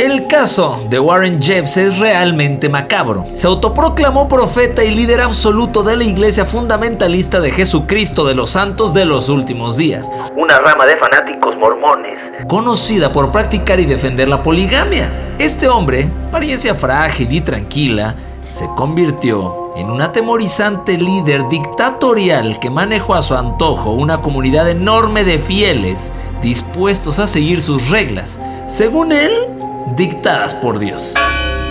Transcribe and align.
El 0.00 0.28
caso 0.28 0.82
de 0.88 0.98
Warren 0.98 1.42
Jeffs 1.42 1.76
es 1.76 1.98
realmente 1.98 2.70
macabro. 2.70 3.26
Se 3.34 3.46
autoproclamó 3.46 4.28
profeta 4.28 4.82
y 4.82 4.94
líder 4.94 5.20
absoluto 5.20 5.82
de 5.82 5.94
la 5.94 6.04
iglesia 6.04 6.46
fundamentalista 6.46 7.38
de 7.38 7.50
Jesucristo 7.50 8.24
de 8.24 8.34
los 8.34 8.48
Santos 8.48 8.94
de 8.94 9.04
los 9.04 9.28
Últimos 9.28 9.76
Días, 9.76 10.10
una 10.34 10.58
rama 10.58 10.86
de 10.86 10.96
fanáticos 10.96 11.54
mormones, 11.58 12.18
conocida 12.48 13.12
por 13.12 13.30
practicar 13.30 13.78
y 13.78 13.84
defender 13.84 14.30
la 14.30 14.42
poligamia. 14.42 15.34
Este 15.38 15.68
hombre, 15.68 16.10
apariencia 16.28 16.74
frágil 16.74 17.30
y 17.30 17.42
tranquila, 17.42 18.14
se 18.42 18.66
convirtió 18.68 19.74
en 19.76 19.90
un 19.90 20.00
atemorizante 20.00 20.96
líder 20.96 21.46
dictatorial 21.50 22.58
que 22.58 22.70
manejó 22.70 23.16
a 23.16 23.22
su 23.22 23.36
antojo 23.36 23.90
una 23.90 24.22
comunidad 24.22 24.70
enorme 24.70 25.24
de 25.24 25.38
fieles 25.38 26.10
dispuestos 26.40 27.18
a 27.18 27.26
seguir 27.26 27.60
sus 27.60 27.90
reglas. 27.90 28.40
Según 28.66 29.12
él, 29.12 29.59
dictadas 29.96 30.54
por 30.54 30.78
Dios. 30.78 31.14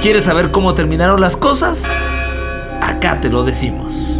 ¿Quieres 0.02 0.25
saber 0.25 0.52
cómo 0.52 0.73
terminaron 0.73 1.20
las 1.20 1.35
cosas? 1.35 1.91
Acá 2.81 3.20
te 3.21 3.29
lo 3.29 3.43
decimos. 3.43 4.20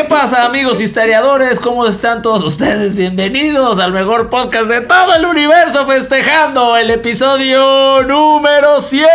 ¿Qué 0.00 0.06
pasa 0.06 0.46
amigos 0.46 0.80
historiadores? 0.80 1.60
¿Cómo 1.60 1.86
están 1.86 2.22
todos 2.22 2.42
ustedes? 2.42 2.94
Bienvenidos 2.94 3.78
al 3.78 3.92
mejor 3.92 4.30
podcast 4.30 4.64
de 4.64 4.80
todo 4.80 5.14
el 5.14 5.26
universo 5.26 5.86
festejando 5.86 6.74
el 6.78 6.90
episodio 6.90 8.02
número 8.04 8.80
100. 8.80 9.06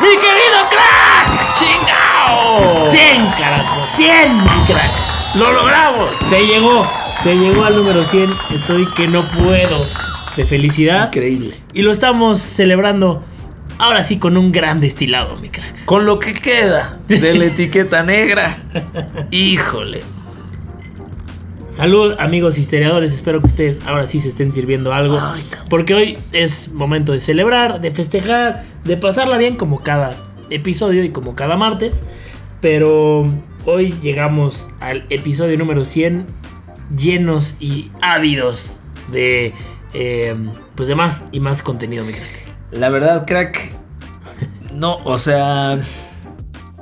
¡Mi 0.00 0.08
querido 0.08 0.58
crack! 0.68 1.54
¡Chingao! 1.54 2.90
100 2.90 3.26
carajo, 3.38 3.86
100 3.92 4.36
mi 4.36 4.66
crack. 4.66 4.90
¡Lo 5.36 5.52
logramos! 5.52 6.16
Se 6.16 6.44
llegó, 6.44 6.84
se 7.22 7.36
llegó 7.36 7.66
al 7.66 7.76
número 7.76 8.04
100. 8.04 8.34
Estoy 8.52 8.84
que 8.96 9.06
no 9.06 9.22
puedo 9.28 9.86
de 10.36 10.44
felicidad. 10.44 11.06
Increíble. 11.06 11.56
Y 11.72 11.82
lo 11.82 11.92
estamos 11.92 12.40
celebrando 12.40 13.22
ahora 13.78 14.02
sí 14.02 14.18
con 14.18 14.36
un 14.36 14.52
gran 14.52 14.80
destilado, 14.80 15.36
mi 15.36 15.48
crack. 15.48 15.84
Con 15.84 16.04
lo 16.04 16.18
que 16.18 16.34
queda 16.34 16.98
de 17.08 17.34
la 17.34 17.44
etiqueta 17.46 18.02
negra. 18.02 18.58
Híjole. 19.30 20.00
Salud, 21.72 22.14
amigos 22.18 22.58
historiadores. 22.58 23.12
Espero 23.12 23.40
que 23.40 23.46
ustedes 23.46 23.78
ahora 23.86 24.06
sí 24.08 24.18
se 24.20 24.28
estén 24.28 24.52
sirviendo 24.52 24.92
algo. 24.92 25.20
porque 25.70 25.94
hoy 25.94 26.18
es 26.32 26.72
momento 26.72 27.12
de 27.12 27.20
celebrar, 27.20 27.80
de 27.80 27.92
festejar, 27.92 28.64
de 28.84 28.96
pasarla 28.96 29.38
bien 29.38 29.54
como 29.54 29.78
cada 29.78 30.10
episodio 30.50 31.04
y 31.04 31.10
como 31.10 31.36
cada 31.36 31.56
martes. 31.56 32.04
Pero 32.60 33.26
hoy 33.64 33.94
llegamos 34.02 34.68
al 34.80 35.06
episodio 35.08 35.56
número 35.56 35.84
100 35.84 36.26
llenos 36.96 37.54
y 37.60 37.92
ávidos 38.00 38.80
de 39.12 39.54
eh, 39.94 40.34
pues 40.74 40.88
de 40.88 40.96
más 40.96 41.26
y 41.30 41.38
más 41.38 41.62
contenido, 41.62 42.04
mi 42.04 42.12
crack. 42.12 42.47
La 42.70 42.90
verdad, 42.90 43.26
crack, 43.26 43.72
no, 44.74 44.98
o 45.04 45.18
sea, 45.18 45.80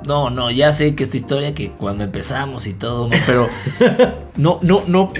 no, 0.06 0.30
no, 0.30 0.50
ya 0.50 0.72
sé 0.72 0.94
que 0.94 1.04
esta 1.04 1.16
historia 1.16 1.54
que 1.54 1.70
cuando 1.70 2.04
empezamos 2.04 2.66
y 2.66 2.72
todo, 2.72 3.08
pero 3.24 3.48
no, 4.36 4.58
no, 4.62 4.82
no, 4.86 5.12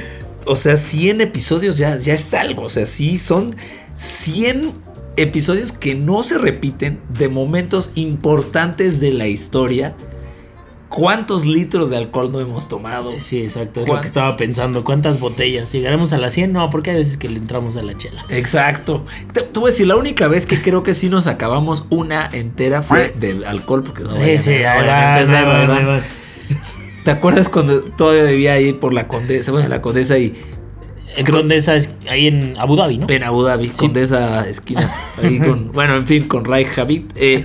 o 0.44 0.56
sea, 0.56 0.76
100 0.76 1.20
episodios 1.20 1.78
ya, 1.78 1.96
ya 1.96 2.14
es 2.14 2.34
algo, 2.34 2.64
o 2.64 2.68
sea, 2.68 2.86
sí 2.86 3.16
son 3.16 3.54
100 3.96 4.72
episodios 5.16 5.72
que 5.72 5.94
no 5.94 6.22
se 6.22 6.38
repiten 6.38 7.00
de 7.08 7.28
momentos 7.28 7.92
importantes 7.94 9.00
de 9.00 9.12
la 9.12 9.28
historia 9.28 9.94
¿Cuántos 10.96 11.44
litros 11.44 11.90
de 11.90 11.98
alcohol 11.98 12.32
no 12.32 12.40
hemos 12.40 12.70
tomado? 12.70 13.12
Sí, 13.18 13.42
exacto. 13.42 13.82
Es 13.82 13.86
lo 13.88 14.00
que 14.00 14.06
estaba 14.06 14.34
pensando. 14.38 14.82
¿Cuántas 14.82 15.20
botellas? 15.20 15.70
¿Llegaremos 15.70 16.14
a 16.14 16.16
las 16.16 16.32
100? 16.32 16.54
No, 16.54 16.70
porque 16.70 16.92
hay 16.92 16.96
veces 16.96 17.18
que 17.18 17.28
le 17.28 17.36
entramos 17.36 17.76
a 17.76 17.82
la 17.82 17.98
chela. 17.98 18.24
Exacto. 18.30 19.04
Te, 19.34 19.42
voy 19.60 19.64
a 19.64 19.66
decir, 19.66 19.86
la 19.86 19.96
única 19.96 20.26
vez 20.26 20.46
que 20.46 20.62
creo 20.62 20.82
que 20.82 20.94
sí 20.94 21.10
nos 21.10 21.26
acabamos 21.26 21.84
una 21.90 22.30
entera 22.32 22.80
fue 22.80 23.12
de 23.20 23.46
alcohol. 23.46 23.82
Porque 23.82 24.04
no 24.04 24.16
sí, 24.16 24.38
sí, 24.38 24.52
¿Te 27.04 27.10
acuerdas 27.10 27.50
cuando 27.50 27.82
todavía 27.82 28.24
vivía 28.24 28.52
ahí 28.54 28.72
por 28.72 28.94
la 28.94 29.06
Condesa? 29.06 29.52
Bueno, 29.52 29.68
la 29.68 29.82
Condesa 29.82 30.16
y. 30.16 30.34
En 31.14 31.26
Condesa, 31.26 31.76
ahí 32.08 32.28
en 32.28 32.56
Abu 32.56 32.74
Dhabi, 32.74 32.96
¿no? 32.96 33.06
En 33.10 33.22
Abu 33.22 33.42
Dhabi, 33.42 33.68
Condesa 33.68 34.48
esquina. 34.48 34.90
Ahí 35.22 35.38
con, 35.46 35.72
bueno, 35.72 35.94
en 35.94 36.06
fin, 36.06 36.26
con 36.26 36.46
Ray 36.46 36.64
Javid. 36.64 37.02
Eh, 37.16 37.44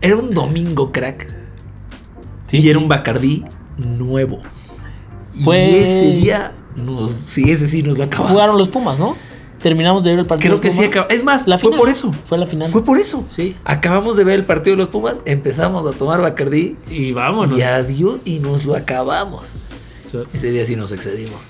era 0.00 0.16
un 0.16 0.34
domingo, 0.34 0.90
crack 0.90 1.41
y 2.52 2.68
era 2.68 2.78
un 2.78 2.88
Bacardí 2.88 3.44
nuevo. 3.78 4.40
Fue... 5.42 5.70
Y 5.70 5.74
ese 5.76 6.12
día, 6.12 6.52
sí, 7.08 7.50
ese 7.50 7.66
sí 7.66 7.82
nos 7.82 7.98
lo 7.98 8.04
acabamos. 8.04 8.32
Jugaron 8.32 8.58
los 8.58 8.68
Pumas, 8.68 8.98
¿no? 8.98 9.16
Terminamos 9.62 10.02
de 10.02 10.10
ver 10.10 10.18
el 10.18 10.26
partido. 10.26 10.50
Creo 10.50 10.60
que 10.60 10.70
sí 10.70 10.84
acabamos. 10.84 11.14
Es 11.14 11.24
más, 11.24 11.46
la 11.46 11.56
fue 11.56 11.76
por 11.76 11.88
eso. 11.88 12.12
Fue 12.24 12.36
la 12.36 12.46
final. 12.46 12.68
Fue 12.70 12.84
por 12.84 12.98
eso. 12.98 13.24
Sí. 13.34 13.56
Acabamos 13.64 14.16
de 14.16 14.24
ver 14.24 14.40
el 14.40 14.44
partido 14.44 14.76
de 14.76 14.78
los 14.78 14.88
Pumas, 14.88 15.16
empezamos 15.24 15.86
a 15.86 15.92
tomar 15.92 16.20
Bacardí. 16.20 16.76
Y 16.90 17.12
vámonos. 17.12 17.56
Y 17.56 17.62
adiós, 17.62 18.18
y 18.24 18.40
nos 18.40 18.64
lo 18.64 18.74
acabamos. 18.74 19.52
Ese 20.34 20.50
día 20.50 20.64
sí 20.64 20.76
nos 20.76 20.92
excedimos. 20.92 21.40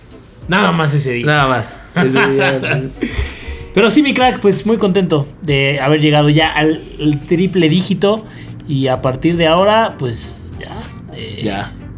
Nada 0.46 0.72
más 0.72 0.94
ese 0.94 1.12
día. 1.12 1.26
Nada 1.26 1.48
más. 1.48 1.80
Ese 1.96 2.26
día. 2.28 2.60
Pero 3.74 3.90
sí, 3.90 4.02
mi 4.02 4.12
crack, 4.12 4.40
pues 4.40 4.66
muy 4.66 4.76
contento 4.76 5.26
de 5.40 5.80
haber 5.80 6.00
llegado 6.00 6.28
ya 6.28 6.52
al 6.52 6.80
triple 7.26 7.68
dígito. 7.68 8.24
Y 8.68 8.88
a 8.88 9.02
partir 9.02 9.36
de 9.36 9.46
ahora, 9.46 9.96
pues 9.98 10.52
ya. 10.60 10.76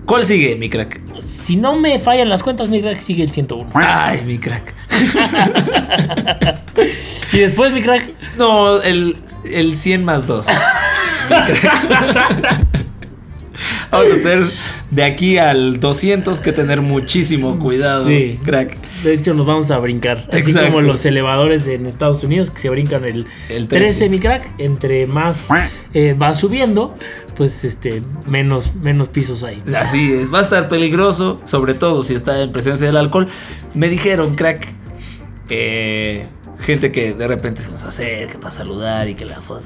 ¿Cuál 0.06 0.24
sigue, 0.24 0.56
mi 0.56 0.68
crack? 0.68 1.00
Si 1.24 1.56
no 1.56 1.76
me 1.76 1.98
fallan 1.98 2.28
las 2.28 2.42
cuentas, 2.42 2.68
mi 2.68 2.82
crack 2.82 3.00
sigue 3.00 3.22
el 3.22 3.30
101. 3.30 3.70
Ay, 3.74 4.20
mi 4.26 4.38
crack. 4.38 4.74
y 7.32 7.38
después, 7.38 7.72
mi 7.72 7.80
crack. 7.82 8.10
No, 8.36 8.82
el, 8.82 9.16
el 9.50 9.76
100 9.76 10.04
más 10.04 10.26
2. 10.26 10.46
Vamos 13.90 14.10
a 14.10 14.14
tener 14.16 14.44
de 14.90 15.04
aquí 15.04 15.38
al 15.38 15.80
200 15.80 16.40
que 16.40 16.52
tener 16.52 16.80
muchísimo 16.82 17.58
cuidado, 17.58 18.06
sí. 18.08 18.38
crack. 18.44 18.76
De 19.02 19.14
hecho, 19.14 19.34
nos 19.34 19.46
vamos 19.46 19.70
a 19.70 19.78
brincar. 19.78 20.28
Así 20.32 20.52
como 20.52 20.80
los 20.80 21.04
elevadores 21.04 21.66
en 21.66 21.86
Estados 21.86 22.22
Unidos 22.24 22.50
que 22.50 22.58
se 22.58 22.70
brincan 22.70 23.04
el, 23.04 23.26
el 23.48 23.68
13. 23.68 24.08
mi 24.08 24.18
crack. 24.18 24.50
Entre 24.58 25.06
más 25.06 25.48
eh, 25.92 26.14
va 26.14 26.34
subiendo, 26.34 26.94
pues 27.36 27.64
este 27.64 28.02
menos, 28.26 28.74
menos 28.74 29.08
pisos 29.08 29.42
hay. 29.42 29.62
Así 29.76 30.12
es, 30.12 30.32
va 30.32 30.40
a 30.40 30.42
estar 30.42 30.68
peligroso, 30.68 31.38
sobre 31.44 31.74
todo 31.74 32.02
si 32.02 32.14
está 32.14 32.40
en 32.40 32.52
presencia 32.52 32.86
del 32.86 32.96
alcohol. 32.96 33.26
Me 33.74 33.88
dijeron, 33.88 34.34
crack, 34.34 34.68
eh, 35.48 36.26
gente 36.60 36.92
que 36.92 37.14
de 37.14 37.28
repente 37.28 37.60
se 37.62 37.70
nos 37.70 37.82
acerca 37.82 38.38
para 38.38 38.50
saludar 38.50 39.08
y 39.08 39.14
que 39.14 39.24
la 39.24 39.40
foto. 39.40 39.64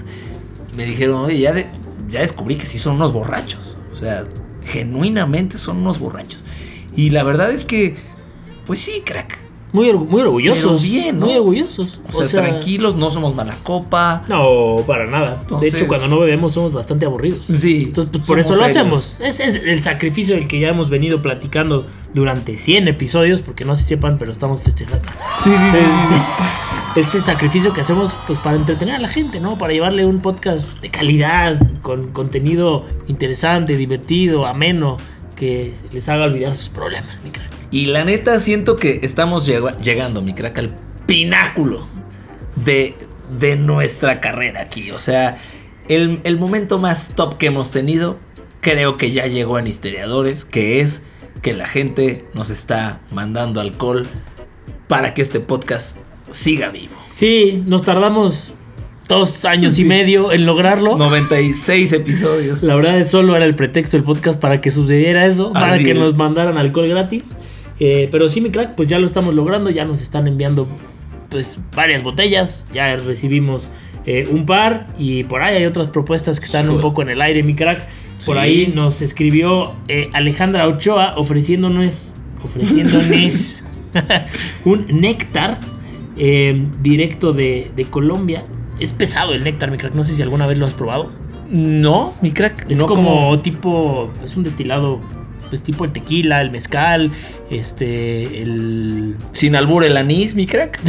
Me 0.76 0.84
dijeron, 0.84 1.16
oye, 1.24 1.38
ya, 1.38 1.54
ya 2.08 2.20
descubrí 2.20 2.56
que 2.56 2.66
sí 2.66 2.78
son 2.78 2.96
unos 2.96 3.12
borrachos. 3.12 3.76
O 3.92 3.96
sea, 3.96 4.24
genuinamente 4.64 5.58
son 5.58 5.78
unos 5.78 5.98
borrachos. 5.98 6.44
Y 6.94 7.10
la 7.10 7.24
verdad 7.24 7.50
es 7.50 7.64
que, 7.64 7.96
pues 8.66 8.80
sí, 8.80 9.02
crack. 9.04 9.38
Muy, 9.72 9.92
muy 9.92 10.22
orgullosos. 10.22 10.82
bien, 10.82 11.18
Muy 11.18 11.36
orgullosos. 11.36 12.00
O, 12.08 12.12
sea, 12.12 12.26
tranquilos, 12.26 12.96
no 12.96 13.10
somos 13.10 13.34
mala 13.34 13.54
copa. 13.62 14.24
No, 14.28 14.82
para 14.86 15.06
nada. 15.06 15.42
de 15.60 15.68
hecho, 15.68 15.86
cuando 15.86 16.08
no 16.08 16.20
bebemos 16.20 16.54
somos 16.54 16.72
bastante 16.72 17.04
aburridos. 17.04 17.44
Sí. 17.50 17.84
Entonces, 17.88 18.10
pues, 18.12 18.26
por 18.26 18.38
eso 18.38 18.56
lo 18.56 18.64
hacemos. 18.64 19.16
Es, 19.20 19.40
el 19.40 19.82
sacrificio 19.82 20.34
del 20.34 20.48
que 20.48 20.60
ya 20.60 20.68
hemos 20.68 20.88
venido 20.88 21.20
platicando 21.20 21.86
durante 22.14 22.56
100 22.56 22.88
episodios, 22.88 23.42
porque 23.42 23.64
no 23.64 23.76
se 23.76 23.82
sepan, 23.82 24.16
pero 24.18 24.32
estamos 24.32 24.62
festejando. 24.62 25.06
Sí, 25.40 25.50
sí, 25.50 25.78
sí. 25.78 27.00
Es 27.00 27.14
el 27.14 27.22
sacrificio 27.22 27.72
que 27.72 27.82
hacemos 27.82 28.14
pues 28.26 28.38
para 28.38 28.56
entretener 28.56 28.96
a 28.96 28.98
la 28.98 29.08
gente, 29.08 29.38
¿no? 29.38 29.56
Para 29.58 29.72
llevarle 29.72 30.04
un 30.04 30.20
podcast 30.20 30.80
de 30.80 30.88
calidad, 30.88 31.60
con 31.82 32.10
contenido 32.12 32.86
interesante, 33.06 33.76
divertido, 33.76 34.46
ameno, 34.46 34.96
que 35.36 35.74
les 35.92 36.08
haga 36.08 36.24
olvidar 36.24 36.54
sus 36.54 36.70
problemas, 36.70 37.22
mi 37.22 37.30
crack. 37.30 37.57
Y 37.70 37.86
la 37.86 38.04
neta 38.04 38.38
siento 38.40 38.76
que 38.76 39.00
estamos 39.02 39.46
llegando, 39.46 40.22
mi 40.22 40.34
crack, 40.34 40.58
al 40.58 40.74
pináculo 41.06 41.86
de, 42.56 42.94
de 43.38 43.56
nuestra 43.56 44.20
carrera 44.20 44.62
aquí. 44.62 44.90
O 44.90 44.98
sea, 44.98 45.36
el, 45.88 46.20
el, 46.24 46.38
momento 46.38 46.78
más 46.78 47.14
top 47.14 47.36
que 47.36 47.46
hemos 47.46 47.70
tenido, 47.70 48.18
creo 48.60 48.96
que 48.96 49.10
ya 49.10 49.26
llegó 49.26 49.58
en 49.58 49.66
Histeriadores, 49.66 50.44
que 50.44 50.80
es 50.80 51.02
que 51.42 51.52
la 51.52 51.66
gente 51.66 52.24
nos 52.34 52.50
está 52.50 53.00
mandando 53.12 53.60
alcohol 53.60 54.06
para 54.86 55.14
que 55.14 55.22
este 55.22 55.40
podcast 55.40 55.98
siga 56.30 56.70
vivo. 56.70 56.94
Sí, 57.14 57.62
nos 57.66 57.82
tardamos 57.82 58.54
dos 59.08 59.44
años 59.44 59.78
y 59.78 59.84
medio 59.84 60.32
en 60.32 60.46
lograrlo. 60.46 60.96
96 60.96 61.92
episodios. 61.92 62.62
La 62.62 62.76
verdad 62.76 62.98
es 62.98 63.10
solo 63.10 63.34
era 63.34 63.44
el 63.44 63.54
pretexto 63.54 63.96
del 63.96 64.04
podcast 64.04 64.38
para 64.38 64.60
que 64.60 64.70
sucediera 64.70 65.26
eso, 65.26 65.52
para 65.52 65.78
que 65.78 65.92
es. 65.92 65.96
nos 65.96 66.14
mandaran 66.14 66.58
alcohol 66.58 66.88
gratis. 66.88 67.24
Eh, 67.80 68.08
pero 68.10 68.28
sí, 68.30 68.40
mi 68.40 68.50
crack, 68.50 68.74
pues 68.74 68.88
ya 68.88 68.98
lo 68.98 69.06
estamos 69.06 69.34
logrando, 69.34 69.70
ya 69.70 69.84
nos 69.84 70.02
están 70.02 70.26
enviando 70.26 70.66
pues 71.28 71.58
varias 71.76 72.02
botellas, 72.02 72.66
ya 72.72 72.96
recibimos 72.96 73.68
eh, 74.06 74.26
un 74.30 74.46
par 74.46 74.86
y 74.98 75.24
por 75.24 75.42
ahí 75.42 75.56
hay 75.56 75.66
otras 75.66 75.88
propuestas 75.88 76.40
que 76.40 76.46
están 76.46 76.70
un 76.70 76.80
poco 76.80 77.02
en 77.02 77.10
el 77.10 77.20
aire, 77.22 77.42
mi 77.42 77.54
crack. 77.54 77.78
Por 78.26 78.34
Sí. 78.36 78.40
ahí 78.40 78.72
nos 78.74 79.00
escribió 79.00 79.72
eh, 79.86 80.10
Alejandra 80.12 80.66
Ochoa 80.66 81.14
ofreciéndonos, 81.16 82.12
ofreciéndonos 82.42 83.06
un 84.64 84.86
néctar 85.00 85.60
directo 86.82 87.32
de, 87.32 87.70
de 87.76 87.84
Colombia. 87.84 88.42
Es 88.80 88.92
pesado 88.92 89.34
el 89.34 89.44
néctar, 89.44 89.70
mi 89.70 89.76
crack, 89.76 89.94
no 89.94 90.02
sé 90.04 90.14
si 90.14 90.22
alguna 90.22 90.46
vez 90.46 90.58
lo 90.58 90.66
has 90.66 90.72
probado. 90.72 91.10
No, 91.50 92.14
mi 92.20 92.32
crack. 92.32 92.66
Es 92.68 92.78
no 92.78 92.86
como, 92.86 93.38
tipo, 93.40 94.10
es 94.24 94.36
un 94.36 94.44
destilado, 94.44 95.00
pues 95.48 95.62
tipo 95.62 95.84
el 95.84 95.92
tequila, 95.92 96.40
el 96.40 96.50
mezcal, 96.50 97.10
este, 97.50 98.42
el... 98.42 99.16
Sin 99.32 99.56
albur 99.56 99.84
el 99.84 99.96
anís, 99.96 100.34
mi 100.34 100.46
crack. 100.46 100.80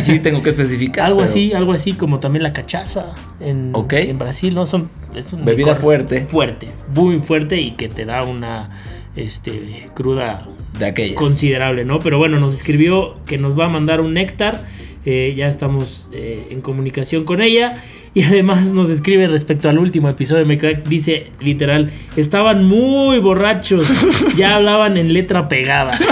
Sí, 0.00 0.18
tengo 0.20 0.42
que 0.42 0.50
especificar. 0.50 1.06
algo 1.06 1.18
pero 1.18 1.30
así, 1.30 1.52
algo 1.52 1.72
así 1.72 1.92
como 1.92 2.18
también 2.18 2.42
la 2.42 2.52
cachaza 2.52 3.14
en, 3.40 3.72
en 3.90 4.18
Brasil, 4.18 4.54
¿no? 4.54 4.66
Son, 4.66 4.90
es 5.14 5.32
un 5.32 5.44
Bebida 5.44 5.74
fuerte. 5.74 6.26
Fuerte, 6.28 6.68
muy 6.94 7.18
fuerte 7.20 7.60
y 7.60 7.72
que 7.72 7.88
te 7.88 8.04
da 8.04 8.22
una 8.24 8.70
este, 9.16 9.88
cruda 9.94 10.42
De 10.78 10.86
aquellas. 10.86 11.16
considerable, 11.16 11.84
¿no? 11.84 11.98
Pero 11.98 12.18
bueno, 12.18 12.38
nos 12.40 12.54
escribió 12.54 13.16
que 13.26 13.38
nos 13.38 13.58
va 13.58 13.66
a 13.66 13.68
mandar 13.68 14.00
un 14.00 14.14
néctar. 14.14 14.64
eh, 15.04 15.34
ya 15.36 15.46
estamos 15.46 16.08
eh, 16.12 16.48
en 16.50 16.60
comunicación 16.60 17.24
con 17.24 17.40
ella. 17.40 17.82
Y 18.14 18.22
además 18.22 18.66
nos 18.66 18.90
escribe 18.90 19.28
respecto 19.28 19.68
al 19.68 19.78
último 19.78 20.08
episodio 20.08 20.44
de 20.44 20.58
Crack. 20.58 20.88
Dice 20.88 21.30
literal: 21.40 21.90
Estaban 22.16 22.64
muy 22.64 23.18
borrachos. 23.18 23.86
Ya 24.36 24.56
hablaban 24.56 24.96
en 24.96 25.12
letra 25.12 25.48
pegada. 25.48 25.98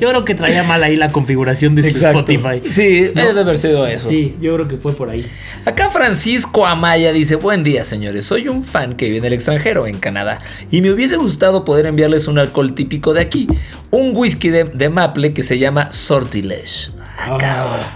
Yo 0.00 0.08
creo 0.08 0.24
que 0.24 0.34
traía 0.34 0.62
mal 0.62 0.82
ahí 0.82 0.96
la 0.96 1.10
configuración 1.10 1.74
de 1.74 1.90
su. 1.90 2.06
Spotify. 2.06 2.62
Sí, 2.70 3.08
debe 3.14 3.40
haber 3.40 3.58
sido 3.58 3.86
eso. 3.86 4.08
Sí, 4.08 4.34
yo 4.40 4.54
creo 4.54 4.68
que 4.68 4.76
fue 4.76 4.92
por 4.94 5.10
ahí. 5.10 5.24
Acá 5.64 5.90
Francisco 5.90 6.66
Amaya 6.66 7.12
dice, 7.12 7.36
buen 7.36 7.64
día 7.64 7.84
señores, 7.84 8.24
soy 8.24 8.48
un 8.48 8.62
fan 8.62 8.94
que 8.94 9.06
vive 9.06 9.18
en 9.18 9.24
el 9.26 9.32
extranjero, 9.32 9.86
en 9.86 9.98
Canadá, 9.98 10.40
y 10.70 10.80
me 10.80 10.90
hubiese 10.90 11.16
gustado 11.16 11.64
poder 11.64 11.86
enviarles 11.86 12.28
un 12.28 12.38
alcohol 12.38 12.74
típico 12.74 13.14
de 13.14 13.20
aquí, 13.20 13.46
un 13.90 14.12
whisky 14.14 14.48
de, 14.48 14.64
de 14.64 14.88
Maple 14.88 15.32
que 15.32 15.42
se 15.42 15.58
llama 15.58 15.92
Sortilege. 15.92 16.90
Ah, 17.18 17.36
cabrón. 17.38 17.86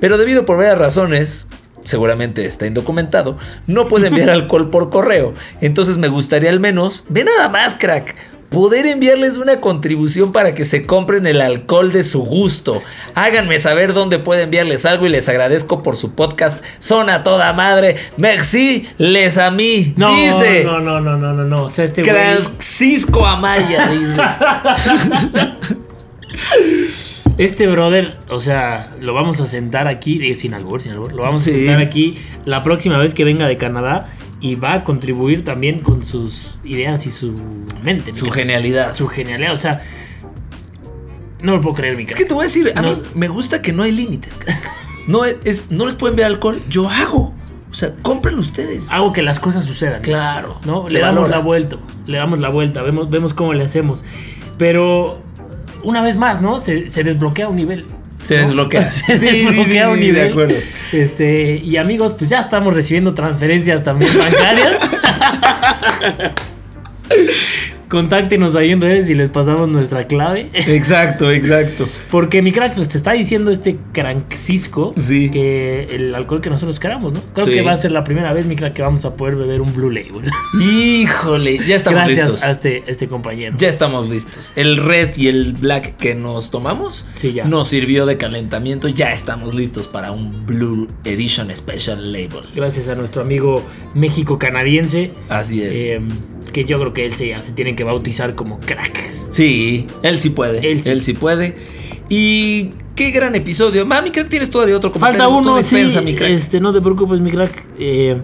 Pero 0.00 0.18
debido 0.18 0.44
por 0.44 0.56
varias 0.56 0.78
razones, 0.78 1.48
seguramente 1.84 2.44
está 2.44 2.66
indocumentado, 2.66 3.38
no 3.66 3.86
puede 3.86 4.08
enviar 4.08 4.30
alcohol 4.30 4.70
por 4.70 4.90
correo, 4.90 5.34
entonces 5.60 5.98
me 5.98 6.08
gustaría 6.08 6.50
al 6.50 6.60
menos, 6.60 7.04
ve 7.08 7.24
nada 7.24 7.48
más 7.48 7.74
crack, 7.74 8.14
poder 8.52 8.86
enviarles 8.86 9.38
una 9.38 9.60
contribución 9.60 10.30
para 10.30 10.52
que 10.52 10.64
se 10.64 10.86
compren 10.86 11.26
el 11.26 11.40
alcohol 11.40 11.90
de 11.90 12.04
su 12.04 12.22
gusto. 12.24 12.82
Háganme 13.14 13.58
saber 13.58 13.94
dónde 13.94 14.18
puedo 14.18 14.42
enviarles 14.42 14.84
algo 14.84 15.06
y 15.06 15.08
les 15.08 15.28
agradezco 15.28 15.82
por 15.82 15.96
su 15.96 16.14
podcast. 16.14 16.62
Son 16.78 17.10
a 17.10 17.22
toda 17.22 17.52
madre. 17.54 17.96
Merci, 18.18 18.86
les 18.98 19.38
a 19.38 19.50
mí. 19.50 19.94
No, 19.96 20.14
dice 20.14 20.64
no, 20.64 20.80
no, 20.80 21.00
no, 21.00 21.16
no, 21.16 21.32
no, 21.32 21.44
no. 21.44 21.64
O 21.64 21.70
sea, 21.70 21.84
este. 21.84 22.04
Francisco 22.04 23.26
Amaya. 23.26 23.88
Dice. 23.88 24.20
Este 27.38 27.66
brother, 27.66 28.18
o 28.28 28.40
sea, 28.40 28.94
lo 29.00 29.14
vamos 29.14 29.40
a 29.40 29.46
sentar 29.46 29.88
aquí, 29.88 30.20
eh, 30.30 30.34
sin 30.34 30.54
albur, 30.54 30.80
sin 30.82 30.92
albur, 30.92 31.12
lo 31.12 31.22
vamos 31.22 31.42
a 31.46 31.50
sentar 31.50 31.80
aquí 31.80 32.16
la 32.44 32.62
próxima 32.62 32.98
vez 32.98 33.14
que 33.14 33.24
venga 33.24 33.46
de 33.48 33.56
Canadá 33.56 34.06
y 34.40 34.54
va 34.56 34.74
a 34.74 34.82
contribuir 34.84 35.44
también 35.44 35.80
con 35.80 36.04
sus 36.04 36.50
ideas 36.62 37.06
y 37.06 37.10
su 37.10 37.32
mente. 37.82 38.12
Su 38.12 38.30
genialidad. 38.30 38.94
Su 38.94 39.08
genialidad, 39.08 39.54
o 39.54 39.56
sea, 39.56 39.80
no 41.40 41.52
lo 41.56 41.60
puedo 41.62 41.74
creer, 41.76 41.96
mi 41.96 42.02
Es 42.02 42.08
crack. 42.08 42.18
que 42.18 42.24
te 42.26 42.34
voy 42.34 42.42
a 42.42 42.46
decir, 42.46 42.70
a 42.76 42.82
No. 42.82 42.96
mí 42.96 43.02
me 43.14 43.28
gusta 43.28 43.62
que 43.62 43.72
no 43.72 43.82
hay 43.82 43.92
límites. 43.92 44.38
No, 45.08 45.24
es, 45.24 45.70
no 45.70 45.86
les 45.86 45.94
pueden 45.96 46.12
enviar 46.12 46.30
alcohol, 46.30 46.60
yo 46.68 46.88
hago. 46.88 47.34
O 47.70 47.74
sea, 47.74 47.92
compren 48.02 48.38
ustedes. 48.38 48.92
Hago 48.92 49.12
que 49.12 49.22
las 49.22 49.40
cosas 49.40 49.64
sucedan. 49.64 50.02
Claro. 50.02 50.60
¿no? 50.66 50.88
Se 50.88 50.94
Le 50.96 51.00
damos 51.00 51.22
valora. 51.22 51.36
la 51.38 51.42
vuelta, 51.42 51.76
le 52.06 52.18
damos 52.18 52.38
la 52.38 52.50
vuelta, 52.50 52.82
vemos, 52.82 53.08
vemos 53.10 53.32
cómo 53.34 53.52
le 53.54 53.64
hacemos. 53.64 54.04
Pero 54.58 55.20
una 55.84 56.02
vez 56.02 56.16
más, 56.16 56.40
¿no? 56.40 56.60
Se, 56.60 56.88
se 56.88 57.04
desbloquea 57.04 57.48
un 57.48 57.56
nivel. 57.56 57.86
Se 58.22 58.36
¿no? 58.36 58.42
desbloquea. 58.42 58.92
se 58.92 59.18
Sí, 59.18 59.26
desbloquea 59.26 59.86
sí, 59.86 59.92
un 59.92 60.00
nivel. 60.00 60.14
de 60.26 60.30
acuerdo. 60.30 60.54
Este, 60.92 61.56
y 61.56 61.76
amigos, 61.76 62.14
pues 62.18 62.30
ya 62.30 62.40
estamos 62.40 62.74
recibiendo 62.74 63.14
transferencias 63.14 63.82
también 63.82 64.16
bancarias. 64.16 64.78
Contáctenos 67.92 68.56
ahí 68.56 68.70
en 68.70 68.80
redes 68.80 69.10
y 69.10 69.14
les 69.14 69.28
pasamos 69.28 69.68
nuestra 69.68 70.06
clave. 70.06 70.48
Exacto, 70.54 71.30
exacto. 71.30 71.86
Porque 72.10 72.40
mi 72.40 72.50
crack, 72.50 72.74
pues 72.74 72.88
te 72.88 72.96
está 72.96 73.12
diciendo 73.12 73.50
este 73.50 73.76
crankcisco 73.92 74.94
Sí. 74.96 75.30
que 75.30 75.84
el 75.90 76.14
alcohol 76.14 76.40
que 76.40 76.48
nosotros 76.48 76.80
queramos, 76.80 77.12
¿no? 77.12 77.20
Creo 77.34 77.44
Sí. 77.46 77.52
que 77.52 77.60
va 77.60 77.72
a 77.72 77.76
ser 77.76 77.92
la 77.92 78.02
primera 78.02 78.32
vez, 78.32 78.46
mi 78.46 78.56
crack, 78.56 78.72
que 78.72 78.80
vamos 78.80 79.04
a 79.04 79.14
poder 79.14 79.36
beber 79.36 79.60
un 79.60 79.74
Blue 79.74 79.90
Label. 79.90 80.30
Híjole, 80.62 81.58
ya 81.66 81.76
estamos 81.76 81.98
Gracias 82.04 82.30
listos. 82.30 82.44
a 82.44 82.50
este, 82.52 82.82
este 82.86 83.08
compañero. 83.08 83.56
Ya 83.58 83.68
estamos 83.68 84.08
listos. 84.08 84.52
El 84.56 84.78
red 84.78 85.10
y 85.16 85.28
el 85.28 85.52
black 85.52 85.96
que 85.98 86.14
nos 86.14 86.50
tomamos 86.50 87.04
Sí, 87.14 87.34
ya. 87.34 87.44
nos 87.44 87.68
sirvió 87.68 88.06
de 88.06 88.16
calentamiento. 88.16 88.88
Ya 88.88 89.12
estamos 89.12 89.54
listos 89.54 89.86
para 89.86 90.12
un 90.12 90.46
Blue 90.46 90.88
Edition 91.04 91.54
Special 91.54 92.10
Label. 92.10 92.44
Gracias 92.54 92.88
a 92.88 92.94
nuestro 92.94 93.20
amigo 93.20 93.62
México 93.94 94.38
canadiense. 94.38 95.12
Así 95.28 95.62
es. 95.62 95.76
eh, 95.86 96.00
que 96.52 96.64
yo 96.64 96.78
creo 96.78 96.92
que 96.92 97.04
él 97.04 97.14
se, 97.14 97.34
se 97.36 97.52
tiene 97.52 97.74
que 97.74 97.84
bautizar 97.84 98.34
como 98.34 98.60
crack. 98.60 98.98
sí, 99.30 99.86
él 100.02 100.18
sí 100.18 100.30
puede. 100.30 100.58
Él 100.58 100.82
Él 100.84 101.02
sí. 101.02 101.12
sí, 101.12 101.12
puede. 101.14 101.56
Y 102.08 102.70
qué 102.94 103.10
gran 103.10 103.34
episodio. 103.34 103.86
Mami, 103.86 104.10
que 104.10 104.24
tienes 104.24 104.50
todavía 104.50 104.76
otro 104.76 104.90
Falta 104.92 105.24
comentario. 105.24 105.42
Tú 105.42 105.50
uno, 105.50 105.62
sí. 105.62 106.04
mi 106.04 106.14
crack. 106.14 106.30
Este, 106.30 106.60
no 106.60 106.72
te 106.72 106.80
preocupes, 106.80 107.20
mi 107.20 107.30
crack. 107.30 107.64
Eh, 107.78 108.18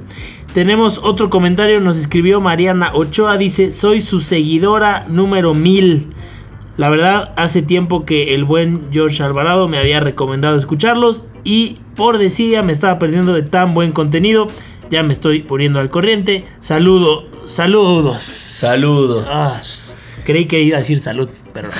tenemos 0.53 1.01
otro 1.03 1.31
comentario. 1.31 1.81
Nos 1.81 1.97
escribió 1.97 2.41
Mariana 2.41 2.93
Ochoa. 2.95 3.39
Dice: 3.39 3.73
Soy 3.73 4.03
su 4.03 4.21
seguidora 4.21 5.07
número 5.09 5.55
mil. 5.55 6.09
La 6.77 6.91
verdad, 6.91 7.33
hace 7.37 7.63
tiempo 7.63 8.05
que 8.05 8.35
el 8.35 8.45
buen 8.45 8.93
George 8.93 9.23
Alvarado 9.23 9.69
me 9.69 9.79
había 9.79 10.01
recomendado 10.01 10.59
escucharlos. 10.59 11.25
Y 11.43 11.79
por 11.97 12.19
desidia 12.19 12.63
me 12.63 12.73
estaba 12.73 12.99
perdiendo 12.99 13.33
de 13.33 13.43
tan 13.43 13.75
buen 13.75 13.93
contenido. 13.93 14.49
Ya 14.90 15.02
me 15.02 15.12
estoy 15.12 15.43
poniendo 15.43 15.80
al 15.80 15.90
corriente. 15.90 16.45
Saludo, 16.61 17.26
saludos. 17.47 18.23
Saludos. 18.23 19.26
Ah, 19.28 19.61
creí 20.25 20.47
que 20.47 20.62
iba 20.62 20.76
a 20.76 20.80
decir 20.80 21.00
salud, 21.00 21.28
pero 21.52 21.68
no. 21.68 21.75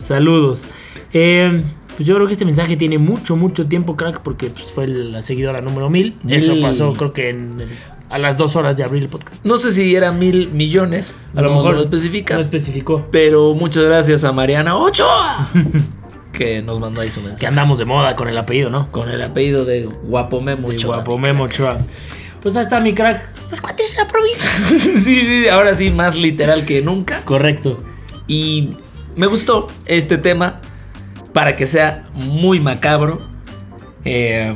saludos. 0.04 0.66
Eh, 1.12 1.56
pues 1.96 2.06
yo 2.06 2.14
creo 2.14 2.26
que 2.26 2.32
este 2.32 2.44
mensaje 2.44 2.76
tiene 2.76 2.98
mucho, 2.98 3.36
mucho 3.36 3.66
tiempo, 3.66 3.96
crack, 3.96 4.20
porque 4.20 4.50
pues, 4.50 4.70
fue 4.70 4.86
la 4.86 5.22
seguidora 5.22 5.60
número 5.60 5.90
mil. 5.90 6.16
Eso 6.28 6.54
pasó, 6.60 6.92
creo 6.92 7.12
que 7.12 7.30
en 7.30 7.56
a 8.10 8.18
las 8.18 8.36
dos 8.36 8.56
horas 8.56 8.76
de 8.76 8.84
abrir 8.84 9.02
el 9.02 9.08
podcast. 9.08 9.44
No 9.44 9.58
sé 9.58 9.70
si 9.70 9.94
era 9.94 10.12
mil 10.12 10.50
millones. 10.50 11.14
A 11.34 11.42
lo 11.42 11.50
no 11.50 11.56
mejor 11.56 11.74
lo 11.74 11.82
especifica. 11.82 12.34
No 12.34 12.40
especificó. 12.40 13.06
Pero 13.10 13.54
muchas 13.54 13.84
gracias 13.84 14.24
a 14.24 14.32
Mariana 14.32 14.76
Ochoa. 14.76 15.50
que 16.38 16.62
nos 16.62 16.78
mandó 16.80 17.00
ahí 17.00 17.10
su 17.10 17.20
Que 17.20 17.26
mensaje. 17.26 17.46
andamos 17.48 17.78
de 17.78 17.84
moda 17.84 18.14
con 18.16 18.28
el 18.28 18.38
apellido, 18.38 18.70
¿no? 18.70 18.90
Con 18.92 19.08
el 19.10 19.20
apellido 19.20 19.64
de 19.64 19.84
Guapo 19.84 20.40
Memo 20.40 20.68
De 20.70 20.76
Ochoa, 20.76 20.96
guapo 20.96 21.16
mi 21.18 21.22
Memo 21.26 21.44
Ochoa. 21.44 21.76
Pues 22.42 22.54
ahí 22.56 22.62
está 22.62 22.78
mi 22.80 22.94
crack. 22.94 23.28
Los 23.50 23.60
cuates 23.60 23.96
de 23.96 24.02
la 24.02 24.08
provincia. 24.08 24.48
sí, 24.96 25.16
sí, 25.26 25.48
ahora 25.48 25.74
sí, 25.74 25.90
más 25.90 26.14
literal 26.14 26.64
que 26.64 26.80
nunca. 26.80 27.22
Correcto. 27.24 27.82
Y 28.28 28.70
me 29.16 29.26
gustó 29.26 29.66
este 29.86 30.16
tema 30.18 30.60
para 31.32 31.56
que 31.56 31.66
sea 31.66 32.08
muy 32.14 32.60
macabro. 32.60 33.20
Eh, 34.04 34.54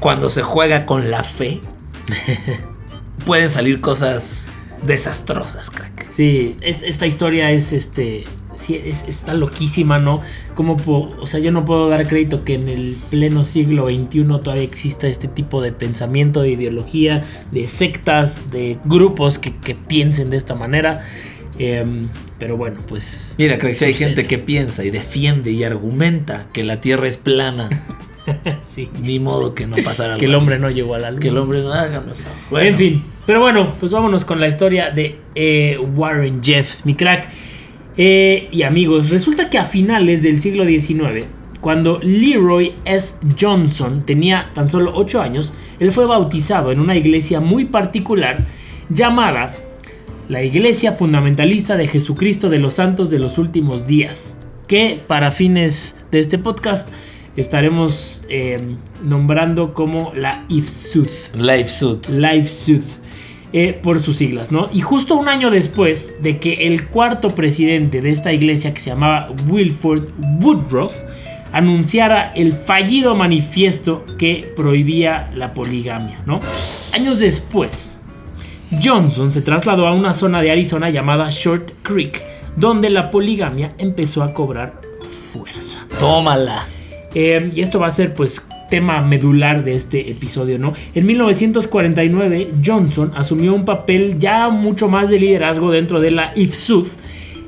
cuando 0.00 0.28
se 0.28 0.42
juega 0.42 0.84
con 0.84 1.10
la 1.10 1.22
fe, 1.22 1.60
pueden 3.24 3.50
salir 3.50 3.80
cosas 3.80 4.48
desastrosas, 4.84 5.70
crack. 5.70 6.06
Sí, 6.14 6.56
es- 6.60 6.82
esta 6.82 7.06
historia 7.06 7.50
es 7.50 7.72
este. 7.72 8.24
Sí, 8.56 8.80
es, 8.84 9.06
está 9.08 9.34
loquísima, 9.34 9.98
¿no? 9.98 10.22
Como, 10.54 10.76
o 10.86 11.26
sea, 11.26 11.40
yo 11.40 11.52
no 11.52 11.64
puedo 11.64 11.88
dar 11.88 12.08
crédito 12.08 12.44
que 12.44 12.54
en 12.54 12.68
el 12.68 12.96
pleno 13.10 13.44
siglo 13.44 13.86
XXI 13.88 14.24
todavía 14.24 14.62
exista 14.64 15.06
este 15.06 15.28
tipo 15.28 15.62
de 15.62 15.72
pensamiento, 15.72 16.42
de 16.42 16.50
ideología, 16.50 17.24
de 17.52 17.68
sectas, 17.68 18.50
de 18.50 18.78
grupos 18.84 19.38
que, 19.38 19.54
que 19.54 19.74
piensen 19.74 20.30
de 20.30 20.36
esta 20.36 20.54
manera. 20.54 21.02
Em, 21.58 22.08
pero 22.38 22.56
bueno, 22.56 22.80
pues. 22.86 23.34
Mira, 23.38 23.58
crack, 23.58 23.74
si 23.74 23.86
hay 23.86 23.94
gente 23.94 24.26
que 24.26 24.38
piensa 24.38 24.84
y 24.84 24.90
defiende 24.90 25.50
y 25.50 25.64
argumenta 25.64 26.46
que 26.52 26.64
la 26.64 26.80
Tierra 26.80 27.08
es 27.08 27.16
plana, 27.16 27.68
sí. 28.62 28.90
ni 29.00 29.18
modo 29.18 29.54
que 29.54 29.66
no 29.66 29.76
pasara 29.84 30.14
algo 30.14 30.20
Que 30.20 30.26
el 30.26 30.32
así. 30.32 30.40
hombre 30.40 30.58
no 30.58 30.70
llegó 30.70 30.94
a 30.94 30.98
la 30.98 31.10
luna. 31.10 31.20
Que 31.20 31.28
el 31.28 31.38
hombre 31.38 31.62
no 31.62 31.72
haga, 31.72 32.00
no, 32.00 32.12
Bueno, 32.50 32.68
En 32.68 32.76
fin, 32.76 33.04
pero 33.26 33.40
bueno, 33.40 33.74
pues 33.80 33.92
vámonos 33.92 34.24
con 34.24 34.40
la 34.40 34.48
historia 34.48 34.90
de 34.90 35.18
eh, 35.34 35.78
Warren 35.78 36.42
Jeffs, 36.42 36.84
mi 36.84 36.94
crack. 36.94 37.28
Eh, 37.96 38.48
y 38.50 38.62
amigos, 38.62 39.10
resulta 39.10 39.48
que 39.48 39.58
a 39.58 39.64
finales 39.64 40.22
del 40.22 40.40
siglo 40.40 40.64
XIX, 40.66 41.26
Cuando 41.60 41.98
Leroy 42.00 42.74
S. 42.84 43.16
Johnson 43.40 44.04
tenía 44.06 44.50
tan 44.54 44.70
solo 44.70 44.92
8 44.94 45.20
años, 45.20 45.52
él 45.80 45.90
fue 45.90 46.06
bautizado 46.06 46.70
en 46.70 46.78
una 46.78 46.94
iglesia 46.94 47.40
muy 47.40 47.64
particular 47.64 48.46
llamada 48.88 49.52
la 50.28 50.42
Iglesia 50.42 50.92
Fundamentalista 50.92 51.76
de 51.76 51.88
Jesucristo 51.88 52.48
de 52.48 52.58
los 52.58 52.74
Santos 52.74 53.10
de 53.10 53.18
los 53.18 53.38
Últimos 53.38 53.86
Días, 53.86 54.36
que 54.66 55.00
para 55.06 55.30
fines 55.30 55.96
de 56.10 56.20
este 56.20 56.38
podcast 56.38 56.88
estaremos 57.36 58.22
eh, 58.28 58.60
nombrando 59.04 59.72
como 59.72 60.12
la 60.14 60.44
IFSUD. 60.48 61.08
La 61.34 61.56
IFSUD. 61.56 62.06
La 62.08 62.34
IFSUD. 62.34 62.82
Eh, 63.52 63.78
por 63.80 64.00
sus 64.02 64.16
siglas, 64.16 64.50
¿no? 64.50 64.68
Y 64.74 64.80
justo 64.80 65.14
un 65.14 65.28
año 65.28 65.50
después 65.50 66.16
de 66.20 66.38
que 66.38 66.66
el 66.66 66.88
cuarto 66.88 67.28
presidente 67.28 68.02
de 68.02 68.10
esta 68.10 68.32
iglesia, 68.32 68.74
que 68.74 68.80
se 68.80 68.90
llamaba 68.90 69.30
Wilford 69.48 70.08
Woodruff, 70.42 70.92
anunciara 71.52 72.32
el 72.34 72.52
fallido 72.52 73.14
manifiesto 73.14 74.04
que 74.18 74.52
prohibía 74.56 75.30
la 75.34 75.54
poligamia, 75.54 76.18
¿no? 76.26 76.40
Años 76.92 77.20
después, 77.20 77.96
Johnson 78.82 79.32
se 79.32 79.42
trasladó 79.42 79.86
a 79.86 79.94
una 79.94 80.12
zona 80.12 80.42
de 80.42 80.50
Arizona 80.50 80.90
llamada 80.90 81.28
Short 81.30 81.70
Creek, 81.82 82.20
donde 82.56 82.90
la 82.90 83.10
poligamia 83.10 83.74
empezó 83.78 84.22
a 84.22 84.34
cobrar 84.34 84.80
fuerza. 85.08 85.86
Tómala. 85.98 86.66
Eh, 87.14 87.52
y 87.54 87.62
esto 87.62 87.78
va 87.78 87.86
a 87.86 87.90
ser 87.92 88.12
pues 88.12 88.40
tema 88.68 89.00
medular 89.00 89.64
de 89.64 89.74
este 89.74 90.10
episodio, 90.10 90.58
¿no? 90.58 90.72
En 90.94 91.06
1949 91.06 92.52
Johnson 92.64 93.12
asumió 93.14 93.54
un 93.54 93.64
papel 93.64 94.18
ya 94.18 94.48
mucho 94.48 94.88
más 94.88 95.10
de 95.10 95.18
liderazgo 95.18 95.70
dentro 95.70 96.00
de 96.00 96.10
la 96.10 96.32
IFSUD 96.34 96.86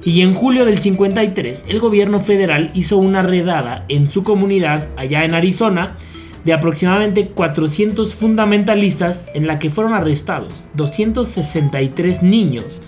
y 0.05 0.23
en 0.23 0.35
julio 0.35 0.65
del 0.65 0.79
53 0.79 1.65
el 1.69 1.81
gobierno 1.81 2.21
federal 2.21 2.71
hizo 2.75 2.99
una 2.99 3.21
redada 3.21 3.85
en 3.89 4.11
su 4.11 4.23
comunidad 4.23 4.89
allá 4.97 5.25
en 5.25 5.35
Arizona 5.35 5.97
de 6.45 6.53
aproximadamente 6.53 7.29
400 7.29 8.15
fundamentalistas 8.15 9.27
en 9.35 9.47
la 9.47 9.59
que 9.59 9.71
fueron 9.71 9.93
arrestados 9.93 10.69
263 10.75 12.23
niños, 12.23 12.81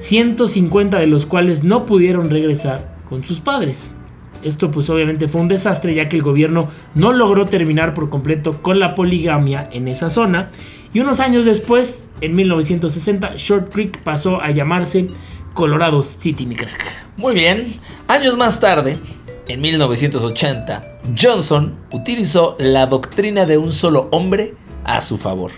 150 0.00 0.98
de 0.98 1.06
los 1.06 1.24
cuales 1.24 1.64
no 1.64 1.86
pudieron 1.86 2.30
regresar 2.30 2.98
con 3.08 3.24
sus 3.24 3.40
padres. 3.40 3.94
Esto 4.42 4.70
pues 4.70 4.88
obviamente 4.90 5.28
fue 5.28 5.40
un 5.40 5.48
desastre 5.48 5.94
ya 5.94 6.08
que 6.08 6.16
el 6.16 6.22
gobierno 6.22 6.68
no 6.94 7.12
logró 7.12 7.44
terminar 7.44 7.94
por 7.94 8.10
completo 8.10 8.62
con 8.62 8.78
la 8.78 8.94
poligamia 8.94 9.68
en 9.72 9.88
esa 9.88 10.10
zona 10.10 10.50
y 10.92 10.98
unos 10.98 11.20
años 11.20 11.44
después, 11.44 12.04
en 12.20 12.34
1960, 12.34 13.34
Short 13.36 13.72
Creek 13.72 14.02
pasó 14.02 14.40
a 14.40 14.50
llamarse 14.50 15.08
Colorado 15.54 16.02
City, 16.02 16.46
mi 16.46 16.56
crack. 16.56 16.82
Muy 17.16 17.34
bien, 17.34 17.74
años 18.08 18.36
más 18.36 18.58
tarde, 18.58 18.98
en 19.46 19.60
1980, 19.60 20.98
Johnson 21.16 21.76
utilizó 21.92 22.56
la 22.58 22.86
doctrina 22.86 23.46
de 23.46 23.56
un 23.56 23.72
solo 23.72 24.08
hombre 24.10 24.54
a 24.84 25.00
su 25.00 25.16
favor. 25.16 25.52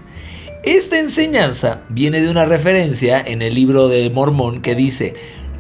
Esta 0.65 0.99
enseñanza 0.99 1.83
viene 1.89 2.21
de 2.21 2.31
una 2.31 2.45
referencia 2.45 3.21
en 3.21 3.41
el 3.41 3.55
libro 3.55 3.89
de 3.89 4.11
Mormón 4.11 4.61
que 4.61 4.75
dice, 4.75 5.15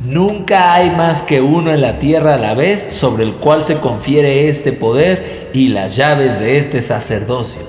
Nunca 0.04 0.74
hay 0.74 0.90
más 0.90 1.22
que 1.22 1.40
uno 1.40 1.70
en 1.70 1.80
la 1.80 1.98
tierra 1.98 2.34
a 2.34 2.38
la 2.38 2.54
vez 2.54 2.82
sobre 2.94 3.24
el 3.24 3.32
cual 3.34 3.62
se 3.62 3.78
confiere 3.78 4.48
este 4.48 4.72
poder 4.72 5.50
y 5.54 5.68
las 5.68 5.96
llaves 5.96 6.40
de 6.40 6.58
este 6.58 6.82
sacerdocio. 6.82 7.62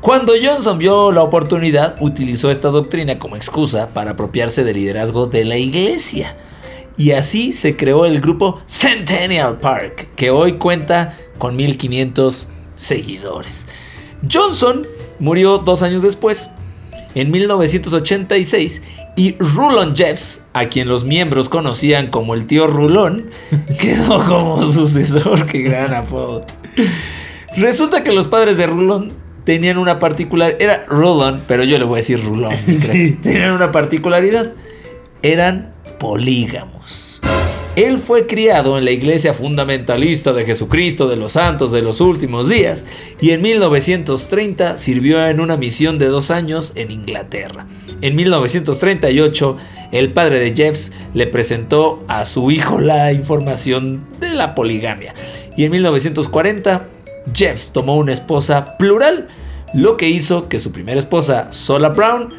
Cuando 0.00 0.32
Johnson 0.40 0.78
vio 0.78 1.12
la 1.12 1.22
oportunidad, 1.22 1.96
utilizó 2.00 2.50
esta 2.50 2.68
doctrina 2.68 3.18
como 3.18 3.36
excusa 3.36 3.88
para 3.88 4.12
apropiarse 4.12 4.64
del 4.64 4.76
liderazgo 4.76 5.26
de 5.26 5.44
la 5.44 5.56
iglesia. 5.56 6.36
Y 6.96 7.12
así 7.12 7.52
se 7.52 7.76
creó 7.76 8.06
el 8.06 8.20
grupo 8.20 8.60
Centennial 8.66 9.58
Park, 9.58 10.12
que 10.14 10.30
hoy 10.30 10.54
cuenta 10.58 11.16
con 11.38 11.56
1500 11.56 12.48
seguidores. 12.76 13.66
Johnson 14.30 14.86
murió 15.18 15.58
dos 15.58 15.82
años 15.82 16.02
después, 16.02 16.50
en 17.14 17.30
1986, 17.30 18.82
y 19.16 19.36
Rulon 19.38 19.94
Jeffs, 19.96 20.46
a 20.52 20.66
quien 20.66 20.88
los 20.88 21.04
miembros 21.04 21.48
conocían 21.48 22.08
como 22.08 22.34
el 22.34 22.46
tío 22.46 22.66
Rulón, 22.66 23.30
quedó 23.80 24.24
como 24.24 24.66
sucesor. 24.70 25.46
Qué 25.46 25.62
gran 25.62 25.94
apodo. 25.94 26.44
Resulta 27.56 28.02
que 28.02 28.12
los 28.12 28.26
padres 28.26 28.56
de 28.56 28.66
Rulón 28.66 29.12
tenían 29.44 29.78
una 29.78 29.98
particular. 29.98 30.56
Era 30.58 30.84
Rulon, 30.88 31.42
pero 31.46 31.64
yo 31.64 31.78
le 31.78 31.84
voy 31.84 31.94
a 31.94 31.98
decir 31.98 32.22
Rulón. 32.24 32.54
Tenían 33.22 33.52
una 33.52 33.70
particularidad. 33.70 34.52
Eran 35.22 35.72
polígamos. 35.98 37.20
Él 37.76 37.98
fue 37.98 38.28
criado 38.28 38.78
en 38.78 38.84
la 38.84 38.92
iglesia 38.92 39.34
fundamentalista 39.34 40.32
de 40.32 40.44
Jesucristo 40.44 41.08
de 41.08 41.16
los 41.16 41.32
Santos 41.32 41.72
de 41.72 41.82
los 41.82 42.00
Últimos 42.00 42.48
Días 42.48 42.84
y 43.20 43.32
en 43.32 43.42
1930 43.42 44.76
sirvió 44.76 45.26
en 45.26 45.40
una 45.40 45.56
misión 45.56 45.98
de 45.98 46.06
dos 46.06 46.30
años 46.30 46.70
en 46.76 46.92
Inglaterra. 46.92 47.66
En 48.00 48.14
1938, 48.14 49.56
el 49.90 50.12
padre 50.12 50.38
de 50.38 50.54
Jeffs 50.54 50.92
le 51.14 51.26
presentó 51.26 52.04
a 52.06 52.24
su 52.24 52.52
hijo 52.52 52.78
la 52.78 53.12
información 53.12 54.06
de 54.20 54.30
la 54.30 54.54
poligamia. 54.54 55.12
Y 55.56 55.64
en 55.64 55.72
1940, 55.72 56.86
Jeffs 57.34 57.72
tomó 57.72 57.96
una 57.96 58.12
esposa 58.12 58.78
plural, 58.78 59.26
lo 59.72 59.96
que 59.96 60.08
hizo 60.08 60.48
que 60.48 60.60
su 60.60 60.70
primera 60.70 61.00
esposa, 61.00 61.48
Sola 61.50 61.88
Brown, 61.88 62.32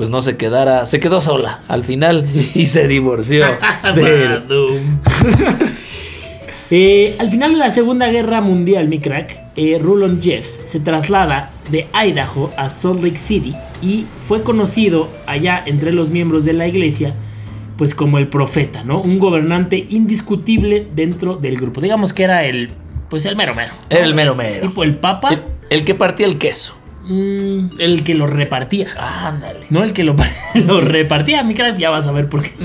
pues 0.00 0.08
no 0.08 0.22
se 0.22 0.38
quedara, 0.38 0.86
se 0.86 0.98
quedó 0.98 1.20
sola 1.20 1.60
al 1.68 1.84
final 1.84 2.26
y 2.54 2.64
se 2.64 2.88
divorció. 2.88 3.44
Eh, 6.72 7.16
al 7.18 7.28
final 7.30 7.50
de 7.50 7.58
la 7.58 7.72
Segunda 7.72 8.06
Guerra 8.06 8.40
Mundial, 8.40 8.86
mi 8.86 9.00
crack, 9.00 9.36
eh, 9.56 9.76
Rulon 9.82 10.22
Jeffs 10.22 10.62
se 10.66 10.78
traslada 10.78 11.50
de 11.68 11.88
Idaho 11.92 12.52
a 12.56 12.68
Salt 12.68 13.02
Lake 13.02 13.18
City 13.18 13.56
y 13.82 14.06
fue 14.24 14.44
conocido 14.44 15.08
allá 15.26 15.60
entre 15.66 15.90
los 15.90 16.10
miembros 16.10 16.44
de 16.44 16.52
la 16.52 16.68
iglesia 16.68 17.12
pues 17.76 17.92
como 17.92 18.18
el 18.18 18.28
profeta, 18.28 18.84
¿no? 18.84 19.02
Un 19.02 19.18
gobernante 19.18 19.84
indiscutible 19.90 20.86
dentro 20.94 21.34
del 21.34 21.56
grupo. 21.56 21.80
Digamos 21.80 22.12
que 22.12 22.22
era 22.22 22.44
el 22.44 22.70
pues 23.08 23.24
el 23.26 23.34
mero 23.34 23.52
mero. 23.56 23.72
Era 23.90 24.04
el 24.04 24.14
mero 24.14 24.36
mero. 24.36 24.68
Tipo 24.68 24.84
el 24.84 24.94
papa. 24.94 25.30
El, 25.70 25.84
que 25.84 25.96
partía 25.96 26.28
el 26.28 26.38
queso. 26.38 26.76
Mm, 27.04 27.78
el 27.78 28.04
que 28.04 28.14
lo 28.14 28.26
repartía. 28.26 28.88
Ándale. 28.98 29.60
No 29.70 29.82
el 29.82 29.92
que 29.92 30.04
lo, 30.04 30.14
lo 30.66 30.80
repartía. 30.80 31.42
Mi 31.42 31.54
crack, 31.54 31.78
ya 31.78 31.90
vas 31.90 32.06
a 32.06 32.12
ver 32.12 32.28
por 32.28 32.42
qué. 32.42 32.52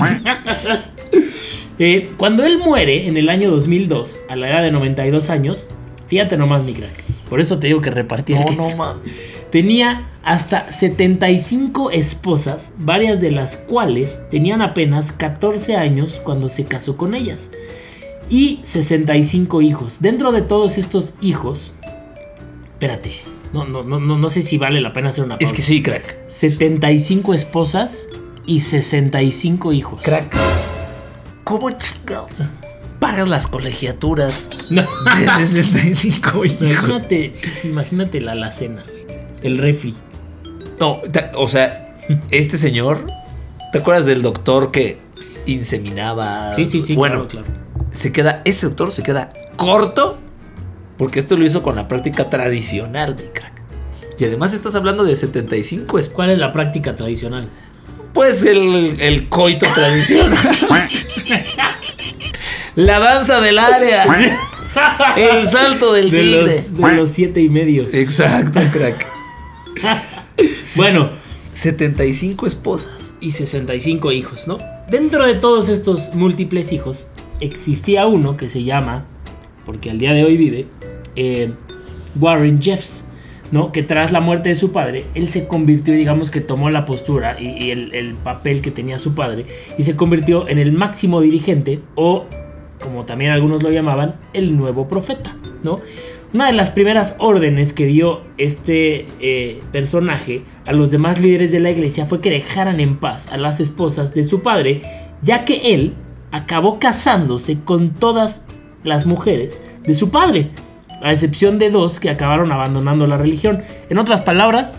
Eh, 1.78 2.08
cuando 2.16 2.42
él 2.42 2.56
muere 2.56 3.06
en 3.06 3.18
el 3.18 3.28
año 3.28 3.50
2002, 3.50 4.16
a 4.30 4.36
la 4.36 4.48
edad 4.48 4.62
de 4.62 4.70
92 4.70 5.28
años, 5.28 5.66
fíjate 6.06 6.38
nomás, 6.38 6.64
mi 6.64 6.72
crack. 6.72 7.04
Por 7.28 7.38
eso 7.38 7.58
te 7.58 7.66
digo 7.66 7.82
que 7.82 7.90
repartía. 7.90 8.42
No, 8.42 8.52
no, 8.52 8.76
man. 8.76 8.96
Tenía 9.50 10.08
hasta 10.24 10.72
75 10.72 11.90
esposas, 11.90 12.72
varias 12.78 13.20
de 13.20 13.30
las 13.30 13.56
cuales 13.56 14.22
tenían 14.30 14.62
apenas 14.62 15.12
14 15.12 15.76
años 15.76 16.20
cuando 16.24 16.48
se 16.48 16.64
casó 16.64 16.96
con 16.96 17.14
ellas. 17.14 17.50
Y 18.30 18.60
65 18.64 19.62
hijos. 19.62 20.00
Dentro 20.00 20.32
de 20.32 20.42
todos 20.42 20.78
estos 20.78 21.14
hijos, 21.20 21.72
espérate, 22.72 23.12
no, 23.64 23.82
no, 23.82 23.98
no, 24.00 24.18
no 24.18 24.30
sé 24.30 24.42
si 24.42 24.58
vale 24.58 24.80
la 24.80 24.92
pena 24.92 25.08
hacer 25.10 25.24
una 25.24 25.38
pausa. 25.38 25.50
Es 25.52 25.56
que 25.56 25.62
sí, 25.62 25.82
crack. 25.82 26.16
75 26.28 27.34
esposas 27.34 28.08
y 28.46 28.60
65 28.60 29.72
hijos. 29.72 30.00
Crack. 30.02 30.36
¿Cómo 31.44 31.70
chingado? 31.70 32.28
Pagas 32.98 33.28
las 33.28 33.46
colegiaturas 33.46 34.48
No. 34.70 34.82
de 35.18 35.46
65 35.46 36.44
hijos. 36.44 36.62
Imagínate, 36.62 37.30
sí, 37.34 37.48
sí, 37.48 37.68
imagínate 37.68 38.20
la 38.20 38.32
alacena, 38.32 38.84
güey. 38.84 39.06
el 39.42 39.58
refri. 39.58 39.94
No, 40.80 41.00
o 41.36 41.48
sea, 41.48 41.94
este 42.30 42.58
señor, 42.58 43.06
¿te 43.72 43.78
acuerdas 43.78 44.06
del 44.06 44.22
doctor 44.22 44.70
que 44.70 44.98
inseminaba? 45.46 46.54
Sí, 46.54 46.66
sí, 46.66 46.82
sí, 46.82 46.94
Bueno, 46.94 47.26
claro, 47.28 47.46
claro. 47.46 47.60
se 47.92 48.12
queda, 48.12 48.42
ese 48.44 48.66
doctor 48.66 48.90
se 48.92 49.02
queda 49.02 49.32
corto 49.56 50.18
porque 50.98 51.18
esto 51.20 51.36
lo 51.36 51.44
hizo 51.44 51.62
con 51.62 51.76
la 51.76 51.88
práctica 51.88 52.28
tradicional, 52.30 53.14
mi 53.16 53.22
crack. 53.32 53.52
Y 54.18 54.24
además 54.24 54.52
estás 54.54 54.74
hablando 54.74 55.04
de 55.04 55.14
75 55.14 55.98
es 55.98 56.08
¿Cuál 56.08 56.30
es 56.30 56.38
la 56.38 56.52
práctica 56.52 56.94
tradicional? 56.96 57.48
pues 58.14 58.42
el, 58.44 58.96
el 58.98 59.28
coito 59.28 59.66
tradicional. 59.74 60.38
la 62.76 62.98
danza 62.98 63.40
del 63.40 63.58
área. 63.58 64.06
El 65.16 65.46
salto 65.46 65.92
del 65.92 66.10
De 66.10 66.18
tigre. 66.22 66.64
los, 66.70 66.78
de 66.90 66.92
los 66.96 67.10
siete 67.10 67.40
y 67.42 67.48
medio. 67.48 67.86
Exacto, 67.92 68.60
crack. 68.72 69.06
Bueno, 70.76 71.12
75 71.52 72.46
esposas. 72.46 73.14
y 73.20 73.30
65 73.32 74.12
hijos, 74.12 74.46
¿no? 74.46 74.58
Dentro 74.90 75.26
de 75.26 75.34
todos 75.34 75.70
estos 75.70 76.14
múltiples 76.14 76.72
hijos, 76.72 77.08
existía 77.40 78.06
uno 78.06 78.36
que 78.36 78.50
se 78.50 78.62
llama, 78.64 79.06
porque 79.66 79.90
al 79.90 79.98
día 79.98 80.14
de 80.14 80.24
hoy 80.24 80.36
vive, 80.38 80.66
eh, 81.16 81.50
Warren 82.18 82.62
Jeffs, 82.62 83.04
¿no? 83.50 83.72
Que 83.72 83.82
tras 83.82 84.12
la 84.12 84.20
muerte 84.20 84.48
de 84.48 84.54
su 84.54 84.72
padre, 84.72 85.04
él 85.14 85.28
se 85.28 85.46
convirtió, 85.46 85.92
digamos 85.92 86.30
que 86.30 86.40
tomó 86.40 86.70
la 86.70 86.86
postura 86.86 87.36
y, 87.38 87.70
el 87.70 88.14
papel 88.22 88.62
que 88.62 88.70
tenía 88.70 88.98
su 88.98 89.14
padre, 89.14 89.46
y 89.76 89.82
se 89.82 89.96
convirtió 89.96 90.48
en 90.48 90.58
el 90.58 90.72
máximo 90.72 91.20
dirigente 91.20 91.80
o 91.94 92.24
como 92.80 93.04
también 93.04 93.30
algunos 93.32 93.62
lo 93.62 93.70
llamaban, 93.70 94.16
el 94.32 94.56
nuevo 94.56 94.88
profeta, 94.88 95.34
¿no? 95.62 95.78
Una 96.32 96.46
de 96.46 96.52
las 96.52 96.70
primeras 96.70 97.14
órdenes 97.18 97.72
que 97.72 97.86
dio 97.86 98.20
este 98.36 99.06
eh, 99.20 99.60
personaje 99.72 100.42
a 100.66 100.72
los 100.72 100.90
demás 100.90 101.20
líderes 101.20 101.52
de 101.52 101.60
la 101.60 101.70
iglesia 101.70 102.04
fue 102.06 102.20
que 102.20 102.30
dejaran 102.30 102.80
en 102.80 102.96
paz 102.96 103.32
a 103.32 103.36
las 103.36 103.60
esposas 103.60 104.12
de 104.12 104.24
su 104.24 104.42
padre, 104.42 104.82
ya 105.22 105.44
que 105.44 105.74
él 105.74 105.94
acabó 106.32 106.78
casándose 106.78 107.58
con 107.64 107.90
todas 107.90 108.44
las 108.86 109.04
mujeres 109.06 109.62
de 109.82 109.94
su 109.94 110.10
padre, 110.10 110.50
a 111.02 111.12
excepción 111.12 111.58
de 111.58 111.70
dos 111.70 112.00
que 112.00 112.08
acabaron 112.08 112.52
abandonando 112.52 113.06
la 113.06 113.18
religión. 113.18 113.62
En 113.90 113.98
otras 113.98 114.22
palabras, 114.22 114.76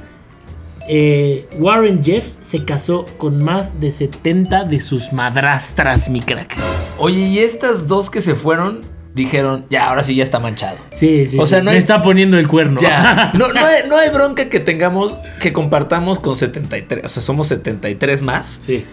eh, 0.90 1.48
Warren 1.60 2.04
Jeffs 2.04 2.40
se 2.44 2.64
casó 2.64 3.06
con 3.18 3.44
más 3.44 3.80
de 3.80 3.92
70 3.92 4.64
de 4.64 4.80
sus 4.80 5.12
madrastras, 5.14 6.10
mi 6.10 6.22
crack. 6.22 6.56
Oye, 6.98 7.20
¿y 7.20 7.40
estas 7.40 7.88
dos 7.88 8.10
que 8.10 8.22
se 8.22 8.36
fueron? 8.36 8.82
Dijeron, 9.14 9.66
ya, 9.70 9.90
ahora 9.90 10.04
sí 10.04 10.16
ya 10.16 10.24
está 10.24 10.40
manchado. 10.40 10.78
Sí, 10.94 11.26
sí. 11.26 11.38
O 11.40 11.46
sea, 11.46 11.60
sí. 11.60 11.66
no 11.66 11.72
Me 11.72 11.78
está 11.78 12.02
poniendo 12.02 12.38
el 12.38 12.48
cuerno. 12.48 12.80
Ya. 12.80 13.32
No, 13.38 13.48
no, 13.48 13.66
hay, 13.66 13.88
no 13.90 13.98
hay 13.98 14.10
bronca 14.12 14.48
que 14.48 14.60
tengamos, 14.60 15.18
que 15.40 15.52
compartamos 15.52 16.20
con 16.20 16.36
73. 16.36 17.04
O 17.04 17.10
sea, 17.10 17.22
somos 17.22 17.48
73 17.48 18.22
más. 18.22 18.62
Sí. 18.66 18.86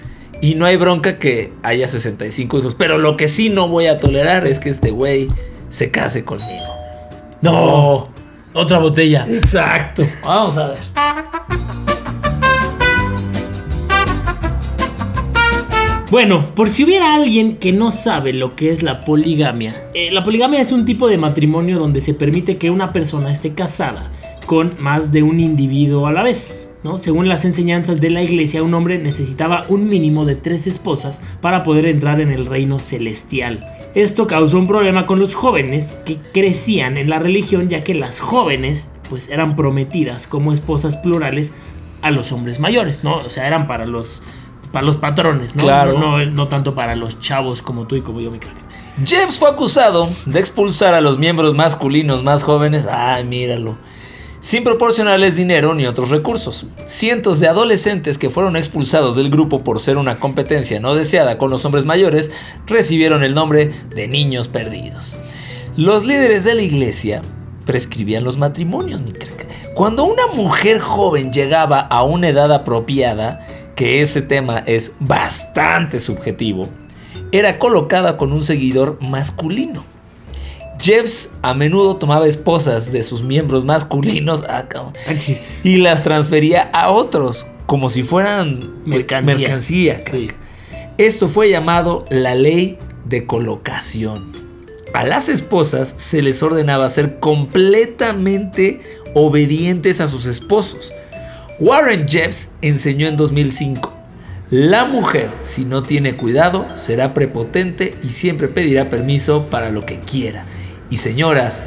Y 0.44 0.56
no 0.56 0.66
hay 0.66 0.76
bronca 0.76 1.16
que 1.16 1.54
haya 1.62 1.88
65 1.88 2.58
hijos. 2.58 2.74
Pero 2.74 2.98
lo 2.98 3.16
que 3.16 3.28
sí 3.28 3.48
no 3.48 3.66
voy 3.66 3.86
a 3.86 3.96
tolerar 3.96 4.46
es 4.46 4.58
que 4.58 4.68
este 4.68 4.90
güey 4.90 5.28
se 5.70 5.90
case 5.90 6.22
conmigo. 6.22 6.66
No. 7.40 8.10
Otra 8.52 8.76
botella. 8.78 9.24
Exacto. 9.26 10.04
Vamos 10.22 10.58
a 10.58 10.68
ver. 10.68 10.78
Bueno, 16.10 16.54
por 16.54 16.68
si 16.68 16.84
hubiera 16.84 17.14
alguien 17.14 17.56
que 17.56 17.72
no 17.72 17.90
sabe 17.90 18.34
lo 18.34 18.54
que 18.54 18.68
es 18.68 18.82
la 18.82 19.00
poligamia. 19.00 19.74
eh, 19.94 20.10
la 20.12 20.22
poligamia 20.22 20.60
es 20.60 20.72
un 20.72 20.84
tipo 20.84 21.08
de 21.08 21.16
matrimonio 21.16 21.78
donde 21.78 22.02
se 22.02 22.12
permite 22.12 22.58
que 22.58 22.68
una 22.68 22.92
persona 22.92 23.30
esté 23.30 23.54
casada 23.54 24.12
con 24.44 24.76
más 24.78 25.10
de 25.10 25.22
un 25.22 25.40
individuo 25.40 26.06
a 26.06 26.12
la 26.12 26.22
vez. 26.22 26.63
¿No? 26.84 26.98
Según 26.98 27.28
las 27.28 27.44
enseñanzas 27.44 28.00
de 28.00 28.10
la 28.10 28.22
iglesia, 28.22 28.62
un 28.62 28.74
hombre 28.74 28.98
necesitaba 28.98 29.62
un 29.68 29.88
mínimo 29.88 30.26
de 30.26 30.36
tres 30.36 30.66
esposas 30.66 31.22
para 31.40 31.64
poder 31.64 31.86
entrar 31.86 32.20
en 32.20 32.30
el 32.30 32.46
reino 32.46 32.78
celestial. 32.78 33.66
Esto 33.94 34.26
causó 34.26 34.58
un 34.58 34.66
problema 34.66 35.06
con 35.06 35.18
los 35.18 35.34
jóvenes 35.34 35.98
que 36.04 36.18
crecían 36.18 36.98
en 36.98 37.08
la 37.08 37.18
religión 37.18 37.68
ya 37.68 37.80
que 37.80 37.94
las 37.94 38.20
jóvenes 38.20 38.90
pues 39.08 39.28
eran 39.30 39.56
prometidas 39.56 40.26
como 40.26 40.52
esposas 40.52 40.96
plurales 40.98 41.54
a 42.02 42.10
los 42.10 42.32
hombres 42.32 42.60
mayores, 42.60 43.02
¿no? 43.02 43.14
O 43.14 43.30
sea, 43.30 43.46
eran 43.46 43.66
para 43.66 43.86
los 43.86 44.22
para 44.70 44.84
los 44.84 44.96
patrones, 44.96 45.54
¿no? 45.54 45.62
Claro. 45.62 45.98
No, 45.98 46.18
no, 46.18 46.26
no 46.26 46.48
tanto 46.48 46.74
para 46.74 46.96
los 46.96 47.18
chavos 47.20 47.62
como 47.62 47.86
tú 47.86 47.96
y 47.96 48.00
como 48.02 48.20
yo, 48.20 48.30
mi 48.30 48.40
crack. 48.40 48.56
James 49.06 49.38
fue 49.38 49.48
acusado 49.48 50.10
de 50.26 50.38
expulsar 50.38 50.94
a 50.94 51.00
los 51.00 51.18
miembros 51.18 51.54
masculinos 51.54 52.22
más 52.22 52.42
jóvenes. 52.42 52.86
Ay, 52.86 53.24
míralo. 53.24 53.78
Sin 54.44 54.62
proporcionarles 54.62 55.36
dinero 55.36 55.72
ni 55.72 55.86
otros 55.86 56.10
recursos. 56.10 56.66
Cientos 56.84 57.40
de 57.40 57.48
adolescentes 57.48 58.18
que 58.18 58.28
fueron 58.28 58.56
expulsados 58.56 59.16
del 59.16 59.30
grupo 59.30 59.64
por 59.64 59.80
ser 59.80 59.96
una 59.96 60.20
competencia 60.20 60.80
no 60.80 60.94
deseada 60.94 61.38
con 61.38 61.48
los 61.48 61.64
hombres 61.64 61.86
mayores 61.86 62.30
recibieron 62.66 63.24
el 63.24 63.34
nombre 63.34 63.72
de 63.96 64.06
niños 64.06 64.48
perdidos. 64.48 65.16
Los 65.78 66.04
líderes 66.04 66.44
de 66.44 66.56
la 66.56 66.60
iglesia 66.60 67.22
prescribían 67.64 68.22
los 68.22 68.36
matrimonios. 68.36 69.02
Cuando 69.74 70.04
una 70.04 70.26
mujer 70.26 70.78
joven 70.78 71.32
llegaba 71.32 71.80
a 71.80 72.04
una 72.04 72.28
edad 72.28 72.52
apropiada, 72.52 73.46
que 73.74 74.02
ese 74.02 74.20
tema 74.20 74.58
es 74.66 74.92
bastante 75.00 75.98
subjetivo, 75.98 76.68
era 77.32 77.58
colocada 77.58 78.18
con 78.18 78.30
un 78.30 78.44
seguidor 78.44 78.98
masculino. 79.00 79.93
Jeffs 80.80 81.32
a 81.42 81.54
menudo 81.54 81.96
tomaba 81.96 82.26
esposas 82.26 82.92
de 82.92 83.02
sus 83.02 83.22
miembros 83.22 83.64
masculinos 83.64 84.44
ah, 84.48 84.64
y 85.62 85.76
las 85.76 86.04
transfería 86.04 86.62
a 86.72 86.90
otros 86.90 87.46
como 87.66 87.88
si 87.88 88.02
fueran 88.02 88.60
pues, 88.84 88.86
Mercancía. 88.86 89.36
mercancía, 89.36 90.04
crack. 90.04 90.20
Sí. 90.20 90.28
Esto 90.98 91.28
fue 91.28 91.50
llamado 91.50 92.04
la 92.10 92.34
ley 92.34 92.78
de 93.04 93.26
colocación. 93.26 94.32
A 94.92 95.04
las 95.04 95.28
esposas 95.28 95.94
se 95.96 96.22
les 96.22 96.42
ordenaba 96.42 96.88
ser 96.88 97.18
completamente 97.18 98.80
obedientes 99.14 100.00
a 100.00 100.06
sus 100.06 100.26
esposos. 100.26 100.92
Warren 101.58 102.06
Jeffs 102.06 102.52
enseñó 102.62 103.08
en 103.08 103.16
2005, 103.16 103.92
la 104.50 104.84
mujer, 104.84 105.30
si 105.42 105.64
no 105.64 105.82
tiene 105.82 106.14
cuidado, 106.14 106.66
será 106.76 107.14
prepotente 107.14 107.94
y 108.04 108.10
siempre 108.10 108.46
pedirá 108.46 108.90
permiso 108.90 109.46
para 109.50 109.70
lo 109.70 109.84
que 109.84 109.98
quiera. 109.98 110.46
Y 110.90 110.96
señoras, 110.98 111.62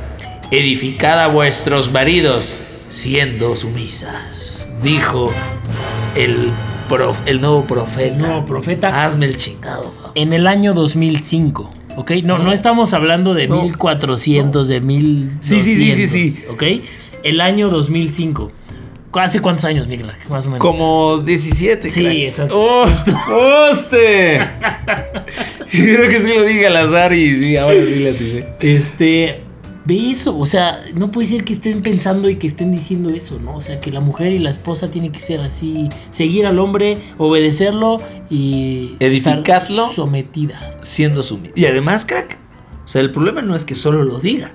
edificad 0.52 1.20
a 1.22 1.28
vuestros 1.28 1.92
maridos 1.92 2.56
siendo 2.90 3.56
sumisas, 3.56 4.74
dijo 4.84 5.32
el, 6.16 6.50
prof- 6.88 7.22
el 7.26 7.42
nuevo 7.42 7.66
profeta. 7.66 8.14
El 8.14 8.18
nuevo 8.20 8.46
profeta. 8.46 9.04
Hazme 9.06 9.26
el 9.26 9.38
chingado, 9.38 9.92
favor. 9.92 10.12
En 10.16 10.32
el 10.34 10.48
año 10.48 10.74
2005, 10.74 11.72
¿ok? 11.98 12.12
No, 12.24 12.38
no 12.38 12.54
estamos 12.54 12.94
hablando 12.94 13.34
de 13.34 13.48
No. 13.48 13.64
1400, 13.64 14.68
de 14.68 14.80
1200. 14.82 15.46
Sí, 15.46 15.62
sí, 15.62 15.76
sí, 15.76 15.94
sí, 15.94 16.08
sí. 16.08 16.44
¿Ok? 16.50 16.64
El 17.24 17.42
año 17.42 17.70
2005. 17.70 18.52
¿Hace 19.14 19.40
cuántos 19.42 19.66
años, 19.66 19.88
mi 19.88 19.98
crack? 19.98 20.30
Más 20.30 20.46
o 20.46 20.50
menos. 20.52 20.62
Como 20.62 21.18
17. 21.18 21.90
Sí, 21.90 22.02
crack. 22.02 22.14
exacto. 22.18 22.54
¡Oh! 22.56 22.86
¡Hoste! 23.72 24.40
Creo 25.72 26.10
que 26.10 26.22
sí 26.22 26.34
lo 26.34 26.44
dije 26.44 26.68
al 26.68 26.78
azar 26.78 27.14
y 27.14 27.34
sí, 27.36 27.58
ahora 27.58 27.86
sí 27.86 27.96
le 27.96 28.10
atiné. 28.12 28.46
Este, 28.62 29.42
ve 29.86 30.12
eso, 30.12 30.38
o 30.38 30.46
sea, 30.46 30.86
no 30.94 31.12
puede 31.12 31.28
ser 31.28 31.44
que 31.44 31.54
estén 31.54 31.82
pensando 31.82 32.30
y 32.30 32.38
que 32.38 32.48
estén 32.48 32.72
diciendo 32.72 33.10
eso, 33.10 33.40
¿no? 33.40 33.56
O 33.56 33.62
sea, 33.62 33.80
que 33.80 33.92
la 33.92 34.00
mujer 34.00 34.34
y 34.34 34.40
la 34.40 34.50
esposa 34.50 34.90
tienen 34.92 35.12
que 35.12 35.20
ser 35.20 35.42
así, 35.42 35.90
seguir 36.10 36.46
al 36.46 36.60
hombre, 36.60 36.98
obedecerlo 37.18 37.98
y 38.30 38.96
Edificadlo. 39.00 39.84
estar 39.84 39.96
sometida. 39.96 40.78
Siendo 40.82 41.22
sumiso. 41.22 41.54
Y 41.56 41.66
además, 41.66 42.06
crack. 42.06 42.38
O 42.86 42.88
sea, 42.88 43.02
el 43.02 43.12
problema 43.12 43.42
no 43.42 43.56
es 43.56 43.66
que 43.66 43.76
solo 43.76 44.04
lo 44.04 44.20
diga, 44.20 44.52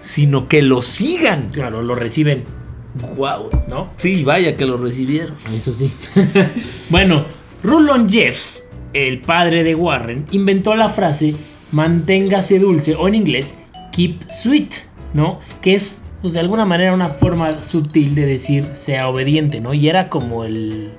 sino 0.00 0.48
que 0.48 0.62
lo 0.62 0.82
sigan. 0.82 1.48
Claro, 1.50 1.82
lo 1.82 1.94
reciben, 1.94 2.44
¡Guau! 3.16 3.48
¿no? 3.68 3.90
Sí, 3.96 4.22
vaya 4.22 4.56
que 4.56 4.66
lo 4.66 4.76
recibieron. 4.76 5.34
Eso 5.56 5.72
sí. 5.74 5.90
bueno, 6.90 7.24
Rulon 7.62 8.08
Jeffs, 8.08 8.64
el 8.92 9.20
padre 9.20 9.64
de 9.64 9.74
Warren, 9.74 10.26
inventó 10.32 10.74
la 10.76 10.88
frase 10.88 11.34
manténgase 11.72 12.58
dulce 12.58 12.94
o 12.94 13.08
en 13.08 13.14
inglés 13.16 13.58
keep 13.90 14.22
sweet, 14.30 14.70
¿no? 15.14 15.40
Que 15.60 15.74
es 15.74 16.00
pues 16.20 16.34
de 16.34 16.40
alguna 16.40 16.64
manera 16.64 16.94
una 16.94 17.08
forma 17.08 17.62
sutil 17.64 18.14
de 18.14 18.26
decir 18.26 18.64
sea 18.74 19.08
obediente, 19.08 19.60
¿no? 19.60 19.74
Y 19.74 19.88
era 19.88 20.08
como 20.08 20.44
el 20.44 20.90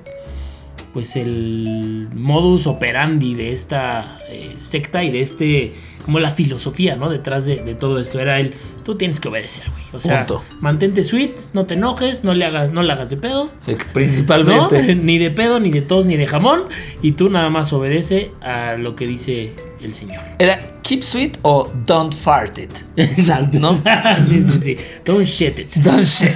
pues 0.92 1.16
el 1.16 2.08
modus 2.14 2.66
operandi 2.66 3.34
de 3.34 3.52
esta 3.52 4.18
eh, 4.28 4.54
secta 4.58 5.02
y 5.02 5.10
de 5.10 5.22
este 5.22 5.72
como 6.04 6.18
la 6.18 6.30
filosofía, 6.30 6.96
¿no? 6.96 7.08
Detrás 7.08 7.46
de, 7.46 7.56
de 7.56 7.74
todo 7.74 7.98
esto 7.98 8.20
era 8.20 8.38
el 8.38 8.54
tú 8.84 8.96
tienes 8.96 9.18
que 9.18 9.28
obedecer, 9.28 9.64
güey. 9.70 9.84
O 9.92 10.00
sea, 10.00 10.18
Punto. 10.26 10.44
mantente 10.60 11.02
sweet, 11.02 11.32
no 11.52 11.66
te 11.66 11.74
enojes, 11.74 12.22
no 12.22 12.34
le 12.34 12.44
hagas 12.44 12.70
no 12.70 12.82
le 12.82 12.92
hagas 12.92 13.10
de 13.10 13.16
pedo. 13.16 13.50
Eh, 13.66 13.76
¿no? 13.78 13.92
Principalmente. 13.92 14.94
Ni 14.94 15.18
de 15.18 15.30
pedo, 15.30 15.58
ni 15.58 15.70
de 15.70 15.80
tos, 15.80 16.06
ni 16.06 16.16
de 16.16 16.26
jamón. 16.26 16.64
Y 17.02 17.12
tú 17.12 17.30
nada 17.30 17.48
más 17.48 17.72
obedece 17.72 18.30
a 18.40 18.74
lo 18.74 18.94
que 18.94 19.06
dice 19.06 19.52
el 19.80 19.94
Señor. 19.94 20.22
¿Era 20.38 20.58
keep 20.82 21.02
sweet 21.02 21.38
o 21.42 21.70
don't 21.86 22.14
fart 22.14 22.58
it? 22.58 22.70
Exacto. 22.96 23.58
¿No? 23.58 23.72
sí, 24.28 24.44
sí, 24.50 24.60
sí. 24.62 24.76
Don't 25.04 25.24
shit 25.24 25.58
it. 25.58 25.74
Don't 25.76 26.04
shit. 26.04 26.34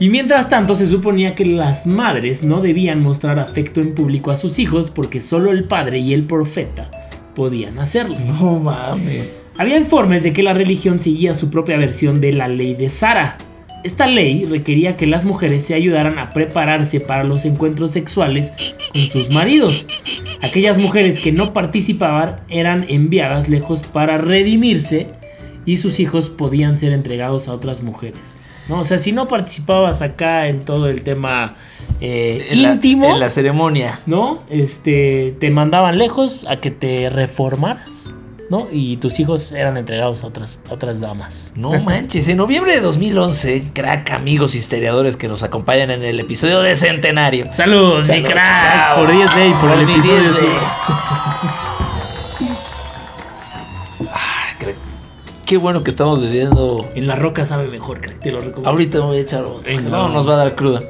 Y 0.00 0.08
mientras 0.08 0.48
tanto 0.48 0.74
se 0.74 0.86
suponía 0.86 1.34
que 1.34 1.44
las 1.44 1.86
madres 1.86 2.42
no 2.42 2.62
debían 2.62 3.02
mostrar 3.02 3.38
afecto 3.38 3.80
en 3.80 3.94
público 3.94 4.30
a 4.30 4.38
sus 4.38 4.58
hijos 4.58 4.90
porque 4.90 5.20
solo 5.20 5.52
el 5.52 5.64
padre 5.64 5.98
y 5.98 6.14
el 6.14 6.24
profeta 6.24 6.90
podían 7.34 7.78
hacerlo. 7.78 8.16
No 8.40 8.58
mames. 8.58 9.39
Había 9.60 9.76
informes 9.76 10.22
de 10.22 10.32
que 10.32 10.42
la 10.42 10.54
religión 10.54 11.00
seguía 11.00 11.34
su 11.34 11.50
propia 11.50 11.76
versión 11.76 12.22
de 12.22 12.32
la 12.32 12.48
ley 12.48 12.72
de 12.72 12.88
Sara. 12.88 13.36
Esta 13.84 14.06
ley 14.06 14.44
requería 14.46 14.96
que 14.96 15.06
las 15.06 15.26
mujeres 15.26 15.66
se 15.66 15.74
ayudaran 15.74 16.18
a 16.18 16.30
prepararse 16.30 16.98
para 16.98 17.24
los 17.24 17.44
encuentros 17.44 17.90
sexuales 17.90 18.54
con 18.90 19.02
sus 19.02 19.28
maridos. 19.28 19.86
Aquellas 20.40 20.78
mujeres 20.78 21.20
que 21.20 21.30
no 21.32 21.52
participaban 21.52 22.40
eran 22.48 22.86
enviadas 22.88 23.50
lejos 23.50 23.82
para 23.82 24.16
redimirse 24.16 25.08
y 25.66 25.76
sus 25.76 26.00
hijos 26.00 26.30
podían 26.30 26.78
ser 26.78 26.94
entregados 26.94 27.46
a 27.46 27.52
otras 27.52 27.82
mujeres. 27.82 28.18
¿no? 28.66 28.80
O 28.80 28.84
sea, 28.86 28.96
si 28.96 29.12
no 29.12 29.28
participabas 29.28 30.00
acá 30.00 30.48
en 30.48 30.60
todo 30.62 30.88
el 30.88 31.02
tema 31.02 31.56
eh, 32.00 32.46
En 32.50 32.62
la- 32.62 32.72
íntimo, 32.72 33.12
en 33.12 33.20
la 33.20 33.28
ceremonia. 33.28 34.00
¿no? 34.06 34.42
Este, 34.48 35.34
te 35.38 35.50
mandaban 35.50 35.98
lejos 35.98 36.46
a 36.48 36.56
que 36.60 36.70
te 36.70 37.10
reformaras, 37.10 38.10
y 38.72 38.96
tus 38.96 39.20
hijos 39.20 39.52
eran 39.52 39.76
entregados 39.76 40.24
a 40.24 40.26
otras, 40.26 41.00
damas. 41.00 41.52
No 41.54 41.70
manches, 41.80 42.26
en 42.26 42.38
noviembre 42.38 42.74
de 42.74 42.80
2011, 42.80 43.70
crack, 43.72 44.10
amigos 44.10 44.56
historiadores 44.56 45.16
que 45.16 45.28
nos 45.28 45.44
acompañan 45.44 45.90
en 45.90 46.02
el 46.02 46.18
episodio 46.18 46.60
de 46.60 46.74
Centenario. 46.74 47.46
Saludos, 47.54 48.06
Salud, 48.06 48.22
mi 48.22 48.28
crack, 48.28 48.96
por 48.96 49.12
10 49.12 49.36
de 49.36 49.50
por, 49.50 49.60
por 49.60 49.70
el 49.70 49.82
episodio. 49.82 50.32
Qué 55.46 55.56
bueno 55.56 55.82
que 55.82 55.90
estamos 55.90 56.20
viviendo. 56.20 56.88
En 56.94 57.06
la 57.06 57.14
roca 57.14 57.44
sabe 57.44 57.68
mejor, 57.68 58.00
crack, 58.00 58.18
te 58.18 58.32
lo 58.32 58.38
recomiendo. 58.38 58.68
Ahorita 58.68 58.98
me 58.98 59.04
voy 59.04 59.18
a 59.18 59.20
echar 59.20 59.44
otro. 59.44 59.80
No, 59.82 60.08
nos 60.08 60.28
va 60.28 60.34
a 60.34 60.36
dar 60.36 60.56
cruda. 60.56 60.80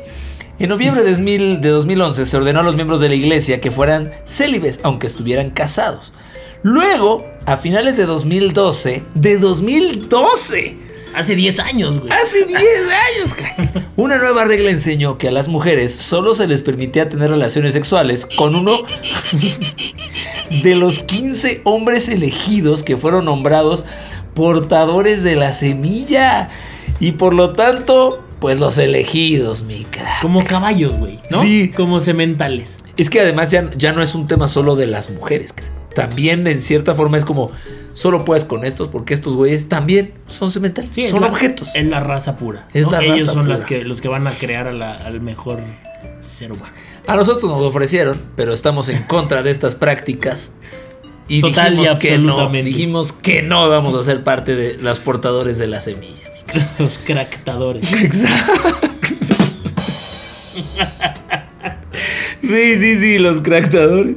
En 0.58 0.68
noviembre 0.68 1.02
de 1.02 1.68
2011 1.68 2.26
se 2.26 2.36
ordenó 2.36 2.60
a 2.60 2.62
los 2.62 2.74
miembros 2.74 3.00
de 3.00 3.08
la 3.08 3.14
iglesia 3.14 3.60
que 3.60 3.70
fueran 3.70 4.12
célibes, 4.26 4.80
aunque 4.82 5.06
estuvieran 5.06 5.50
casados. 5.50 6.12
Luego, 6.62 7.26
a 7.46 7.56
finales 7.56 7.96
de 7.96 8.06
2012, 8.06 9.02
de 9.14 9.38
2012, 9.38 10.76
Hace 11.12 11.34
10 11.34 11.58
años, 11.58 11.98
güey. 11.98 12.12
hace 12.12 12.44
10 12.46 12.60
años, 12.60 13.34
crack, 13.34 13.82
una 13.96 14.16
nueva 14.18 14.44
regla 14.44 14.70
enseñó 14.70 15.18
que 15.18 15.26
a 15.26 15.32
las 15.32 15.48
mujeres 15.48 15.92
solo 15.92 16.34
se 16.34 16.46
les 16.46 16.62
permitía 16.62 17.08
tener 17.08 17.30
relaciones 17.30 17.72
sexuales 17.74 18.26
con 18.36 18.54
uno 18.54 18.82
de 20.62 20.74
los 20.76 21.00
15 21.00 21.62
hombres 21.64 22.08
elegidos 22.08 22.82
que 22.84 22.96
fueron 22.96 23.24
nombrados 23.24 23.84
portadores 24.34 25.22
de 25.24 25.34
la 25.36 25.52
semilla. 25.52 26.48
Y 27.00 27.12
por 27.12 27.34
lo 27.34 27.54
tanto, 27.54 28.22
pues 28.38 28.58
los 28.58 28.78
elegidos, 28.78 29.62
mi 29.62 29.84
crack. 29.84 30.22
Como 30.22 30.44
caballos, 30.44 30.92
güey. 30.94 31.18
¿no? 31.30 31.40
Sí. 31.40 31.72
Como 31.74 32.00
sementales. 32.00 32.78
Es 32.96 33.10
que 33.10 33.20
además 33.20 33.50
ya, 33.50 33.70
ya 33.76 33.92
no 33.92 34.02
es 34.02 34.14
un 34.14 34.26
tema 34.28 34.46
solo 34.48 34.76
de 34.76 34.86
las 34.86 35.10
mujeres, 35.10 35.52
crack. 35.52 35.79
También 35.94 36.46
en 36.46 36.60
cierta 36.60 36.94
forma 36.94 37.18
es 37.18 37.24
como, 37.24 37.50
solo 37.94 38.24
puedes 38.24 38.44
con 38.44 38.64
estos 38.64 38.88
porque 38.88 39.14
estos 39.14 39.34
güeyes 39.34 39.68
también 39.68 40.14
son 40.28 40.50
cementales. 40.50 40.90
Sí, 40.94 41.08
son 41.08 41.22
la- 41.22 41.28
objetos. 41.28 41.74
Es 41.74 41.86
la 41.86 42.00
raza 42.00 42.36
pura. 42.36 42.68
Es 42.72 42.86
¿no? 42.86 42.92
la 42.92 43.02
Ellos 43.02 43.20
raza 43.26 43.32
son 43.32 43.42
pura. 43.42 43.56
Las 43.56 43.64
que, 43.66 43.84
los 43.84 44.00
que 44.00 44.08
van 44.08 44.26
a 44.26 44.32
crear 44.32 44.66
a 44.68 44.72
la- 44.72 44.94
al 44.96 45.20
mejor 45.20 45.60
ser 46.22 46.52
humano. 46.52 46.72
A 47.06 47.16
nosotros 47.16 47.50
nos 47.50 47.62
ofrecieron, 47.62 48.20
pero 48.36 48.52
estamos 48.52 48.88
en 48.88 49.02
contra 49.04 49.42
de 49.42 49.50
estas 49.50 49.74
prácticas. 49.74 50.56
Y 51.28 51.40
Total 51.42 51.74
y 51.74 51.76
dijimos 51.78 51.98
que 51.98 52.18
no, 52.18 52.50
dijimos 52.50 53.12
que 53.12 53.42
no 53.42 53.68
vamos 53.68 53.94
a 53.94 54.02
ser 54.02 54.24
parte 54.24 54.56
de 54.56 54.76
los 54.76 54.98
portadores 54.98 55.58
de 55.58 55.66
la 55.68 55.80
semilla. 55.80 56.24
mi. 56.54 56.60
Los 56.84 56.98
cractadores. 56.98 57.90
Exacto. 57.92 58.78
Sí, 62.42 62.76
sí, 62.76 62.96
sí, 62.96 63.18
los 63.18 63.40
cractadores. 63.40 64.16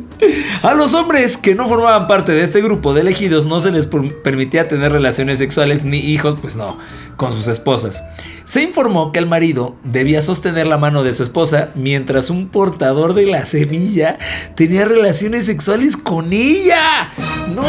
A 0.64 0.74
los 0.74 0.94
hombres 0.94 1.38
que 1.38 1.56
no 1.56 1.68
formaban 1.68 2.08
parte 2.08 2.32
de 2.32 2.44
este 2.44 2.62
grupo 2.62 2.94
de 2.94 3.02
elegidos 3.02 3.46
no 3.46 3.60
se 3.60 3.72
les 3.72 3.86
per- 3.86 4.22
permitía 4.22 4.68
tener 4.68 4.92
relaciones 4.92 5.38
sexuales 5.40 5.84
ni 5.84 5.98
hijos, 5.98 6.40
pues 6.42 6.56
no, 6.56 6.78
con 7.18 7.34
sus 7.34 7.48
esposas. 7.48 8.02
Se 8.46 8.62
informó 8.62 9.12
que 9.12 9.20
el 9.20 9.26
marido 9.26 9.76
debía 9.84 10.22
sostener 10.22 10.68
la 10.68 10.78
mano 10.78 11.04
de 11.04 11.14
su 11.14 11.24
esposa 11.24 11.70
mientras 11.76 12.30
un 12.30 12.48
portador 12.50 13.14
de 13.14 13.26
la 13.26 13.46
semilla 13.46 14.18
tenía 14.56 14.86
relaciones 14.86 15.46
sexuales 15.46 15.96
con 15.98 16.32
ella. 16.32 17.12
¡No! 17.54 17.62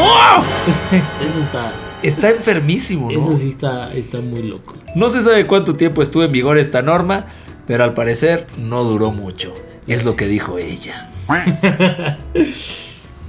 Eso 0.91 1.41
está. 1.43 1.71
Está 2.03 2.29
enfermísimo, 2.29 3.11
¿no? 3.11 3.27
Eso 3.29 3.37
sí 3.37 3.49
está, 3.49 3.93
está 3.93 4.19
muy 4.19 4.43
loco. 4.43 4.75
No 4.95 5.09
se 5.09 5.21
sabe 5.21 5.47
cuánto 5.47 5.73
tiempo 5.75 6.01
estuvo 6.01 6.23
en 6.23 6.31
vigor 6.31 6.57
esta 6.57 6.81
norma, 6.81 7.25
pero 7.67 7.83
al 7.83 7.93
parecer 7.93 8.45
no 8.57 8.83
duró 8.83 9.11
mucho. 9.11 9.53
Es 9.87 10.03
lo 10.03 10.15
que 10.15 10.27
dijo 10.27 10.57
ella. 10.57 11.09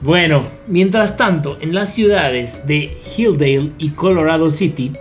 Bueno, 0.02 0.42
mientras 0.68 1.16
tanto, 1.16 1.56
en 1.60 1.74
las 1.74 1.94
ciudades 1.94 2.66
de 2.66 2.98
Hilldale 3.16 3.72
y 3.78 3.90
Colorado 3.90 4.50
City 4.50 4.92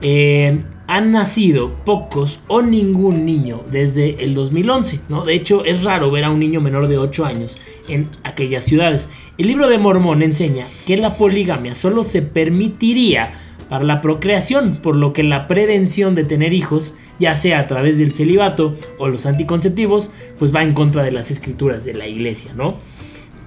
eh, 0.00 0.58
han 0.86 1.12
nacido 1.12 1.74
pocos 1.84 2.40
o 2.48 2.62
ningún 2.62 3.26
niño 3.26 3.62
desde 3.70 4.24
el 4.24 4.34
2011, 4.34 5.00
¿no? 5.10 5.22
De 5.22 5.34
hecho, 5.34 5.64
es 5.64 5.84
raro 5.84 6.10
ver 6.10 6.24
a 6.24 6.30
un 6.30 6.40
niño 6.40 6.62
menor 6.62 6.88
de 6.88 6.98
8 6.98 7.26
años 7.26 7.58
en 7.88 8.08
aquellas 8.24 8.64
ciudades. 8.64 9.10
El 9.36 9.48
libro 9.48 9.68
de 9.68 9.78
Mormón 9.78 10.22
enseña 10.22 10.66
que 10.86 10.96
la 10.96 11.16
poligamia 11.16 11.74
solo 11.74 12.02
se 12.02 12.22
permitiría 12.22 13.34
para 13.68 13.84
la 13.84 14.00
procreación, 14.00 14.76
por 14.82 14.96
lo 14.96 15.12
que 15.12 15.22
la 15.22 15.46
prevención 15.46 16.14
de 16.14 16.24
tener 16.24 16.52
hijos, 16.52 16.94
ya 17.18 17.34
sea 17.34 17.60
a 17.60 17.66
través 17.66 17.98
del 17.98 18.14
celibato 18.14 18.76
o 18.98 19.08
los 19.08 19.26
anticonceptivos, 19.26 20.10
pues 20.38 20.54
va 20.54 20.62
en 20.62 20.74
contra 20.74 21.02
de 21.02 21.12
las 21.12 21.30
escrituras 21.30 21.84
de 21.84 21.94
la 21.94 22.06
iglesia, 22.06 22.52
¿no? 22.54 22.76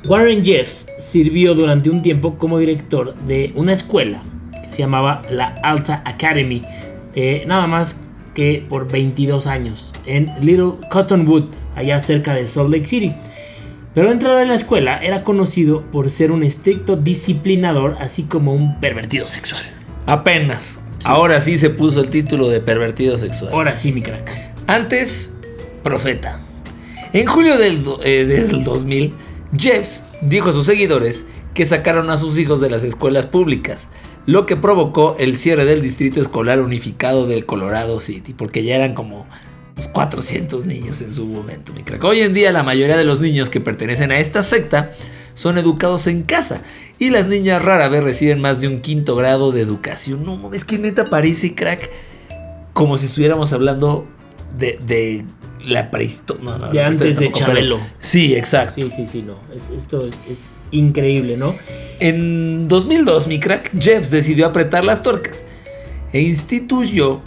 Warren 0.06 0.46
Jeffs 0.46 0.88
sirvió 1.00 1.56
durante 1.56 1.90
un 1.90 2.02
tiempo 2.02 2.38
como 2.38 2.60
director 2.60 3.16
de 3.16 3.52
una 3.56 3.74
escuela 3.74 4.22
que 4.64 4.72
se 4.72 4.78
llamaba 4.80 5.24
la 5.32 5.56
Alta 5.64 6.04
Academy, 6.06 6.62
eh, 7.16 7.44
nada 7.48 7.66
más 7.66 7.98
que 8.36 8.64
por 8.68 8.92
22 8.92 9.48
años, 9.48 9.92
en 10.06 10.32
Little 10.42 10.74
Cottonwood, 10.92 11.46
allá 11.76 12.00
cerca 12.02 12.36
de 12.36 12.48
Salt 12.48 12.70
Lake 12.70 12.88
City. 12.88 13.16
Pero 13.96 14.10
dentro 14.10 14.38
de 14.38 14.46
la 14.46 14.56
escuela 14.56 15.02
era 15.02 15.24
conocido 15.24 15.82
por 15.84 16.12
ser 16.12 16.32
un 16.32 16.44
estricto 16.44 16.98
disciplinador, 16.98 17.96
así 18.00 18.24
como 18.24 18.54
un 18.54 18.80
pervertido 18.80 19.28
sexual. 19.28 19.64
Apenas. 20.06 20.85
Ahora 21.04 21.42
sí 21.42 21.58
se 21.58 21.70
puso 21.70 22.02
el 22.02 22.10
título 22.10 22.50
de 22.50 22.62
pervertido 22.62 23.18
sexual. 23.18 23.54
Ahora 23.54 23.76
sí, 23.76 23.92
mi 23.92 24.02
crack. 24.02 24.32
Antes, 24.68 25.34
profeta. 25.84 26.42
En 27.14 27.28
julio 27.28 27.58
del, 27.58 27.84
eh, 28.04 28.26
del 28.26 28.64
2000, 28.64 29.14
Jeffs 29.58 30.04
dijo 30.22 30.50
a 30.50 30.54
sus 30.54 30.66
seguidores 30.66 31.28
que 31.54 31.66
sacaron 31.66 32.10
a 32.10 32.18
sus 32.18 32.38
hijos 32.38 32.60
de 32.60 32.70
las 32.70 32.84
escuelas 32.84 33.26
públicas, 33.26 33.90
lo 34.26 34.46
que 34.46 34.58
provocó 34.58 35.16
el 35.20 35.38
cierre 35.38 35.66
del 35.66 35.82
Distrito 35.82 36.20
Escolar 36.20 36.60
Unificado 36.60 37.28
del 37.28 37.46
Colorado 37.46 38.00
City, 38.00 38.34
porque 38.34 38.64
ya 38.64 38.76
eran 38.76 38.94
como 38.94 39.26
unos 39.76 39.88
400 39.88 40.66
niños 40.66 41.02
en 41.02 41.14
su 41.14 41.26
momento. 41.26 41.72
mi 41.74 41.84
crack. 41.84 42.04
Hoy 42.04 42.22
en 42.22 42.34
día 42.34 42.52
la 42.52 42.64
mayoría 42.64 42.98
de 42.98 43.06
los 43.06 43.22
niños 43.22 43.50
que 43.50 43.62
pertenecen 43.62 44.12
a 44.12 44.20
esta 44.20 44.42
secta 44.42 44.94
son 45.36 45.58
educados 45.60 46.08
en 46.08 46.24
casa 46.24 46.62
y 46.98 47.10
las 47.12 47.28
niñas 47.28 47.64
rara 47.64 47.88
vez 47.90 48.04
reciben 48.04 48.42
más 48.42 48.60
de 48.62 48.68
un 48.68 48.82
quinto 48.82 49.16
grado 49.16 49.52
de 49.52 49.62
educación. 49.62 50.26
No 50.26 50.36
mames, 50.38 50.66
que 50.66 50.78
neta 50.80 51.10
parece, 51.10 51.54
crack, 51.54 51.90
como 52.74 52.98
si 52.98 53.06
estuviéramos 53.06 53.54
hablando 53.54 54.08
de, 54.58 54.80
de 54.86 55.26
la 55.64 55.92
prehistoria. 55.92 56.44
No, 56.44 56.58
no, 56.58 56.68
De 56.70 56.76
la 56.80 56.88
antes 56.88 57.20
de 57.20 57.32
Chabelo. 57.32 57.80
Sí, 58.00 58.36
exacto. 58.36 58.82
Sí, 58.82 58.90
sí, 58.96 59.08
sí, 59.12 59.22
no. 59.22 59.34
es- 59.56 59.70
esto 59.70 60.06
es, 60.08 60.16
es 60.30 60.40
increíble, 60.72 61.38
¿no? 61.38 61.56
En 62.00 62.68
2002, 62.68 63.28
mi 63.28 63.40
crack, 63.40 63.72
Jeffs 63.80 64.10
decidió 64.12 64.46
apretar 64.48 64.84
las 64.86 65.04
tuercas 65.04 65.46
e 66.14 66.22
instituyó, 66.22 67.22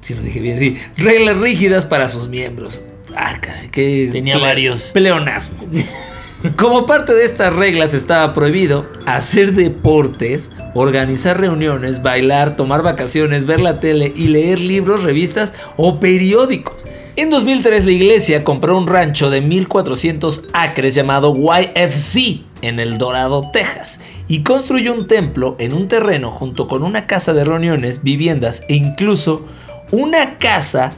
si 0.00 0.14
lo 0.14 0.22
dije 0.22 0.40
bien, 0.40 0.58
sí, 0.58 0.76
reglas 0.96 1.36
rígidas 1.38 1.84
para 1.84 2.08
sus 2.08 2.28
miembros. 2.28 2.82
Ah, 3.16 3.38
caray, 3.40 3.68
qué 3.70 4.08
Tenía 4.10 4.38
varios. 4.38 4.90
Pleonasmo. 4.92 5.58
Como 6.56 6.84
parte 6.84 7.14
de 7.14 7.24
estas 7.24 7.54
reglas 7.54 7.94
estaba 7.94 8.34
prohibido 8.34 8.84
hacer 9.06 9.54
deportes, 9.54 10.52
organizar 10.74 11.40
reuniones, 11.40 12.02
bailar, 12.02 12.54
tomar 12.54 12.82
vacaciones, 12.82 13.46
ver 13.46 13.62
la 13.62 13.80
tele 13.80 14.12
y 14.14 14.28
leer 14.28 14.60
libros, 14.60 15.04
revistas 15.04 15.54
o 15.78 16.00
periódicos. 16.00 16.84
En 17.16 17.30
2003 17.30 17.86
la 17.86 17.92
iglesia 17.92 18.44
compró 18.44 18.76
un 18.76 18.86
rancho 18.86 19.30
de 19.30 19.40
1400 19.40 20.48
acres 20.52 20.94
llamado 20.94 21.34
YFC 21.34 22.42
en 22.60 22.78
El 22.78 22.98
Dorado, 22.98 23.48
Texas, 23.50 24.00
y 24.28 24.42
construyó 24.42 24.92
un 24.92 25.06
templo 25.06 25.56
en 25.58 25.72
un 25.72 25.88
terreno 25.88 26.30
junto 26.30 26.68
con 26.68 26.82
una 26.82 27.06
casa 27.06 27.32
de 27.32 27.44
reuniones, 27.44 28.02
viviendas 28.02 28.62
e 28.68 28.74
incluso 28.74 29.46
una 29.92 30.38
casa 30.38 30.92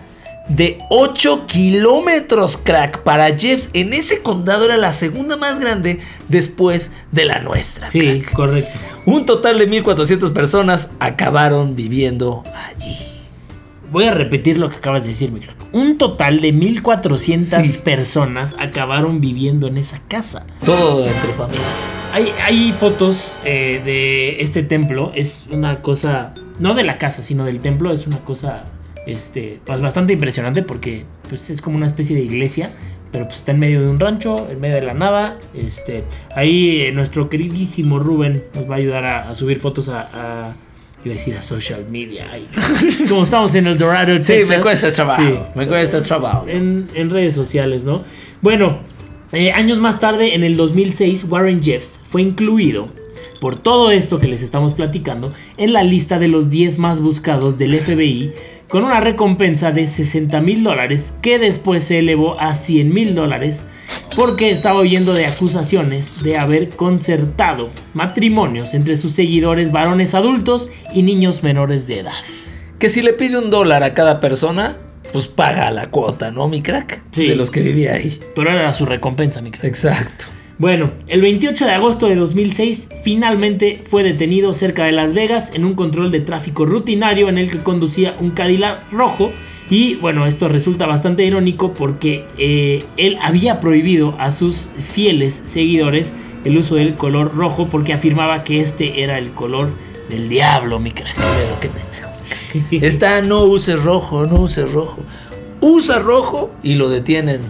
de 0.48 0.78
8 0.90 1.46
kilómetros, 1.46 2.56
crack. 2.56 3.02
Para 3.02 3.37
Jeffs, 3.37 3.70
en 3.72 3.92
ese 3.92 4.22
condado 4.22 4.64
era 4.64 4.76
la 4.76 4.92
segunda 4.92 5.37
más 5.37 5.59
grande 5.61 5.98
después 6.28 6.92
de 7.12 7.24
la 7.24 7.40
nuestra. 7.40 7.90
Sí, 7.90 8.00
crack. 8.00 8.32
correcto. 8.32 8.78
Un 9.06 9.26
total 9.26 9.59
de 9.59 9.66
1400 9.66 10.30
personas 10.32 10.90
acabaron 11.00 11.76
viviendo 11.76 12.42
allí. 12.68 12.96
Voy 13.90 14.04
a 14.04 14.14
repetir 14.14 14.59
lo 14.59 14.68
que 14.68 14.76
acabas 14.76 15.02
de 15.02 15.11
decir, 15.11 15.30
mi 15.32 15.40
crack. 15.40 15.56
Un 15.72 15.98
total 15.98 16.40
de 16.40 16.52
1400 16.52 17.66
Sí. 17.66 17.78
personas 17.78 18.54
acabaron 18.59 19.20
viviendo 19.20 19.66
en 19.66 19.78
esa 19.78 20.00
casa. 20.09 20.46
Todo 20.64 21.06
entre 21.06 21.32
familia. 21.32 21.62
Hay, 22.12 22.32
hay 22.44 22.72
fotos 22.78 23.37
eh, 23.44 23.80
de 23.85 24.40
este 24.40 24.62
templo. 24.62 25.12
Es 25.14 25.44
una 25.50 25.82
cosa, 25.82 26.32
no 26.59 26.74
de 26.74 26.82
la 26.85 26.98
casa, 26.98 27.22
sino 27.22 27.44
del 27.44 27.61
templo. 27.61 27.92
Es 27.92 28.06
una 28.06 28.18
cosa 28.18 28.64
este, 29.07 29.61
pues 29.64 29.81
bastante 29.81 30.12
impresionante 30.12 30.62
porque 30.62 31.05
pues, 31.29 31.49
es 31.51 31.61
como 31.61 31.77
una 31.77 31.87
especie 31.87 32.16
de 32.16 32.23
iglesia. 32.23 32.71
Pero 33.12 33.27
pues 33.27 33.38
está 33.38 33.53
en 33.53 33.61
medio 33.61 33.81
de 33.81 33.88
un 33.88 34.01
rancho, 34.01 34.49
en 34.51 34.61
medio 34.61 34.75
de 34.75 34.83
la 34.83 34.92
nada. 34.92 35.38
Este, 35.55 36.03
ahí 36.35 36.81
eh, 36.83 36.92
nuestro 36.92 37.31
queridísimo 37.31 37.99
Rubén 38.01 38.42
nos 38.55 38.69
va 38.69 38.75
a 38.75 38.79
ayudar 38.79 39.05
a, 39.07 39.31
a 39.31 39.35
subir 39.37 39.59
fotos 39.61 39.88
a, 39.88 40.01
a- 40.12 40.55
Iba 41.05 41.14
a 41.14 41.19
decir 41.19 41.37
a 41.37 41.40
social 41.42 41.87
media. 41.88 42.27
Ay, 42.33 42.49
como 43.09 43.23
estamos 43.23 43.55
en 43.55 43.69
el 43.69 43.79
Dorado, 43.79 44.12
Sí, 44.16 44.33
Texas. 44.33 44.57
me 44.57 44.61
cuesta 44.62 44.92
trabajo. 44.92 45.23
Sí. 45.23 45.38
Me 45.55 45.69
cuesta 45.69 46.03
trabajo. 46.03 46.49
en, 46.49 46.88
en 46.95 47.11
redes 47.11 47.35
sociales, 47.37 47.85
¿no? 47.85 48.03
Bueno, 48.42 48.81
eh, 49.33 49.53
años 49.53 49.79
más 49.79 50.01
tarde, 50.01 50.35
en 50.35 50.42
el 50.42 50.57
2006, 50.57 51.27
Warren 51.29 51.62
Jeffs 51.62 52.01
fue 52.09 52.23
incluido 52.23 52.88
por 53.40 53.57
todo 53.57 53.92
esto 53.92 54.19
que 54.19 54.27
les 54.27 54.42
estamos 54.42 54.75
platicando 54.75 55.33
en 55.59 55.73
la 55.75 55.85
lista 55.85 56.19
de 56.19 56.27
los 56.27 56.51
10 56.51 56.79
más 56.79 57.01
buscados 57.01 57.57
del 57.57 57.79
FBI 57.79 58.33
con 58.68 58.85
una 58.85 59.00
recompensa 59.00 59.70
de 59.70 59.87
60 59.87 60.40
mil 60.40 60.64
dólares 60.64 61.14
que 61.22 61.38
después 61.38 61.85
se 61.85 62.00
elevó 62.00 62.38
a 62.40 62.55
100 62.55 62.92
mil 62.92 63.14
dólares 63.14 63.64
porque 64.16 64.50
estaba 64.50 64.81
oyendo 64.81 65.14
de 65.14 65.26
acusaciones 65.26 66.22
de 66.22 66.38
haber 66.38 66.70
concertado 66.70 67.70
matrimonios 67.94 68.74
entre 68.74 68.96
sus 68.96 69.14
seguidores 69.14 69.72
varones 69.72 70.14
adultos 70.14 70.68
y 70.94 71.02
niños 71.02 71.42
menores 71.42 71.87
de 71.87 72.00
edad. 72.00 72.12
Que 72.79 72.88
si 72.88 73.02
le 73.02 73.12
pide 73.12 73.38
un 73.38 73.50
dólar 73.50 73.83
a 73.83 73.94
cada 73.94 74.20
persona, 74.20 74.76
pues 75.12 75.29
paga 75.29 75.70
la 75.70 75.90
cuota, 75.90 76.31
¿no, 76.31 76.48
mi 76.48 76.62
crack? 76.62 77.02
Sí. 77.12 77.26
De 77.26 77.37
los 77.37 77.50
que 77.50 77.61
vivía 77.61 77.94
ahí. 77.94 78.18
Pero 78.35 78.50
era 78.50 78.72
su 78.74 78.85
recompensa, 78.85 79.40
mi 79.40 79.50
crack. 79.50 79.64
Exacto. 79.64 80.26
Bueno, 80.59 80.92
el 81.07 81.21
28 81.21 81.66
de 81.66 81.73
agosto 81.73 82.07
de 82.07 82.14
2006 82.14 82.88
finalmente 83.03 83.83
fue 83.85 84.03
detenido 84.03 84.55
cerca 84.55 84.85
de 84.85 84.92
Las 84.92 85.12
Vegas 85.12 85.55
en 85.55 85.66
un 85.66 85.75
control 85.75 86.11
de 86.11 86.21
tráfico 86.21 86.64
rutinario 86.64 87.29
en 87.29 87.37
el 87.37 87.51
que 87.51 87.59
conducía 87.59 88.16
un 88.21 88.31
Cadillac 88.31 88.90
rojo. 88.90 89.33
Y 89.69 89.97
bueno, 89.97 90.27
esto 90.27 90.49
resulta 90.49 90.87
bastante 90.87 91.25
irónico 91.25 91.75
porque 91.75 92.25
eh, 92.38 92.83
él 92.97 93.19
había 93.21 93.61
prohibido 93.61 94.14
a 94.19 94.31
sus 94.31 94.69
fieles 94.79 95.42
seguidores 95.45 96.14
el 96.45 96.57
uso 96.57 96.77
del 96.77 96.95
color 96.95 97.35
rojo 97.37 97.69
porque 97.69 97.92
afirmaba 97.92 98.42
que 98.42 98.61
este 98.62 99.03
era 99.03 99.19
el 99.19 99.33
color 99.33 99.69
del 100.09 100.31
diablo, 100.31 100.79
mi 100.79 100.92
crack. 100.92 101.16
Pero 101.16 101.61
qué 101.61 101.69
pendejo. 101.69 102.07
Está, 102.87 103.21
no 103.21 103.45
uses 103.45 103.83
rojo, 103.83 104.25
no 104.25 104.40
uses 104.40 104.73
rojo. 104.73 105.01
Usa 105.61 105.99
rojo 105.99 106.51
y 106.62 106.77
lo 106.77 106.88
detienen 106.88 107.42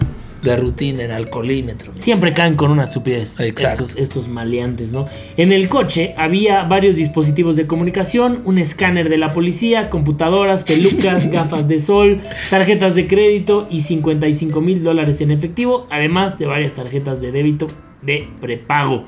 de 0.51 0.57
rutina 0.57 1.03
en 1.05 1.11
alcoholímetro. 1.11 1.93
Siempre 1.99 2.33
caen 2.33 2.55
con 2.55 2.71
una 2.71 2.85
estupidez. 2.85 3.39
Exacto. 3.41 3.85
Estos, 3.85 4.03
estos 4.03 4.29
maleantes, 4.29 4.93
¿no? 4.93 5.07
En 5.37 5.53
el 5.53 5.69
coche 5.69 6.15
había 6.17 6.65
varios 6.65 6.97
dispositivos 6.97 7.57
de 7.57 7.67
comunicación, 7.67 8.43
un 8.45 8.59
escáner 8.59 9.09
de 9.09 9.19
la 9.19 9.29
policía, 9.29 9.91
computadoras, 9.91 10.65
pelucas, 10.65 11.31
gafas 11.31 11.69
de 11.69 11.81
sol, 11.81 12.21
tarjetas 12.51 12.95
de 12.95 13.07
crédito 13.07 13.67
y 13.71 13.83
55 13.83 14.61
mil 14.61 14.83
dólares 14.83 15.21
en 15.21 15.31
efectivo, 15.31 15.87
además 15.91 16.39
de 16.39 16.47
varias 16.47 16.75
tarjetas 16.75 17.21
de 17.21 17.33
débito 17.33 17.67
de 18.03 18.29
prepago. 18.41 19.05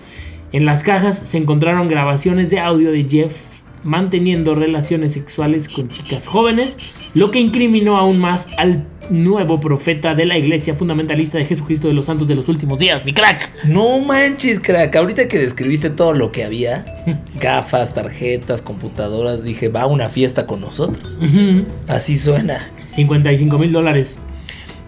En 0.53 0.65
las 0.65 0.83
cajas 0.83 1.19
se 1.19 1.39
encontraron 1.39 1.89
grabaciones 1.89 2.51
de 2.51 2.59
audio 2.59 2.91
de 2.91 3.07
Jeff 3.09 3.49
manteniendo 3.85 4.55
relaciones 4.55 5.13
sexuales 5.13 5.69
con 5.69 5.89
chicas 5.89 6.27
jóvenes, 6.27 6.79
lo 7.15 7.31
que 7.31 7.41
incriminó 7.41 7.97
aún 7.97 8.19
más 8.19 8.49
al 8.57 8.87
nuevo 9.11 9.61
profeta 9.61 10.15
de 10.15 10.27
la 10.27 10.39
iglesia 10.39 10.75
fundamentalista 10.75 11.39
de 11.39 11.45
Jesucristo 11.45 11.89
de 11.89 11.95
los 11.95 12.07
Santos 12.07 12.29
de 12.29 12.35
los 12.35 12.49
últimos 12.49 12.79
días, 12.79 13.05
mi 13.05 13.13
crack. 13.13 13.65
No 13.65 14.01
manches, 14.01 14.61
crack. 14.61 14.95
Ahorita 14.97 15.29
que 15.29 15.39
describiste 15.39 15.91
todo 15.91 16.15
lo 16.15 16.33
que 16.33 16.45
había, 16.45 16.85
gafas, 17.41 17.95
tarjetas, 17.95 18.63
computadoras, 18.63 19.43
dije, 19.43 19.69
va 19.69 19.83
a 19.83 19.87
una 19.87 20.09
fiesta 20.09 20.47
con 20.47 20.61
nosotros. 20.61 21.19
Así 21.87 22.17
suena. 22.17 22.71
55 22.93 23.59
mil 23.59 23.73
dólares 23.73 24.17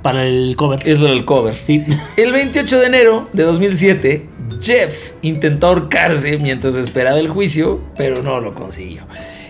para 0.02 0.26
el 0.26 0.56
cover. 0.56 0.80
Es 0.88 0.98
lo 1.00 1.08
del 1.08 1.24
cover. 1.24 1.54
Sí. 1.54 1.84
El 2.16 2.32
28 2.32 2.78
de 2.78 2.86
enero 2.86 3.28
de 3.32 3.42
2007, 3.44 4.26
Jeffs 4.60 5.18
intentó 5.22 5.68
ahorcarse 5.68 6.38
mientras 6.38 6.76
esperaba 6.76 7.18
el 7.18 7.28
juicio, 7.28 7.80
pero 7.96 8.22
no 8.22 8.40
lo 8.40 8.54
consiguió. 8.54 9.04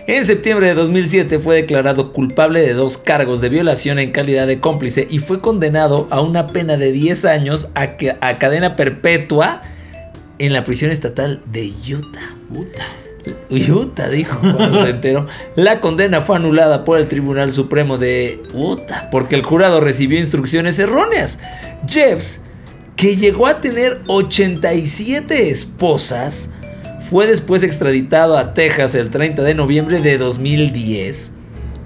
En 0.07 0.25
septiembre 0.25 0.67
de 0.67 0.73
2007 0.73 1.39
fue 1.39 1.55
declarado 1.57 2.11
culpable 2.11 2.61
de 2.61 2.73
dos 2.73 2.97
cargos 2.97 3.39
de 3.39 3.49
violación 3.49 3.99
en 3.99 4.11
calidad 4.11 4.47
de 4.47 4.59
cómplice 4.59 5.07
y 5.09 5.19
fue 5.19 5.39
condenado 5.39 6.07
a 6.09 6.21
una 6.21 6.47
pena 6.47 6.75
de 6.77 6.91
10 6.91 7.25
años 7.25 7.69
a, 7.75 7.97
que- 7.97 8.15
a 8.19 8.39
cadena 8.39 8.75
perpetua 8.75 9.61
en 10.39 10.53
la 10.53 10.63
prisión 10.63 10.91
estatal 10.91 11.41
de 11.51 11.71
Utah. 11.93 12.35
Puta. 12.49 12.83
Utah, 13.51 14.09
dijo 14.09 14.39
cuando 14.41 14.83
se 14.83 14.89
enteró. 14.89 15.27
La 15.55 15.79
condena 15.79 16.21
fue 16.21 16.35
anulada 16.37 16.83
por 16.83 16.97
el 16.97 17.07
Tribunal 17.07 17.53
Supremo 17.53 17.99
de 17.99 18.41
Utah 18.53 19.09
porque 19.11 19.35
el 19.35 19.43
jurado 19.43 19.79
recibió 19.79 20.19
instrucciones 20.19 20.79
erróneas. 20.79 21.37
Jeffs, 21.87 22.41
que 22.95 23.15
llegó 23.15 23.45
a 23.45 23.61
tener 23.61 23.99
87 24.07 25.49
esposas, 25.51 26.51
fue 27.11 27.27
después 27.27 27.61
extraditado 27.61 28.37
a 28.37 28.53
Texas 28.53 28.95
el 28.95 29.09
30 29.09 29.43
de 29.43 29.53
noviembre 29.53 29.99
de 29.99 30.17
2010 30.17 31.33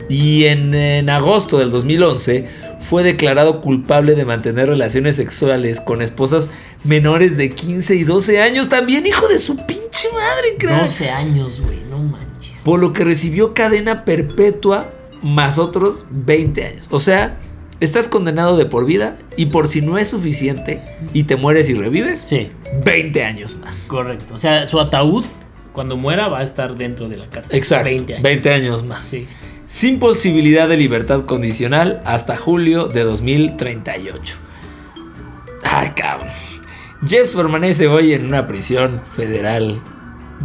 y 0.07 0.45
en, 0.45 0.75
en 0.75 1.09
agosto 1.09 1.57
del 1.57 1.71
2011 1.71 2.47
fue 2.79 3.01
declarado 3.01 3.59
culpable 3.59 4.13
de 4.13 4.23
mantener 4.23 4.69
relaciones 4.69 5.15
sexuales 5.15 5.79
con 5.79 6.03
esposas 6.03 6.51
menores 6.83 7.37
de 7.37 7.49
15 7.49 7.95
y 7.95 8.03
12 8.03 8.39
años. 8.39 8.69
También 8.69 9.07
hijo 9.07 9.27
de 9.27 9.39
su 9.39 9.57
pinche 9.65 10.09
madre, 10.13 10.57
crack. 10.59 10.83
12 10.83 11.09
años, 11.09 11.59
güey, 11.59 11.79
no 11.89 11.97
manches. 11.97 12.61
Por 12.63 12.79
lo 12.79 12.93
que 12.93 13.03
recibió 13.03 13.55
cadena 13.55 14.05
perpetua 14.05 14.91
más 15.23 15.57
otros 15.57 16.05
20 16.11 16.65
años. 16.65 16.87
O 16.91 16.99
sea, 16.99 17.39
estás 17.79 18.07
condenado 18.07 18.57
de 18.57 18.65
por 18.65 18.85
vida 18.85 19.17
y 19.37 19.47
por 19.47 19.67
si 19.67 19.81
no 19.81 19.97
es 19.97 20.07
suficiente 20.09 20.81
y 21.13 21.23
te 21.23 21.35
mueres 21.35 21.69
y 21.69 21.73
revives, 21.73 22.25
Sí, 22.29 22.49
20 22.83 23.23
años 23.23 23.55
más. 23.57 23.87
correcto. 23.87 24.33
O 24.33 24.37
sea, 24.37 24.67
su 24.67 24.79
ataúd, 24.79 25.25
cuando 25.73 25.97
muera, 25.97 26.27
va 26.27 26.39
a 26.39 26.43
estar 26.43 26.75
dentro 26.75 27.09
de 27.09 27.17
la 27.17 27.29
cárcel. 27.29 27.57
Exacto. 27.57 27.85
20 27.85 28.13
años. 28.13 28.23
20 28.23 28.49
años 28.53 28.83
más. 28.83 29.05
Sí. 29.05 29.27
Sin 29.67 29.99
posibilidad 29.99 30.67
de 30.69 30.77
libertad 30.77 31.25
condicional 31.25 31.99
hasta 32.05 32.37
julio 32.37 32.87
de 32.87 33.03
2038. 33.03 34.35
Ay, 35.63 35.89
cabrón. 35.95 36.29
Jeffs 37.05 37.33
permanece 37.35 37.87
hoy 37.87 38.13
en 38.13 38.25
una 38.25 38.47
prisión 38.47 39.01
federal 39.15 39.81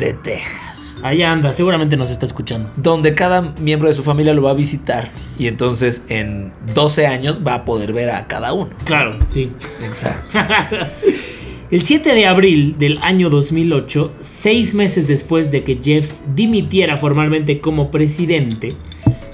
de 0.00 0.14
Texas. 0.14 0.98
Allá 1.04 1.30
anda, 1.30 1.50
seguramente 1.52 1.96
nos 1.96 2.10
está 2.10 2.26
escuchando. 2.26 2.70
donde 2.76 3.14
cada 3.14 3.42
miembro 3.60 3.88
de 3.88 3.94
su 3.94 4.02
familia 4.02 4.34
lo 4.34 4.42
va 4.42 4.50
a 4.50 4.54
visitar 4.54 5.12
y 5.38 5.46
entonces 5.46 6.04
en 6.08 6.52
12 6.74 7.06
años 7.06 7.40
va 7.46 7.54
a 7.54 7.64
poder 7.64 7.92
ver 7.92 8.10
a 8.10 8.26
cada 8.26 8.52
uno. 8.52 8.70
Claro, 8.84 9.16
sí. 9.32 9.52
Exacto. 9.84 10.38
El 11.70 11.84
7 11.84 12.14
de 12.14 12.26
abril 12.26 12.74
del 12.78 12.98
año 13.00 13.30
2008, 13.30 14.14
seis 14.22 14.74
meses 14.74 15.06
después 15.06 15.52
de 15.52 15.62
que 15.62 15.78
Jeffs 15.80 16.24
dimitiera 16.34 16.96
formalmente 16.96 17.60
como 17.60 17.92
presidente, 17.92 18.72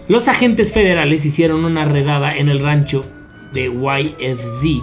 los 0.07 0.29
agentes 0.29 0.71
federales 0.71 1.25
hicieron 1.25 1.65
una 1.65 1.87
redada 1.87 2.37
en 2.37 2.51
el 2.51 2.61
rancho 2.61 3.07
de 3.55 3.65
YFZ, 3.65 4.83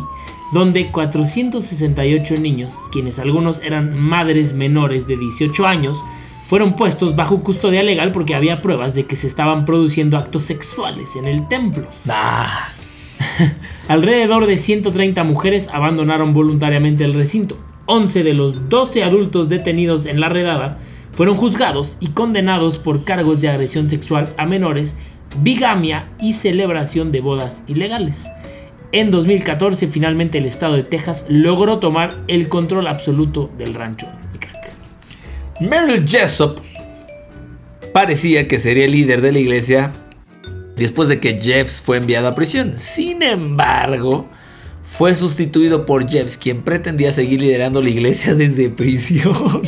donde 0.54 0.88
468 0.92 2.36
niños, 2.36 2.74
quienes 2.92 3.20
algunos 3.20 3.62
eran 3.62 4.00
madres 4.00 4.54
menores 4.54 5.08
de 5.08 5.18
18 5.18 5.66
años, 5.66 6.04
fueron 6.48 6.76
puestos 6.76 7.16
bajo 7.16 7.42
custodia 7.44 7.82
legal 7.82 8.12
porque 8.12 8.36
había 8.36 8.62
pruebas 8.62 8.94
de 8.94 9.06
que 9.06 9.16
se 9.16 9.28
estaban 9.28 9.66
produciendo 9.66 10.18
actos 10.18 10.44
sexuales 10.44 11.16
en 11.16 11.26
el 11.26 11.48
templo. 11.48 11.88
Ah, 12.08 12.70
Alrededor 13.88 14.46
de 14.46 14.58
130 14.58 15.24
mujeres 15.24 15.70
abandonaron 15.74 16.34
voluntariamente 16.34 17.04
el 17.04 17.14
recinto. 17.14 17.58
11 17.86 18.24
de 18.24 18.34
los 18.34 18.70
12 18.70 19.04
adultos 19.04 19.50
detenidos 19.50 20.06
en 20.06 20.20
la 20.20 20.30
redada 20.30 20.78
fueron 21.12 21.36
juzgados 21.36 21.98
y 22.00 22.10
condenados 22.10 22.78
por 22.78 23.04
cargos 23.04 23.42
de 23.42 23.50
agresión 23.50 23.90
sexual 23.90 24.30
a 24.38 24.46
menores, 24.46 24.98
bigamia 25.42 26.10
y 26.20 26.34
celebración 26.34 27.12
de 27.12 27.22
bodas 27.22 27.64
ilegales. 27.68 28.28
En 28.94 29.10
2014 29.10 29.88
finalmente 29.88 30.38
el 30.38 30.46
estado 30.46 30.76
de 30.76 30.84
Texas 30.84 31.26
logró 31.28 31.80
tomar 31.80 32.16
el 32.28 32.48
control 32.48 32.86
absoluto 32.86 33.50
del 33.58 33.74
rancho. 33.74 34.08
mi 34.32 34.38
crack. 34.38 34.70
Meryl 35.60 36.08
Jessup 36.08 36.60
parecía 37.92 38.48
que 38.48 38.60
sería 38.60 38.86
el 38.86 38.92
líder 38.92 39.22
de 39.22 39.32
la 39.32 39.40
iglesia 39.40 39.92
después 40.76 41.08
de 41.08 41.20
que 41.20 41.40
Jeffs 41.42 41.82
fue 41.82 41.98
enviado 41.98 42.28
a 42.28 42.36
prisión. 42.36 42.78
Sin 42.78 43.24
embargo, 43.24 44.28
fue 44.84 45.16
sustituido 45.16 45.88
por 45.88 46.08
Jeffs, 46.08 46.38
quien 46.38 46.62
pretendía 46.62 47.12
seguir 47.12 47.42
liderando 47.42 47.82
la 47.82 47.90
iglesia 47.90 48.36
desde 48.36 48.70
prisión 48.70 49.64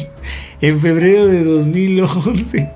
en 0.61 0.79
febrero 0.79 1.25
de 1.25 1.43
2011. 1.43 2.73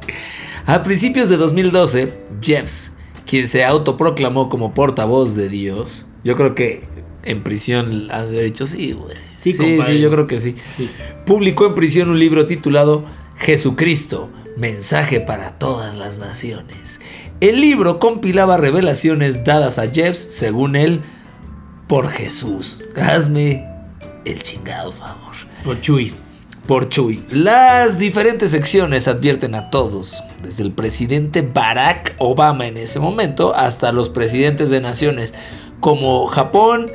A 0.66 0.82
principios 0.82 1.30
de 1.30 1.38
2012, 1.38 2.12
Jeffs, 2.42 2.94
quien 3.28 3.48
se 3.48 3.64
autoproclamó 3.64 4.50
como 4.50 4.74
portavoz 4.74 5.36
de 5.36 5.48
Dios, 5.48 6.09
yo 6.24 6.36
creo 6.36 6.56
que 6.56 6.84
en 7.24 7.44
prisión 7.44 8.08
ha 8.12 8.24
de 8.24 8.30
haber 8.30 8.46
dicho 8.46 8.66
sí, 8.66 8.92
güey. 8.92 9.16
Sí, 9.40 9.54
sí, 9.54 9.58
compadre. 9.58 9.94
sí, 9.94 10.00
yo 10.00 10.12
creo 10.12 10.28
que 10.28 10.40
sí. 10.40 10.56
Sí. 10.78 10.90
Publicó 11.26 11.66
en 11.66 11.76
prisión 11.76 12.10
un 12.10 12.20
libro 12.20 12.46
titulado 12.46 13.06
Jesucristo, 13.38 14.30
mensaje 14.58 15.22
para 15.22 15.54
todas 15.54 15.96
las 15.96 16.20
naciones. 16.20 17.00
El 17.40 17.62
libro 17.62 18.00
compilaba 18.00 18.58
revelaciones 18.58 19.46
dadas 19.46 19.80
a 19.80 19.88
Jeffs, 19.88 20.20
según 20.20 20.76
él, 20.76 21.02
por 21.88 22.10
Jesús. 22.10 22.86
Hazme 22.96 23.66
el 24.26 24.44
chingado 24.44 24.92
favor. 24.92 25.34
Por 25.64 25.80
Chuy. 25.80 26.14
Por 26.68 26.90
Chuy. 26.90 27.24
Las 27.30 27.98
diferentes 27.98 28.52
secciones 28.52 29.08
advierten 29.08 29.56
a 29.56 29.70
todos, 29.70 30.22
desde 30.44 30.64
el 30.64 30.72
presidente 30.72 31.42
Barack 31.42 32.16
Obama 32.18 32.68
en 32.68 32.78
ese 32.78 33.00
momento 33.00 33.56
hasta 33.56 33.92
los 33.92 34.10
presidentes 34.10 34.70
de 34.70 34.82
naciones 34.82 35.34
como 35.80 36.26
Japón, 36.28 36.88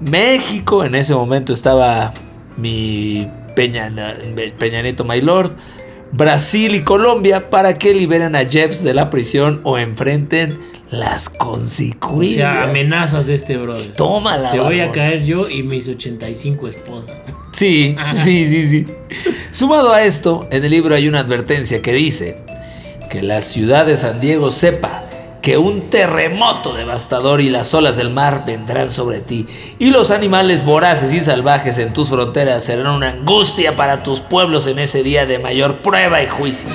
México, 0.00 0.84
en 0.84 0.94
ese 0.94 1.14
momento 1.14 1.52
estaba 1.52 2.12
mi 2.56 3.28
Peña, 3.54 3.90
Peña 4.58 4.82
Nieto 4.82 5.04
My 5.04 5.20
Lord, 5.20 5.56
Brasil 6.12 6.74
y 6.74 6.82
Colombia 6.82 7.50
para 7.50 7.78
que 7.78 7.94
liberen 7.94 8.36
a 8.36 8.44
Jeffs 8.44 8.82
de 8.82 8.94
la 8.94 9.10
prisión 9.10 9.60
o 9.64 9.78
enfrenten 9.78 10.58
las 10.90 11.28
O 11.28 11.38
consecuencias. 11.38 12.52
sea, 12.52 12.64
amenazas 12.64 13.26
de 13.26 13.34
este 13.34 13.56
brother. 13.56 13.92
Tómala. 13.94 14.52
Te 14.52 14.60
voy 14.60 14.80
a 14.80 14.92
caer 14.92 15.24
yo 15.24 15.48
y 15.48 15.62
mis 15.62 15.88
85 15.88 16.68
esposas. 16.68 17.16
Sí, 17.52 17.96
sí, 18.14 18.46
sí, 18.46 18.68
sí. 18.68 18.86
Sumado 19.50 19.92
a 19.92 20.02
esto, 20.02 20.46
en 20.50 20.62
el 20.62 20.70
libro 20.70 20.94
hay 20.94 21.08
una 21.08 21.20
advertencia 21.20 21.80
que 21.82 21.92
dice 21.92 22.38
que 23.10 23.22
la 23.22 23.40
ciudad 23.40 23.86
de 23.86 23.96
San 23.96 24.20
Diego 24.20 24.50
sepa 24.50 25.05
que 25.46 25.58
un 25.58 25.90
terremoto 25.90 26.72
devastador 26.74 27.40
y 27.40 27.50
las 27.50 27.72
olas 27.72 27.96
del 27.96 28.10
mar 28.10 28.42
vendrán 28.44 28.90
sobre 28.90 29.20
ti, 29.20 29.46
y 29.78 29.90
los 29.90 30.10
animales 30.10 30.64
voraces 30.64 31.12
y 31.12 31.20
salvajes 31.20 31.78
en 31.78 31.92
tus 31.92 32.08
fronteras 32.08 32.64
serán 32.64 32.88
una 32.88 33.10
angustia 33.10 33.76
para 33.76 34.02
tus 34.02 34.18
pueblos 34.18 34.66
en 34.66 34.80
ese 34.80 35.04
día 35.04 35.24
de 35.24 35.38
mayor 35.38 35.82
prueba 35.82 36.20
y 36.20 36.26
juicio. 36.26 36.68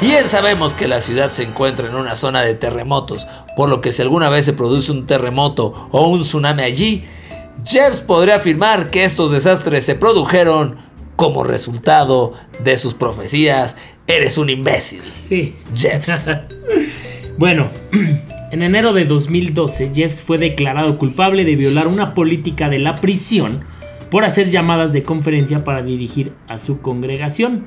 Bien 0.00 0.26
sabemos 0.28 0.72
que 0.72 0.88
la 0.88 1.02
ciudad 1.02 1.28
se 1.30 1.42
encuentra 1.42 1.86
en 1.86 1.94
una 1.94 2.16
zona 2.16 2.40
de 2.40 2.54
terremotos, 2.54 3.26
por 3.54 3.68
lo 3.68 3.82
que 3.82 3.92
si 3.92 4.00
alguna 4.00 4.30
vez 4.30 4.46
se 4.46 4.54
produce 4.54 4.90
un 4.90 5.06
terremoto 5.06 5.90
o 5.92 6.08
un 6.08 6.22
tsunami 6.22 6.62
allí, 6.62 7.04
Jeffs 7.66 8.00
podría 8.00 8.36
afirmar 8.36 8.88
que 8.88 9.04
estos 9.04 9.30
desastres 9.30 9.84
se 9.84 9.94
produjeron 9.94 10.76
como 11.16 11.44
resultado 11.44 12.32
de 12.60 12.78
sus 12.78 12.94
profecías. 12.94 13.76
Eres 14.06 14.38
un 14.38 14.48
imbécil, 14.48 15.02
Sí. 15.28 15.54
Jeffs. 15.76 16.30
Bueno, 17.36 17.66
en 18.52 18.62
enero 18.62 18.92
de 18.92 19.06
2012, 19.06 19.90
Jeffs 19.92 20.22
fue 20.22 20.38
declarado 20.38 20.98
culpable 20.98 21.44
de 21.44 21.56
violar 21.56 21.88
una 21.88 22.14
política 22.14 22.68
de 22.68 22.78
la 22.78 22.94
prisión 22.94 23.64
por 24.10 24.24
hacer 24.24 24.50
llamadas 24.50 24.92
de 24.92 25.02
conferencia 25.02 25.64
para 25.64 25.82
dirigir 25.82 26.32
a 26.46 26.58
su 26.58 26.80
congregación. 26.80 27.64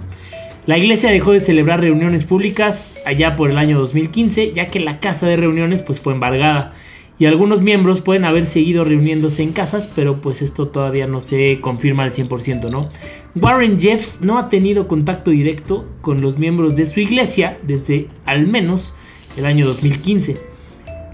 La 0.66 0.78
iglesia 0.78 1.12
dejó 1.12 1.34
de 1.34 1.42
celebrar 1.42 1.82
reuniones 1.82 2.24
públicas 2.24 2.94
allá 3.06 3.36
por 3.36 3.52
el 3.52 3.58
año 3.58 3.78
2015, 3.78 4.54
ya 4.54 4.68
que 4.68 4.80
la 4.80 5.02
casa 5.02 5.28
de 5.28 5.36
reuniones 5.36 5.82
pues 5.82 6.00
fue 6.00 6.14
embargada. 6.14 6.74
Y 7.20 7.26
algunos 7.26 7.62
miembros 7.62 8.00
pueden 8.00 8.24
haber 8.24 8.46
seguido 8.46 8.84
reuniéndose 8.86 9.44
en 9.44 9.52
casas, 9.52 9.92
pero 9.94 10.22
pues 10.22 10.42
esto 10.42 10.68
todavía 10.68 11.08
no 11.08 11.20
se 11.20 11.60
confirma 11.60 12.04
al 12.04 12.14
100%, 12.14 12.70
¿no? 12.70 12.88
Warren 13.36 13.80
Jeffs 13.80 14.22
no 14.22 14.38
ha 14.38 14.50
tenido 14.50 14.88
contacto 14.88 15.32
directo 15.32 15.86
con 16.00 16.22
los 16.22 16.38
miembros 16.38 16.76
de 16.76 16.86
su 16.86 17.00
iglesia 17.02 17.58
desde 17.64 18.08
al 18.26 18.48
menos 18.48 18.94
el 19.38 19.46
año 19.46 19.66
2015. 19.68 20.38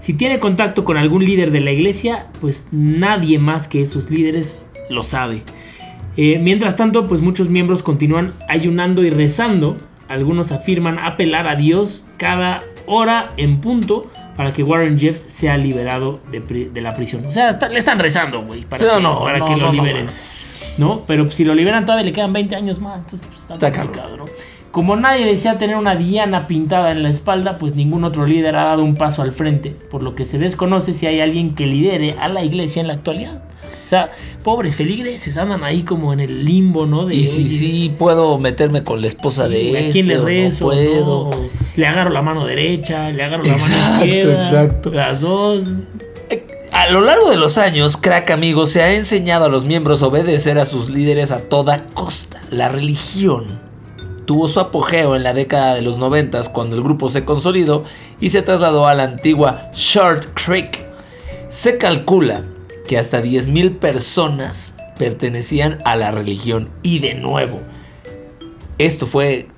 Si 0.00 0.14
tiene 0.14 0.38
contacto 0.38 0.84
con 0.84 0.96
algún 0.96 1.24
líder 1.24 1.50
de 1.50 1.60
la 1.60 1.72
iglesia, 1.72 2.26
pues 2.40 2.68
nadie 2.72 3.38
más 3.38 3.68
que 3.68 3.82
esos 3.82 4.10
líderes 4.10 4.70
lo 4.90 5.02
sabe. 5.02 5.42
Eh, 6.16 6.38
mientras 6.40 6.76
tanto, 6.76 7.06
pues 7.06 7.20
muchos 7.20 7.48
miembros 7.48 7.82
continúan 7.82 8.32
ayunando 8.48 9.02
y 9.02 9.10
rezando. 9.10 9.76
Algunos 10.08 10.52
afirman 10.52 10.98
apelar 10.98 11.46
a 11.48 11.56
Dios 11.56 12.04
cada 12.18 12.60
hora 12.86 13.30
en 13.36 13.60
punto 13.60 14.10
para 14.36 14.52
que 14.52 14.62
Warren 14.62 14.98
Jeffs 14.98 15.24
sea 15.28 15.56
liberado 15.56 16.20
de, 16.30 16.80
la 16.82 16.94
prisión. 16.94 17.24
O 17.24 17.32
sea, 17.32 17.50
está- 17.50 17.68
le 17.68 17.78
están 17.78 17.98
rezando, 17.98 18.42
güey, 18.42 18.64
para, 18.64 18.82
Sí, 18.84 18.90
que, 18.94 19.00
no, 19.00 19.20
para 19.24 19.38
no, 19.38 19.46
que 19.46 19.52
lo 19.56 19.66
no, 19.66 19.72
liberen. 19.72 20.06
no. 20.06 20.12
¿No? 20.76 21.02
Pero 21.06 21.30
si 21.30 21.44
lo 21.44 21.54
liberan 21.54 21.84
todavía 21.84 22.04
le 22.04 22.12
quedan 22.12 22.32
20 22.32 22.56
años 22.56 22.80
más. 22.80 22.98
Entonces 22.98 23.28
pues, 23.28 23.40
está, 23.42 23.54
Está 23.54 23.72
complicado, 23.80 24.16
¿no? 24.16 24.24
Como 24.74 24.96
nadie 24.96 25.24
desea 25.24 25.56
tener 25.56 25.76
una 25.76 25.94
diana 25.94 26.48
pintada 26.48 26.90
en 26.90 27.04
la 27.04 27.08
espalda, 27.08 27.58
pues 27.58 27.76
ningún 27.76 28.02
otro 28.02 28.26
líder 28.26 28.56
ha 28.56 28.64
dado 28.64 28.82
un 28.82 28.96
paso 28.96 29.22
al 29.22 29.30
frente, 29.30 29.70
por 29.88 30.02
lo 30.02 30.16
que 30.16 30.26
se 30.26 30.36
desconoce 30.36 30.94
si 30.94 31.06
hay 31.06 31.20
alguien 31.20 31.54
que 31.54 31.64
lidere 31.64 32.16
a 32.18 32.28
la 32.28 32.42
iglesia 32.42 32.80
en 32.80 32.88
la 32.88 32.94
actualidad. 32.94 33.40
O 33.84 33.86
sea, 33.86 34.10
pobres 34.42 34.74
feligreses 34.74 35.36
andan 35.36 35.62
ahí 35.62 35.84
como 35.84 36.12
en 36.12 36.18
el 36.18 36.44
limbo, 36.44 36.86
¿no? 36.86 37.06
De, 37.06 37.14
Y 37.14 37.24
si 37.24 37.46
sí 37.46 37.94
puedo 37.96 38.36
meterme 38.38 38.82
con 38.82 39.00
la 39.00 39.06
esposa 39.06 39.46
de 39.46 39.78
este, 39.78 39.88
¿A 39.90 39.92
quién 39.92 40.08
le 40.08 40.18
rezo? 40.18 40.64
no 40.64 40.70
puedo. 40.72 41.30
No, 41.30 41.50
Le 41.76 41.86
agarro 41.86 42.10
la 42.10 42.22
mano 42.22 42.44
derecha, 42.44 43.12
le 43.12 43.22
agarro 43.22 43.44
la 43.44 43.56
mano 43.56 44.02
izquierda. 44.02 44.42
exacto. 44.42 44.90
Las 44.90 45.20
dos. 45.20 45.74
A 46.72 46.90
lo 46.90 47.00
largo 47.00 47.30
de 47.30 47.36
los 47.36 47.58
años, 47.58 47.96
crack 47.96 48.32
amigo, 48.32 48.66
se 48.66 48.82
ha 48.82 48.92
enseñado 48.92 49.44
a 49.44 49.48
los 49.48 49.66
miembros 49.66 50.02
a 50.02 50.08
obedecer 50.08 50.58
a 50.58 50.64
sus 50.64 50.90
líderes 50.90 51.30
a 51.30 51.48
toda 51.48 51.86
costa. 51.94 52.40
La 52.50 52.68
religión 52.68 53.62
tuvo 54.26 54.48
su 54.48 54.60
apogeo 54.60 55.16
en 55.16 55.22
la 55.22 55.34
década 55.34 55.74
de 55.74 55.82
los 55.82 55.98
90 55.98 56.40
cuando 56.52 56.76
el 56.76 56.82
grupo 56.82 57.08
se 57.08 57.24
consolidó 57.24 57.84
y 58.20 58.30
se 58.30 58.42
trasladó 58.42 58.86
a 58.86 58.94
la 58.94 59.04
antigua 59.04 59.70
Short 59.74 60.26
Creek. 60.34 60.84
Se 61.48 61.78
calcula 61.78 62.44
que 62.86 62.98
hasta 62.98 63.22
10.000 63.22 63.78
personas 63.78 64.76
pertenecían 64.98 65.78
a 65.84 65.96
la 65.96 66.10
religión 66.10 66.70
y 66.82 66.98
de 67.00 67.14
nuevo, 67.14 67.60
esto 68.78 69.06
fue 69.06 69.48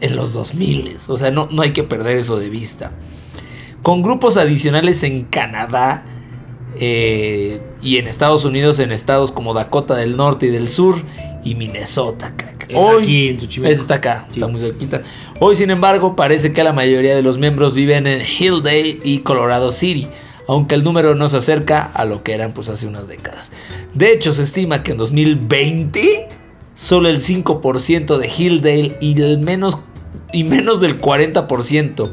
en 0.00 0.16
los 0.16 0.32
2000, 0.32 0.96
o 1.08 1.16
sea, 1.16 1.30
no, 1.30 1.48
no 1.50 1.62
hay 1.62 1.72
que 1.72 1.82
perder 1.82 2.16
eso 2.16 2.38
de 2.38 2.48
vista. 2.48 2.92
Con 3.82 4.02
grupos 4.02 4.36
adicionales 4.36 5.02
en 5.02 5.24
Canadá, 5.24 6.04
eh, 6.76 7.60
y 7.82 7.98
en 7.98 8.06
Estados 8.06 8.44
Unidos, 8.44 8.78
en 8.78 8.92
estados 8.92 9.32
como 9.32 9.54
Dakota 9.54 9.96
del 9.96 10.16
Norte 10.16 10.46
y 10.46 10.50
del 10.50 10.68
Sur 10.68 10.96
y 11.44 11.54
Minnesota. 11.54 12.32
Hoy, 12.74 13.02
aquí 13.02 13.28
en 13.28 13.40
Xochimilco. 13.40 13.72
ese 13.72 13.82
está 13.82 13.94
acá, 13.96 14.26
Sí. 14.28 14.34
está 14.36 14.46
muy 14.48 14.60
cerquita. 14.60 15.02
Hoy, 15.40 15.56
sin 15.56 15.70
embargo, 15.70 16.14
parece 16.16 16.52
que 16.52 16.62
la 16.62 16.72
mayoría 16.72 17.16
de 17.16 17.22
los 17.22 17.38
miembros 17.38 17.74
viven 17.74 18.06
en 18.06 18.20
Hilldale 18.22 18.98
y 19.02 19.18
Colorado 19.20 19.70
City, 19.72 20.06
aunque 20.46 20.74
el 20.74 20.84
número 20.84 21.14
no 21.14 21.28
se 21.28 21.38
acerca 21.38 21.82
a 21.82 22.04
lo 22.04 22.22
que 22.22 22.32
eran 22.34 22.52
pues 22.52 22.68
hace 22.68 22.86
unas 22.86 23.08
décadas. 23.08 23.52
De 23.94 24.12
hecho, 24.12 24.32
se 24.32 24.42
estima 24.42 24.82
que 24.82 24.92
en 24.92 24.98
2020 24.98 26.28
solo 26.74 27.08
el 27.08 27.20
5% 27.20 28.18
de 28.18 28.28
Hilldale 28.28 28.96
y 29.00 29.20
el 29.20 29.38
menos 29.38 29.78
y 30.32 30.44
menos 30.44 30.80
del 30.80 30.98
40% 31.00 32.10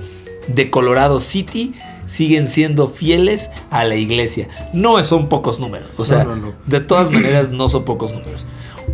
de 0.48 0.70
Colorado 0.72 1.20
City 1.20 1.74
siguen 2.06 2.48
siendo 2.48 2.88
fieles 2.88 3.52
a 3.70 3.84
la 3.84 3.96
iglesia. 3.96 4.48
No 4.74 5.02
son 5.04 5.30
pocos 5.30 5.60
números, 5.60 5.90
o 5.98 6.04
sea, 6.06 6.24
No, 6.24 6.36
no, 6.36 6.48
no. 6.48 6.54
de 6.66 6.80
todas 6.80 7.12
maneras 7.12 7.52
no 7.52 7.68
son 7.70 7.84
pocos 7.86 8.14
números. 8.14 8.46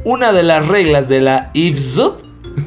Una 0.04 0.32
de 0.34 0.44
las 0.44 0.68
reglas 0.68 1.08
de 1.08 1.22
la 1.22 1.50
IFSUD 1.54 2.14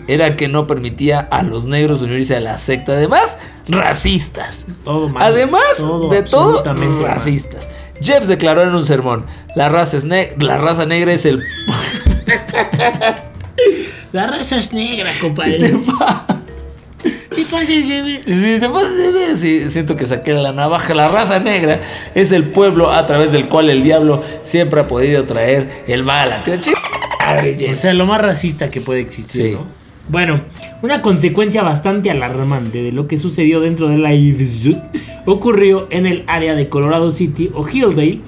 era 0.09 0.37
que 0.37 0.49
no 0.49 0.67
permitía 0.67 1.21
a 1.21 1.43
los 1.43 1.67
negros 1.67 2.03
unirse 2.03 2.37
a 2.37 2.41
la 2.41 2.59
secta, 2.59 2.93
además 2.93 3.39
racistas. 3.69 4.67
Todo 4.85 5.09
mal. 5.09 5.23
Además 5.23 5.63
Todo, 5.77 6.09
de 6.09 6.23
todo, 6.23 6.59
absolutamente 6.59 7.03
mal. 7.03 7.13
racistas. 7.13 7.69
Jeffs 8.01 8.29
declaró 8.29 8.63
en 8.63 8.75
un 8.75 8.85
sermón, 8.85 9.25
la 9.55 9.69
raza, 9.69 9.97
es 9.97 10.05
ne- 10.05 10.35
la 10.39 10.59
raza 10.59 10.87
negra 10.87 11.13
es 11.13 11.25
el... 11.27 11.43
La 14.13 14.27
raza 14.27 14.59
es 14.59 14.73
negra, 14.73 15.11
compadre. 15.21 15.75
¿Qué 17.03 17.45
pasa, 17.51 17.63
ese- 17.65 18.23
Si 18.25 18.61
te 18.61 18.69
pasas 18.69 18.97
de 18.97 19.13
ver, 19.13 19.37
sí, 19.37 19.69
siento 19.71 19.95
que 19.97 20.07
saqué 20.07 20.33
la 20.33 20.53
navaja. 20.53 20.95
La 20.95 21.09
raza 21.09 21.39
negra 21.39 21.81
es 22.15 22.33
el 22.33 22.45
pueblo 22.45 22.91
a 22.93 23.05
través 23.07 23.33
del 23.33 23.49
cual 23.49 23.69
el 23.71 23.83
diablo 23.83 24.23
siempre 24.43 24.81
ha 24.81 24.89
podido 24.89 25.25
traer 25.25 25.85
el 25.87 26.03
mal 26.03 26.33
O 27.73 27.77
sea, 27.77 27.95
lo 27.95 28.07
más 28.07 28.21
racista 28.21 28.71
que 28.71 28.81
puede 28.81 29.01
existir, 29.01 29.47
Sí. 29.47 29.53
¿no? 29.53 29.67
Bueno, 30.09 30.43
una 30.83 31.03
consecuencia 31.03 31.63
bastante 31.65 32.11
alarmante 32.13 32.83
de 32.83 32.93
lo 32.93 33.09
que 33.09 33.19
sucedió 33.19 33.61
dentro 33.61 33.89
de 33.89 33.99
la 33.99 34.15
IFSUD 34.15 34.77
ocurrió 35.25 35.89
en 35.91 36.07
el 36.07 36.23
área 36.29 36.55
de 36.55 36.69
Colorado 36.69 37.11
City 37.11 37.51
o 37.55 37.67
Hilldale, 37.69 38.21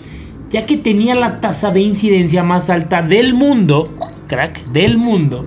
ya 0.51 0.63
que 0.63 0.77
tenía 0.77 1.15
la 1.15 1.41
tasa 1.41 1.71
de 1.71 1.81
incidencia 1.81 2.43
más 2.43 2.69
alta 2.69 3.03
del 3.03 3.33
mundo, 3.33 3.95
crack, 4.27 4.65
del 4.71 4.99
mundo, 4.99 5.47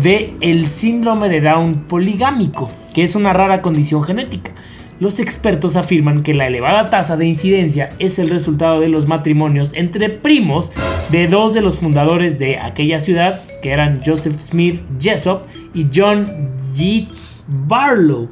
de 0.00 0.34
el 0.40 0.68
síndrome 0.68 1.28
de 1.28 1.40
Down 1.40 1.86
poligámico, 1.88 2.70
que 2.94 3.02
es 3.02 3.16
una 3.16 3.32
rara 3.32 3.60
condición 3.60 4.04
genética. 4.04 4.52
Los 5.00 5.18
expertos 5.18 5.76
afirman 5.76 6.22
que 6.22 6.34
la 6.34 6.46
elevada 6.46 6.84
tasa 6.84 7.16
de 7.16 7.24
incidencia 7.24 7.88
es 7.98 8.18
el 8.18 8.28
resultado 8.28 8.80
de 8.80 8.90
los 8.90 9.08
matrimonios 9.08 9.70
entre 9.72 10.10
primos 10.10 10.72
de 11.10 11.26
dos 11.26 11.54
de 11.54 11.62
los 11.62 11.78
fundadores 11.78 12.38
de 12.38 12.58
aquella 12.58 13.00
ciudad, 13.00 13.42
que 13.62 13.70
eran 13.70 14.02
Joseph 14.04 14.38
Smith 14.38 14.82
Jessop 15.00 15.44
y 15.72 15.86
John 15.92 16.26
Yeats 16.74 17.46
Barlow. 17.48 18.28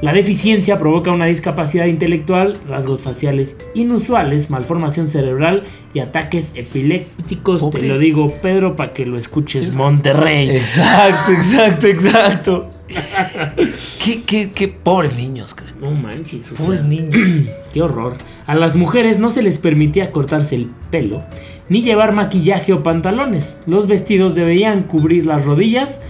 La 0.00 0.12
deficiencia 0.12 0.78
provoca 0.78 1.10
una 1.10 1.26
discapacidad 1.26 1.86
intelectual, 1.86 2.52
rasgos 2.68 3.00
faciales 3.00 3.56
inusuales, 3.74 4.48
malformación 4.48 5.10
cerebral 5.10 5.64
y 5.92 5.98
ataques 5.98 6.52
epilépticos. 6.54 7.62
Pobre. 7.62 7.80
Te 7.80 7.88
lo 7.88 7.98
digo, 7.98 8.28
Pedro, 8.40 8.76
para 8.76 8.92
que 8.92 9.06
lo 9.06 9.18
escuches. 9.18 9.74
Monterrey. 9.74 10.50
Exacto, 10.50 11.32
exacto, 11.32 11.86
exacto. 11.88 12.75
qué, 14.04 14.22
qué, 14.22 14.50
qué 14.52 14.68
pobres 14.68 15.14
niños, 15.16 15.54
creo. 15.54 15.74
No 15.80 15.90
manches, 15.90 16.52
Pobres 16.56 16.80
sea, 16.80 16.88
niños. 16.88 17.50
qué 17.72 17.82
horror. 17.82 18.16
A 18.46 18.54
las 18.54 18.76
mujeres 18.76 19.18
no 19.18 19.30
se 19.30 19.42
les 19.42 19.58
permitía 19.58 20.12
cortarse 20.12 20.54
el 20.54 20.70
pelo 20.90 21.24
ni 21.68 21.82
llevar 21.82 22.12
maquillaje 22.12 22.72
o 22.72 22.82
pantalones. 22.82 23.58
Los 23.66 23.86
vestidos 23.86 24.34
debían 24.34 24.82
cubrir 24.82 25.26
las 25.26 25.44
rodillas. 25.44 26.02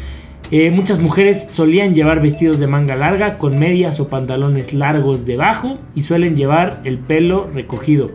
Eh, 0.51 0.70
muchas 0.70 1.01
mujeres 1.01 1.49
solían 1.51 1.95
llevar 1.95 2.20
vestidos 2.20 2.61
de 2.61 2.66
manga 2.66 2.95
larga 2.95 3.39
con 3.39 3.59
medias 3.59 3.99
o 3.99 4.09
pantalones 4.09 4.72
largos 4.72 5.27
debajo 5.27 5.79
y 5.95 6.03
suelen 6.03 6.37
llevar 6.37 6.81
el 6.85 6.99
pelo 6.99 7.49
recogido. 7.53 8.11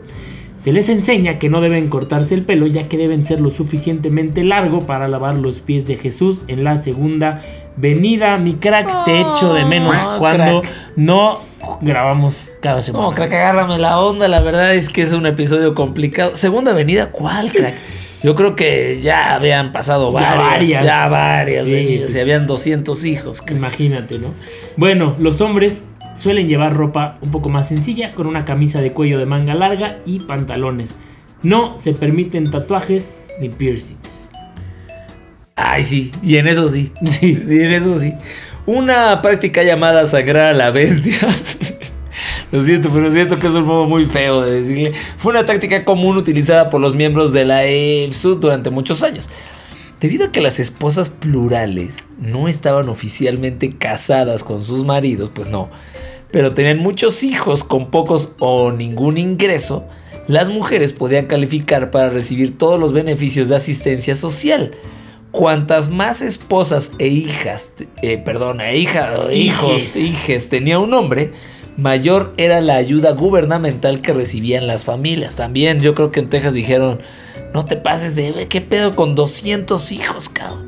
Se 0.57 0.71
les 0.71 0.89
enseña 0.89 1.39
que 1.39 1.49
no 1.49 1.59
deben 1.59 1.89
cortarse 1.89 2.35
el 2.35 2.43
pelo 2.43 2.67
ya 2.67 2.87
que 2.87 2.97
deben 2.97 3.25
ser 3.25 3.41
lo 3.41 3.49
suficientemente 3.49 4.43
largo 4.43 4.85
para 4.85 5.07
lavar 5.07 5.35
los 5.35 5.59
pies 5.59 5.87
de 5.87 5.95
Jesús 5.95 6.43
en 6.47 6.63
la 6.63 6.77
segunda 6.77 7.41
venida. 7.77 8.37
Mi 8.37 8.53
crack, 8.55 9.05
te 9.05 9.21
echo 9.21 9.53
de 9.53 9.65
menos 9.65 9.95
Ah, 9.97 10.15
cuando 10.19 10.61
crack. 10.61 10.73
no 10.95 11.39
grabamos 11.81 12.49
cada 12.61 12.81
semana. 12.81 13.05
No, 13.05 13.13
crack, 13.13 13.33
agárrame 13.33 13.77
la 13.77 13.99
onda. 13.99 14.27
La 14.27 14.41
verdad 14.41 14.73
es 14.75 14.89
que 14.89 15.01
es 15.01 15.13
un 15.13 15.25
episodio 15.25 15.75
complicado. 15.75 16.35
Segunda 16.35 16.71
avenida, 16.71 17.11
¿cuál, 17.11 17.51
crack? 17.51 17.75
Yo 18.23 18.35
creo 18.35 18.55
que 18.55 18.99
ya 19.01 19.33
habían 19.33 19.71
pasado 19.71 20.13
Ya 20.13 20.35
varias, 20.35 20.83
ya 20.83 21.07
varias 21.07 21.65
Sí, 21.65 21.71
venidas, 21.73 22.15
y 22.15 22.19
habían 22.19 22.45
200 22.45 23.03
hijos. 23.05 23.41
crack. 23.41 23.57
Imagínate, 23.57 24.19
¿no? 24.19 24.27
Bueno, 24.77 25.15
los 25.17 25.41
hombres 25.41 25.87
suelen 26.15 26.47
llevar 26.47 26.75
ropa 26.75 27.17
un 27.21 27.31
poco 27.31 27.49
más 27.49 27.67
sencilla, 27.69 28.13
con 28.13 28.27
una 28.27 28.45
camisa 28.45 28.79
de 28.79 28.91
cuello 28.93 29.17
de 29.17 29.25
manga 29.25 29.55
larga 29.55 29.97
y 30.05 30.19
pantalones. 30.19 30.93
No 31.41 31.79
se 31.79 31.93
permiten 31.93 32.51
tatuajes 32.51 33.11
ni 33.39 33.49
piercings. 33.49 34.20
Ay, 35.63 35.83
sí, 35.83 36.11
y 36.23 36.37
en 36.37 36.47
eso 36.47 36.69
sí. 36.69 36.91
Sí. 37.05 37.37
Y 37.47 37.61
en 37.61 37.71
eso 37.71 37.97
sí. 37.97 38.13
Una 38.65 39.21
práctica 39.21 39.63
llamada 39.63 40.05
sagrar 40.05 40.53
a 40.53 40.53
la 40.53 40.71
bestia. 40.71 41.19
Lo 42.51 42.61
siento, 42.61 42.89
pero 42.91 43.11
siento 43.11 43.39
que 43.39 43.47
es 43.47 43.53
un 43.53 43.65
modo 43.65 43.85
muy 43.87 44.05
feo 44.05 44.41
de 44.41 44.55
decirle. 44.55 44.93
Fue 45.17 45.31
una 45.31 45.45
táctica 45.45 45.85
común 45.85 46.17
utilizada 46.17 46.69
por 46.69 46.81
los 46.81 46.95
miembros 46.95 47.31
de 47.31 47.45
la 47.45 47.65
EFSU 47.65 48.35
durante 48.35 48.69
muchos 48.69 49.03
años. 49.03 49.29
Debido 49.99 50.25
a 50.25 50.31
que 50.31 50.41
las 50.41 50.59
esposas 50.59 51.09
plurales 51.09 52.07
no 52.19 52.47
estaban 52.47 52.89
oficialmente 52.89 53.77
casadas 53.77 54.43
con 54.43 54.59
sus 54.59 54.83
maridos, 54.83 55.31
pues 55.33 55.49
no, 55.49 55.69
pero 56.31 56.53
tenían 56.53 56.79
muchos 56.79 57.23
hijos 57.23 57.63
con 57.63 57.91
pocos 57.91 58.35
o 58.39 58.71
ningún 58.71 59.17
ingreso, 59.17 59.85
las 60.27 60.49
mujeres 60.49 60.91
podían 60.91 61.27
calificar 61.27 61.91
para 61.91 62.09
recibir 62.09 62.57
todos 62.57 62.79
los 62.79 62.93
beneficios 62.93 63.47
de 63.49 63.55
asistencia 63.55 64.15
social. 64.15 64.75
Cuantas 65.31 65.89
más 65.89 66.21
esposas 66.21 66.91
e 66.99 67.07
hijas, 67.07 67.71
eh, 68.01 68.17
perdón, 68.17 68.59
e 68.61 68.77
hija, 68.77 69.17
o 69.19 69.31
hijos, 69.31 69.95
Hijes. 69.95 70.49
tenía 70.49 70.77
un 70.77 70.93
hombre, 70.93 71.31
mayor 71.77 72.33
era 72.37 72.59
la 72.59 72.75
ayuda 72.75 73.11
gubernamental 73.11 74.01
que 74.01 74.11
recibían 74.13 74.67
las 74.67 74.83
familias. 74.83 75.37
También 75.37 75.79
yo 75.79 75.95
creo 75.95 76.11
que 76.11 76.19
en 76.19 76.29
Texas 76.29 76.53
dijeron, 76.53 76.99
no 77.53 77.63
te 77.65 77.77
pases 77.77 78.13
de, 78.15 78.33
"Ve, 78.33 78.47
¿qué 78.47 78.59
pedo 78.61 78.93
con 78.95 79.15
200 79.15 79.91
hijos, 79.93 80.27
cabrón? 80.29 80.67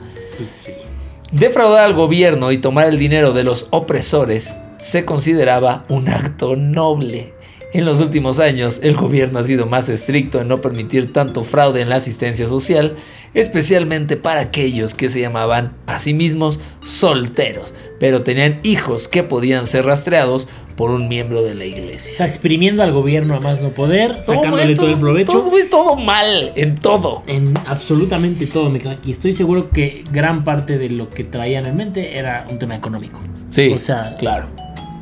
Defraudar 1.31 1.83
al 1.83 1.93
gobierno 1.93 2.51
y 2.51 2.57
tomar 2.57 2.87
el 2.87 2.99
dinero 2.99 3.33
de 3.33 3.43
los 3.43 3.67
opresores 3.71 4.55
se 4.77 5.03
consideraba 5.03 5.83
un 5.89 6.07
acto 6.07 6.55
noble. 6.55 7.33
En 7.73 7.85
los 7.85 8.01
últimos 8.01 8.39
años, 8.39 8.81
el 8.83 8.95
gobierno 8.95 9.39
ha 9.39 9.43
sido 9.43 9.65
más 9.65 9.89
estricto 9.89 10.39
en 10.39 10.47
no 10.47 10.61
permitir 10.61 11.11
tanto 11.11 11.43
fraude 11.43 11.81
en 11.81 11.89
la 11.89 11.95
asistencia 11.95 12.45
social, 12.45 12.97
especialmente 13.33 14.17
para 14.17 14.41
aquellos 14.41 14.93
que 14.93 15.09
se 15.09 15.21
llamaban 15.21 15.73
a 15.87 15.99
sí 15.99 16.13
mismos 16.13 16.59
solteros, 16.83 17.73
pero 17.99 18.23
tenían 18.23 18.59
hijos 18.63 19.07
que 19.07 19.23
podían 19.23 19.65
ser 19.65 19.85
rastreados 19.85 20.47
por 20.75 20.89
un 20.89 21.07
miembro 21.07 21.43
de 21.43 21.53
la 21.53 21.63
O 21.65 21.67
iglesia. 21.67 22.17
sea, 22.17 22.25
exprimiendo 22.25 22.81
al 22.81 22.91
gobierno 22.91 23.35
a 23.35 23.39
más 23.39 23.61
no 23.61 23.69
poder, 23.69 24.23
sacándole 24.23 24.73
todo 24.73 24.89
el 24.89 24.97
provecho. 24.99 25.31
Todo, 25.31 25.51
todo 25.69 25.95
mal, 25.95 26.51
en 26.55 26.75
todo. 26.75 27.21
En 27.27 27.53
absolutamente 27.67 28.47
todo, 28.47 28.73
crack. 28.79 29.05
Y 29.05 29.11
estoy 29.11 29.33
seguro 29.33 29.69
que 29.69 30.03
gran 30.11 30.43
parte 30.43 30.79
de 30.79 30.89
lo 30.89 31.09
que 31.11 31.23
traían 31.23 31.65
en 31.65 31.77
mente 31.77 32.17
era 32.17 32.47
un 32.49 32.57
tema 32.57 32.75
económico. 32.75 33.21
Sí, 33.51 33.69
O 33.71 33.77
sea, 33.77 34.15
claro. 34.17 34.47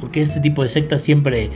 porque 0.01 0.19
este 0.21 0.41
tipo 0.41 0.61
de 0.61 0.67
sectas 0.67 1.01
siempre 1.01 1.49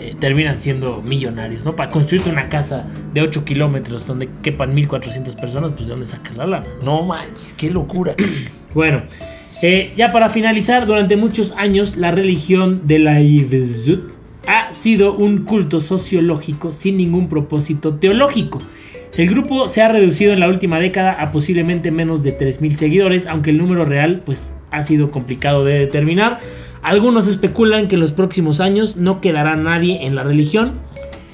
eh, 0.00 0.16
terminan 0.18 0.60
siendo 0.60 1.02
millonarios, 1.02 1.64
¿no? 1.64 1.76
Para 1.76 1.90
construirte 1.90 2.30
una 2.30 2.48
casa 2.48 2.86
de 3.12 3.22
8 3.22 3.44
kilómetros 3.44 4.06
donde 4.06 4.28
quepan 4.42 4.74
1400 4.74 5.36
personas, 5.36 5.72
pues 5.72 5.86
de 5.86 5.90
dónde 5.90 6.06
sacas 6.06 6.36
la 6.36 6.46
lana. 6.46 6.66
No 6.82 7.02
manches, 7.02 7.54
qué 7.56 7.70
locura. 7.70 8.14
Bueno, 8.72 9.02
eh, 9.62 9.92
ya 9.96 10.12
para 10.12 10.30
finalizar, 10.30 10.86
durante 10.86 11.16
muchos 11.16 11.54
años 11.56 11.96
la 11.96 12.12
religión 12.12 12.82
de 12.86 13.00
la 13.00 13.20
Ibzut 13.20 14.12
ha 14.46 14.72
sido 14.72 15.14
un 15.14 15.38
culto 15.38 15.80
sociológico 15.80 16.72
sin 16.72 16.96
ningún 16.96 17.28
propósito 17.28 17.94
teológico. 17.94 18.60
El 19.16 19.28
grupo 19.28 19.68
se 19.68 19.82
ha 19.82 19.88
reducido 19.88 20.32
en 20.32 20.40
la 20.40 20.48
última 20.48 20.78
década 20.78 21.12
a 21.12 21.32
posiblemente 21.32 21.90
menos 21.90 22.22
de 22.22 22.38
3.000 22.38 22.76
seguidores, 22.76 23.26
aunque 23.26 23.50
el 23.50 23.58
número 23.58 23.84
real 23.84 24.22
pues, 24.24 24.52
ha 24.70 24.82
sido 24.82 25.10
complicado 25.10 25.64
de 25.64 25.78
determinar. 25.78 26.38
Algunos 26.82 27.26
especulan 27.26 27.88
que 27.88 27.96
en 27.96 28.00
los 28.00 28.12
próximos 28.12 28.60
años 28.60 28.96
no 28.96 29.20
quedará 29.20 29.56
nadie 29.56 30.06
en 30.06 30.14
la 30.14 30.22
religión. 30.22 30.72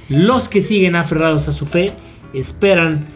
Los 0.09 0.49
que 0.49 0.63
siguen 0.63 0.97
aferrados 0.97 1.49
a 1.49 1.53
su 1.53 1.67
fe 1.67 1.93
esperan 2.33 3.07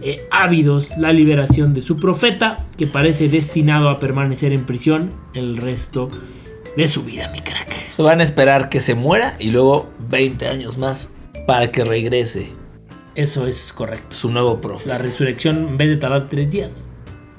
eh, 0.00 0.20
ávidos 0.30 0.90
la 0.96 1.12
liberación 1.12 1.74
de 1.74 1.82
su 1.82 1.96
profeta, 1.96 2.64
que 2.76 2.86
parece 2.86 3.28
destinado 3.28 3.88
a 3.88 3.98
permanecer 3.98 4.52
en 4.52 4.64
prisión 4.64 5.10
el 5.34 5.56
resto 5.56 6.08
de 6.76 6.86
su 6.88 7.02
vida, 7.02 7.28
mi 7.30 7.40
crack. 7.40 7.68
Se 7.90 8.02
van 8.02 8.20
a 8.20 8.22
esperar 8.22 8.68
que 8.68 8.80
se 8.80 8.94
muera 8.94 9.34
y 9.38 9.50
luego 9.50 9.90
20 10.10 10.46
años 10.46 10.78
más 10.78 11.14
para 11.46 11.72
que 11.72 11.82
regrese 11.82 12.50
Eso 13.16 13.46
es 13.46 13.72
correcto. 13.72 14.14
su 14.14 14.30
nuevo 14.30 14.60
profe. 14.60 14.88
La 14.88 14.98
resurrección, 14.98 15.68
en 15.68 15.76
vez 15.76 15.88
de 15.88 15.96
tardar 15.96 16.28
tres 16.28 16.50
días, 16.50 16.86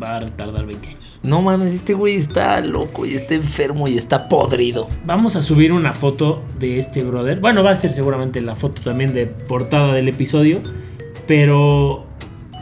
va 0.01 0.17
a 0.17 0.25
tardar 0.25 0.65
20 0.65 0.89
años. 0.89 0.98
No 1.21 1.41
mames, 1.41 1.73
este 1.73 1.93
güey 1.93 2.15
está 2.15 2.61
loco 2.61 3.05
y 3.05 3.13
está 3.13 3.33
enfermo 3.33 3.89
y 3.89 3.97
está 3.97 4.29
podrido. 4.29 4.87
Vamos 5.05 5.35
a 5.35 5.41
subir 5.41 5.73
una 5.73 5.93
foto 5.93 6.41
de 6.59 6.79
este 6.79 7.03
brother. 7.03 7.41
Bueno, 7.41 7.61
va 7.61 7.71
a 7.71 7.75
ser 7.75 7.91
seguramente 7.91 8.41
la 8.41 8.55
foto 8.55 8.81
también 8.81 9.13
de 9.13 9.27
portada 9.27 9.93
del 9.93 10.07
episodio. 10.07 10.61
Pero, 11.27 12.05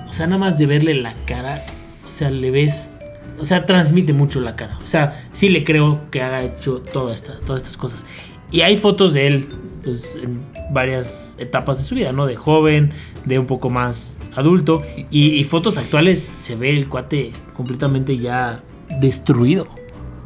o 0.08 0.14
sea, 0.14 0.26
nada 0.26 0.40
más 0.40 0.58
de 0.58 0.66
verle 0.66 0.96
la 0.96 1.14
cara, 1.26 1.64
o 2.08 2.12
sea, 2.12 2.32
le 2.32 2.50
ves, 2.52 2.98
o 3.40 3.46
sea, 3.46 3.66
transmite 3.66 4.12
mucho 4.12 4.42
la 4.42 4.56
cara. 4.56 4.78
O 4.84 4.88
sea, 4.88 5.24
sí 5.32 5.50
le 5.50 5.64
creo 5.64 6.02
que 6.10 6.22
haga 6.24 6.44
hecho 6.44 6.82
todas 6.82 7.30
estas 7.48 7.78
cosas. 7.78 8.06
Y 8.52 8.62
hay 8.62 8.78
fotos 8.78 9.14
de 9.14 9.28
él, 9.28 9.50
pues, 9.84 10.18
en 10.22 10.42
varias 10.72 11.36
etapas 11.38 11.78
de 11.78 11.84
su 11.84 11.96
vida, 11.96 12.12
¿no? 12.12 12.26
De 12.26 12.36
joven, 12.36 12.92
de 13.24 13.40
un 13.40 13.46
poco 13.46 13.70
más 13.70 14.17
adulto. 14.38 14.84
Y, 15.12 15.32
y 15.36 15.44
fotos 15.44 15.78
actuales 15.78 16.32
se 16.40 16.56
ve 16.56 16.78
el 16.78 16.88
cuate 16.88 17.32
completamente 17.54 18.18
ya 18.18 18.64
destruido. 19.00 19.68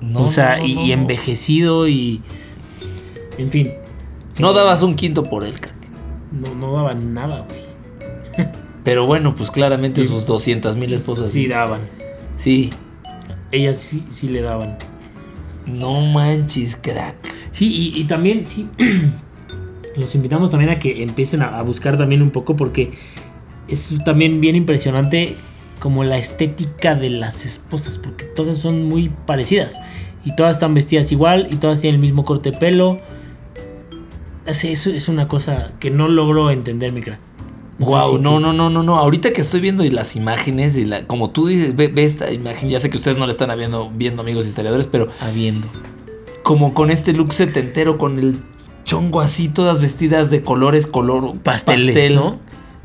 No, 0.02 0.24
o 0.24 0.28
sea, 0.28 0.58
no, 0.58 0.66
y, 0.66 0.76
no, 0.76 0.82
y 0.82 0.88
no. 0.88 0.94
envejecido 0.94 1.88
y. 1.88 2.22
En 3.38 3.50
fin. 3.50 3.72
No 4.40 4.54
dabas 4.54 4.82
un 4.82 4.96
quinto 4.96 5.24
por 5.24 5.44
él, 5.44 5.60
crack. 5.60 5.76
No, 6.32 6.56
no 6.56 6.74
daban 6.74 7.14
nada, 7.14 7.46
güey. 7.50 8.48
Pero 8.84 9.06
bueno, 9.06 9.36
pues 9.36 9.52
claramente 9.52 10.04
sus 10.06 10.26
200 10.26 10.76
mil 10.76 10.94
esposas. 10.94 11.32
Sí 11.32 11.48
daban. 11.48 11.82
Sí. 12.36 12.72
Ellas 13.52 13.78
sí, 13.78 14.04
sí 14.10 14.28
le 14.28 14.42
daban. 14.42 14.78
No 15.66 16.02
manches, 16.02 16.76
crack. 16.76 17.16
Sí, 17.52 17.94
y, 17.96 18.02
y 18.02 18.06
también, 18.06 18.48
sí. 18.48 18.68
los 19.98 20.16
invitamos 20.16 20.50
también 20.50 20.72
a 20.72 20.80
que 20.80 21.04
empiecen 21.04 21.44
a, 21.44 21.60
a 21.60 21.62
buscar 21.62 21.98
también 21.98 22.22
un 22.22 22.32
poco 22.32 22.56
porque 22.56 22.92
es 23.68 23.90
también 24.06 24.42
bien 24.42 24.56
impresionante 24.56 25.36
como 25.80 26.04
la 26.04 26.18
estética 26.18 26.96
de 26.96 27.10
las 27.10 27.46
esposas, 27.46 27.98
porque 27.98 28.26
todas 28.26 28.58
son 28.60 28.86
muy 28.88 29.10
parecidas 29.26 29.80
y 30.24 30.36
todas 30.36 30.58
están 30.58 30.74
vestidas 30.74 31.12
igual 31.12 31.48
y 31.52 31.56
todas 31.56 31.80
tienen 31.82 31.96
el 31.96 32.02
mismo 32.02 32.24
corte 32.26 32.52
de 32.52 32.58
pelo. 32.58 33.00
Es, 34.46 34.64
es, 34.64 34.88
es 34.88 35.08
una 35.08 35.28
cosa 35.28 35.72
que 35.80 35.92
no 35.92 36.08
logro 36.08 36.50
entender, 36.52 36.92
mi 36.92 37.02
crack. 37.02 37.20
No 37.80 37.86
Wow, 37.88 38.18
si 38.18 38.22
no, 38.22 38.34
tú- 38.36 38.40
no, 38.42 38.54
no, 38.54 38.70
no, 38.70 38.84
no. 38.84 38.98
Ahorita 38.98 39.34
que 39.34 39.42
estoy 39.42 39.60
viendo 39.60 39.84
y 39.84 39.90
las 39.90 40.16
imágenes 40.16 40.76
y 40.78 40.86
la, 40.86 41.06
como 41.08 41.32
tú 41.32 41.48
dices, 41.48 41.76
ve, 41.76 41.88
ve 41.88 42.04
esta 42.04 42.32
imagen. 42.32 42.70
Ya 42.70 42.80
sé 42.80 42.90
que 42.90 42.98
ustedes 42.98 43.18
no 43.18 43.26
la 43.26 43.32
están 43.32 43.56
viendo, 43.58 43.90
viendo 43.90 44.22
amigos 44.22 44.46
historiadores, 44.48 44.88
pero 44.88 45.10
Habiendo. 45.20 45.68
como 46.44 46.74
con 46.74 46.92
este 46.92 47.14
look 47.14 47.34
setentero, 47.34 47.98
con 47.98 48.20
el 48.20 48.36
chongo 48.84 49.22
así, 49.22 49.48
todas 49.50 49.80
vestidas 49.80 50.30
de 50.30 50.42
colores, 50.44 50.86
color 50.86 51.38
Pasteles, 51.40 51.86
pastel, 51.88 52.16
¿no? 52.16 52.40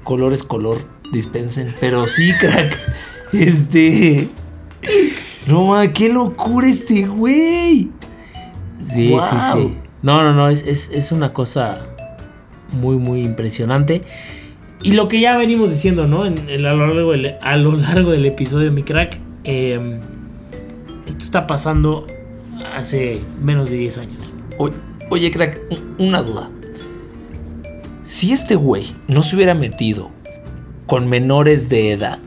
Colores, 0.07 0.43
color, 0.43 0.79
dispensen. 1.13 1.75
Pero 1.81 2.07
sí, 2.07 2.33
crack. 2.41 2.79
Este. 3.35 4.29
No, 5.47 5.67
ma, 5.67 5.93
qué 5.93 6.09
locura 6.09 6.69
este 6.69 7.07
güey. 7.07 7.91
Sí, 8.93 9.11
Wow. 9.11 9.21
sí, 9.21 9.37
sí. 9.53 9.75
No, 10.03 10.23
no, 10.23 10.33
no, 10.33 10.49
es, 10.49 10.63
es, 10.67 10.91
es 10.95 11.13
una 11.13 11.33
cosa 11.33 11.81
muy, 12.73 12.97
muy 12.97 13.21
impresionante. 13.23 14.03
Y 14.83 14.93
lo 14.93 15.09
que 15.09 15.21
ya 15.21 15.37
venimos 15.37 15.71
diciendo, 15.71 16.07
¿no? 16.07 16.25
En, 16.27 16.49
en- 16.49 16.65
a, 16.67 16.73
lo 16.75 16.87
largo 16.87 17.13
del, 17.13 17.35
a 17.43 17.57
lo 17.57 17.75
largo 17.77 18.11
del 18.13 18.27
episodio, 18.27 18.71
mi 18.71 18.83
crack, 18.85 19.19
eh, 19.45 19.99
esto 21.07 21.25
está 21.25 21.47
pasando 21.47 22.07
hace 22.77 23.21
menos 23.43 23.71
de 23.71 23.77
10 23.79 23.99
años. 23.99 24.33
Oye, 25.11 25.31
crack, 25.31 25.61
una 25.99 26.23
duda. 26.23 26.51
Si 28.07 28.33
este 28.33 28.55
güey 28.55 28.95
no 29.09 29.23
se 29.25 29.35
hubiera 29.35 29.55
metido 29.55 30.11
con 30.87 31.09
menores 31.09 31.69
de 31.69 31.91
edad, 31.91 32.21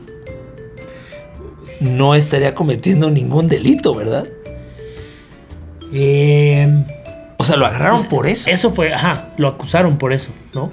no 1.80 2.14
estaría 2.14 2.54
cometiendo 2.54 3.08
ningún 3.10 3.48
delito, 3.48 3.94
¿verdad? 3.94 4.26
Eh, 5.92 6.84
O 7.38 7.44
sea, 7.44 7.56
lo 7.56 7.64
agarraron 7.64 7.96
pues, 8.00 8.08
por 8.10 8.26
eso. 8.26 8.50
Eso 8.50 8.70
fue, 8.70 8.92
ajá, 8.92 9.30
lo 9.38 9.48
acusaron 9.48 9.96
por 9.96 10.12
eso, 10.12 10.28
¿no? 10.52 10.68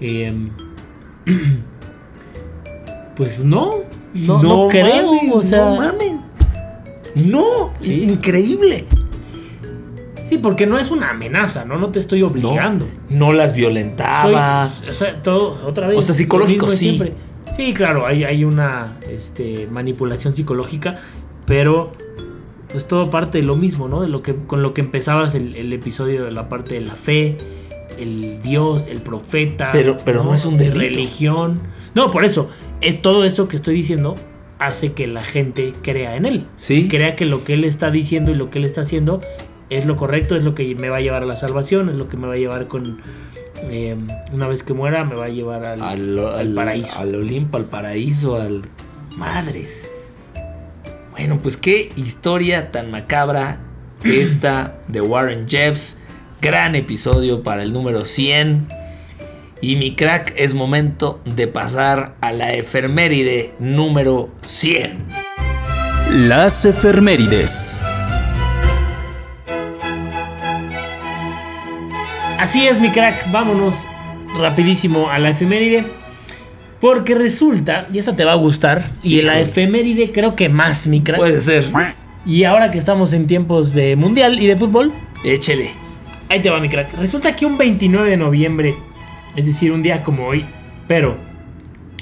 Eh, 0.00 0.32
pues 3.16 3.40
no, 3.40 3.70
no, 4.14 4.42
no, 4.42 4.68
creo, 4.68 5.12
mames, 5.14 5.32
o 5.34 5.42
sea... 5.42 5.64
No 5.70 5.76
mames. 5.76 6.12
No, 7.16 7.70
Sí. 7.80 8.04
increíble. 8.04 8.86
Sí, 10.30 10.38
porque 10.38 10.64
no 10.64 10.78
es 10.78 10.92
una 10.92 11.10
amenaza, 11.10 11.64
¿no? 11.64 11.74
No 11.74 11.88
te 11.88 11.98
estoy 11.98 12.22
obligando. 12.22 12.86
No, 13.08 13.32
las 13.32 13.52
violentaba. 13.52 14.70
o 14.88 14.92
sea, 14.92 15.20
todo, 15.24 15.60
otra 15.66 15.88
vez. 15.88 15.98
O 15.98 16.02
sea, 16.02 16.14
psicológico 16.14 16.70
sí. 16.70 17.02
Sí, 17.56 17.74
claro, 17.74 18.06
hay, 18.06 18.22
hay 18.22 18.44
una 18.44 18.96
este, 19.10 19.66
manipulación 19.66 20.32
psicológica, 20.32 20.94
pero 21.46 21.94
pues 22.70 22.86
todo 22.86 23.10
parte 23.10 23.38
de 23.38 23.44
lo 23.44 23.56
mismo, 23.56 23.88
¿no? 23.88 24.02
De 24.02 24.06
lo 24.06 24.22
que, 24.22 24.36
con 24.36 24.62
lo 24.62 24.72
que 24.72 24.82
empezabas 24.82 25.34
el, 25.34 25.72
episodio 25.72 26.24
de 26.24 26.30
la 26.30 26.48
parte 26.48 26.74
de 26.74 26.82
la 26.82 26.94
fe, 26.94 27.36
el 27.98 28.40
Dios, 28.40 28.86
el 28.86 29.00
profeta. 29.00 29.70
Pero, 29.72 29.96
pero 30.04 30.22
no, 30.22 30.32
es 30.32 30.46
un 30.46 30.56
de 30.58 30.70
religión. 30.70 31.58
No, 31.96 32.12
por 32.12 32.24
eso, 32.24 32.48
es 32.80 32.94
eh, 32.94 32.98
todo 33.02 33.24
esto 33.24 33.48
que 33.48 33.56
estoy 33.56 33.74
diciendo 33.74 34.14
hace 34.60 34.92
que 34.92 35.08
la 35.08 35.22
gente 35.22 35.72
crea 35.82 36.14
en 36.14 36.24
él. 36.24 36.46
Sí. 36.54 36.86
Crea 36.86 37.16
que 37.16 37.24
lo 37.24 37.42
que 37.42 37.54
él 37.54 37.64
está 37.64 37.90
diciendo 37.90 38.30
y 38.30 38.34
lo 38.34 38.48
que 38.48 38.58
él 38.60 38.64
está 38.64 38.82
haciendo 38.82 39.20
es 39.70 39.86
lo 39.86 39.96
correcto, 39.96 40.36
es 40.36 40.44
lo 40.44 40.54
que 40.54 40.74
me 40.74 40.88
va 40.88 40.98
a 40.98 41.00
llevar 41.00 41.22
a 41.22 41.26
la 41.26 41.36
salvación, 41.36 41.88
es 41.88 41.96
lo 41.96 42.08
que 42.08 42.16
me 42.16 42.26
va 42.26 42.34
a 42.34 42.36
llevar 42.36 42.68
con... 42.68 43.00
Eh, 43.62 43.96
una 44.32 44.48
vez 44.48 44.62
que 44.62 44.72
muera 44.72 45.04
me 45.04 45.14
va 45.14 45.26
a 45.26 45.28
llevar 45.28 45.64
al, 45.64 45.82
al, 45.82 46.54
paraíso. 46.54 46.98
Al 46.98 47.14
Olimpo, 47.14 47.56
al 47.56 47.66
paraíso, 47.66 48.36
al... 48.36 48.62
Madres. 49.16 49.90
Bueno, 51.12 51.38
pues 51.38 51.56
qué 51.56 51.92
historia 51.96 52.72
tan 52.72 52.90
macabra 52.90 53.58
esta 54.04 54.80
de 54.88 55.00
Warren 55.00 55.48
Jeffs. 55.48 55.98
Gran 56.40 56.74
episodio 56.74 57.42
para 57.42 57.62
el 57.62 57.72
número 57.72 58.04
100. 58.04 58.66
Y 59.60 59.76
mi 59.76 59.94
crack, 59.94 60.32
es 60.36 60.54
momento 60.54 61.20
de 61.26 61.46
pasar 61.46 62.16
a 62.22 62.32
la 62.32 62.54
efeméride 62.54 63.52
número 63.58 64.30
100. 64.42 65.06
Las 66.10 66.64
efemérides. 66.64 67.82
Así 72.40 72.66
es, 72.66 72.80
mi 72.80 72.88
crack. 72.88 73.30
Vámonos 73.30 73.74
rapidísimo 74.38 75.10
a 75.10 75.18
la 75.18 75.28
efeméride. 75.28 75.84
Porque 76.80 77.14
resulta, 77.14 77.86
y 77.92 77.98
esta 77.98 78.16
te 78.16 78.24
va 78.24 78.32
a 78.32 78.36
gustar, 78.36 78.88
y 79.02 79.20
la 79.20 79.38
efeméride 79.38 80.10
creo 80.10 80.34
que 80.34 80.48
más, 80.48 80.86
mi 80.86 81.02
crack. 81.02 81.18
Puede 81.18 81.38
ser. 81.42 81.66
Y 82.24 82.44
ahora 82.44 82.70
que 82.70 82.78
estamos 82.78 83.12
en 83.12 83.26
tiempos 83.26 83.74
de 83.74 83.94
mundial 83.94 84.40
y 84.40 84.46
de 84.46 84.56
fútbol, 84.56 84.90
échele. 85.22 85.72
Ahí 86.30 86.40
te 86.40 86.48
va, 86.48 86.60
mi 86.60 86.70
crack. 86.70 86.94
Resulta 86.94 87.36
que 87.36 87.44
un 87.44 87.58
29 87.58 88.08
de 88.08 88.16
noviembre, 88.16 88.74
es 89.36 89.44
decir, 89.44 89.70
un 89.70 89.82
día 89.82 90.02
como 90.02 90.26
hoy, 90.26 90.46
pero 90.88 91.18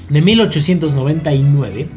de 0.07 0.21
1899, 0.21 1.87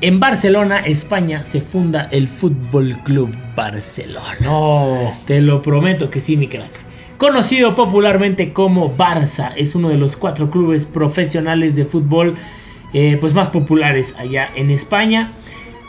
en 0.00 0.18
Barcelona, 0.18 0.80
España, 0.80 1.44
se 1.44 1.60
funda 1.60 2.08
el 2.10 2.26
Fútbol 2.26 2.96
Club 3.04 3.32
Barcelona. 3.54 4.36
No. 4.40 5.16
Te 5.26 5.40
lo 5.40 5.62
prometo 5.62 6.10
que 6.10 6.18
sí, 6.18 6.36
mi 6.36 6.48
crack. 6.48 6.87
Conocido 7.18 7.74
popularmente 7.74 8.52
como 8.52 8.96
Barça, 8.96 9.52
es 9.56 9.74
uno 9.74 9.88
de 9.88 9.96
los 9.96 10.16
cuatro 10.16 10.50
clubes 10.52 10.86
profesionales 10.86 11.74
de 11.74 11.84
fútbol 11.84 12.36
eh, 12.92 13.18
pues 13.20 13.34
más 13.34 13.50
populares 13.50 14.14
allá 14.16 14.48
en 14.54 14.70
España. 14.70 15.32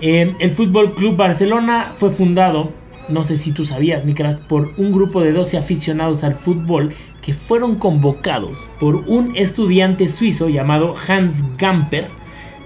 Eh, 0.02 0.34
el 0.40 0.50
Fútbol 0.50 0.96
Club 0.96 1.16
Barcelona 1.16 1.94
fue 2.00 2.10
fundado, 2.10 2.72
no 3.10 3.24
sé 3.24 3.38
si 3.38 3.52
tú 3.52 3.64
sabías, 3.66 4.06
mi 4.06 4.16
por 4.48 4.74
un 4.78 4.92
grupo 4.92 5.22
de 5.22 5.32
12 5.32 5.60
aficionados 5.60 6.24
al 6.24 6.34
fútbol 6.34 6.94
que 7.22 7.36
fueron 7.36 7.76
convocados 7.76 8.58
por 8.80 8.96
un 8.96 9.36
estudiante 9.36 10.10
suizo 10.10 10.50
llamado 10.50 10.96
Hans 11.08 11.44
Gamper 11.60 12.08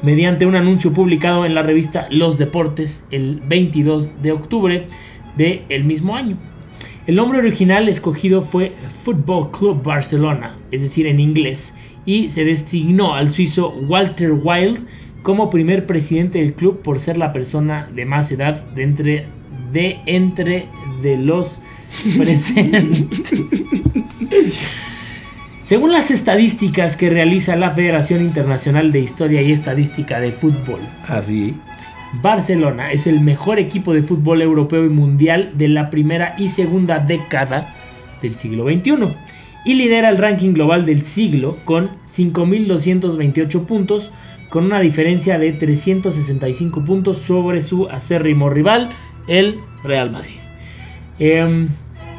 mediante 0.02 0.46
un 0.46 0.56
anuncio 0.56 0.94
publicado 0.94 1.46
en 1.46 1.54
la 1.54 1.64
revista 1.64 2.08
Los 2.10 2.38
Deportes 2.38 3.06
el 3.12 3.42
22 3.46 4.22
de 4.22 4.32
octubre 4.32 4.88
del 5.36 5.64
el 5.68 5.84
mismo 5.84 6.16
año. 6.16 6.38
El 7.06 7.16
nombre 7.16 7.40
original 7.40 7.90
escogido 7.90 8.42
fue 8.42 8.74
Football 9.04 9.52
Club 9.52 9.84
Barcelona, 9.84 10.56
es 10.72 10.82
decir, 10.82 11.06
en 11.06 11.20
inglés, 11.20 11.76
y 12.06 12.30
se 12.30 12.46
designó 12.46 13.16
al 13.16 13.30
suizo 13.30 13.70
Walter 13.70 14.32
Wild 14.32 14.86
como 15.22 15.50
primer 15.50 15.86
presidente 15.86 16.40
del 16.40 16.54
club 16.54 16.82
por 16.82 17.00
ser 17.00 17.18
la 17.18 17.34
persona 17.34 17.90
de 17.94 18.06
más 18.06 18.32
edad 18.32 18.64
de 18.74 18.84
entre 18.84 19.26
de, 19.72 20.00
entre 20.06 20.68
de 21.02 21.18
los 21.18 21.60
presentes. 22.18 23.06
Según 25.64 25.92
las 25.92 26.12
estadísticas 26.12 26.96
que 26.96 27.10
realiza 27.10 27.56
la 27.56 27.72
Federación 27.72 28.22
Internacional 28.22 28.92
de 28.92 29.00
Historia 29.00 29.42
y 29.42 29.52
Estadística 29.52 30.20
de 30.20 30.32
Fútbol, 30.32 30.80
así 31.08 31.56
¿Ah, 31.66 31.73
Barcelona 32.22 32.92
es 32.92 33.08
el 33.08 33.22
mejor 33.22 33.60
equipo 33.60 33.94
de 33.94 34.04
fútbol 34.04 34.42
europeo 34.42 34.86
y 34.86 34.90
mundial 34.90 35.54
de 35.56 35.68
la 35.68 35.90
primera 35.90 36.36
y 36.38 36.50
segunda 36.50 37.00
década 37.00 37.76
del 38.22 38.36
siglo 38.36 38.66
XXI 38.66 39.16
y 39.66 39.74
lidera 39.76 40.10
el 40.10 40.18
ranking 40.18 40.54
global 40.54 40.86
del 40.86 41.04
siglo 41.04 41.58
con 41.66 41.92
5.228 42.08 43.66
puntos, 43.66 44.12
con 44.50 44.66
una 44.66 44.80
diferencia 44.80 45.40
de 45.40 45.54
365 45.54 46.86
puntos 46.86 47.18
sobre 47.18 47.62
su 47.62 47.88
acérrimo 47.88 48.50
rival, 48.50 48.90
el 49.28 49.58
Real 49.84 50.12
Madrid. 50.12 50.38
Em, 51.20 51.70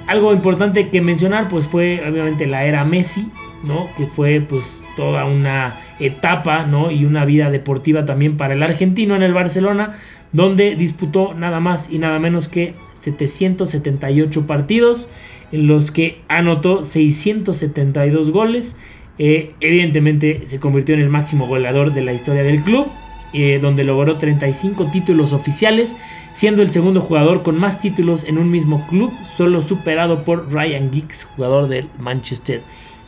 algo 0.07 0.33
importante 0.33 0.89
que 0.89 1.01
mencionar 1.01 1.49
pues 1.49 1.67
fue 1.67 2.03
obviamente 2.09 2.47
la 2.47 2.65
era 2.65 2.85
Messi, 2.85 3.29
¿no? 3.63 3.89
que 3.97 4.07
fue 4.07 4.41
pues 4.41 4.84
toda 4.97 5.25
una 5.25 5.77
etapa 6.01 6.65
¿no? 6.65 6.91
y 6.91 7.05
una 7.05 7.25
vida 7.25 7.51
deportiva 7.51 8.05
también 8.05 8.37
para 8.37 8.55
el 8.55 8.63
argentino 8.63 9.17
en 9.17 9.23
el 9.23 9.35
Barcelona, 9.35 9.97
donde 10.33 10.75
disputó 10.75 11.35
nada 11.35 11.61
más 11.61 11.91
y 11.91 11.99
nada 11.99 12.19
menos 12.19 12.49
que 12.49 12.75
778 12.95 14.47
partidos, 14.47 15.09
en 15.53 15.67
los 15.67 15.91
que 15.91 16.21
anotó 16.29 16.85
672 16.85 18.31
goles. 18.31 18.77
Eh, 19.19 19.53
evidentemente 19.61 20.43
se 20.47 20.59
convirtió 20.59 20.95
en 20.95 21.03
el 21.03 21.09
máximo 21.09 21.47
goleador 21.47 21.93
de 21.93 22.03
la 22.03 22.13
historia 22.13 22.43
del 22.43 22.63
club, 22.63 22.87
eh, 23.33 23.59
donde 23.61 23.85
logró 23.85 24.17
35 24.17 24.91
títulos 24.91 25.33
oficiales, 25.33 25.97
siendo 26.35 26.63
el 26.63 26.73
segundo 26.73 27.01
jugador 27.01 27.43
con 27.43 27.59
más 27.59 27.81
títulos 27.81 28.25
en 28.25 28.39
un 28.39 28.51
mismo 28.51 28.87
club, 28.89 29.13
solo 29.37 29.63
superado 29.63 30.25
por 30.25 30.53
Ryan 30.53 30.93
Giggs, 30.93 31.25
jugador 31.25 31.69
del 31.69 31.89
Manchester 31.99 32.63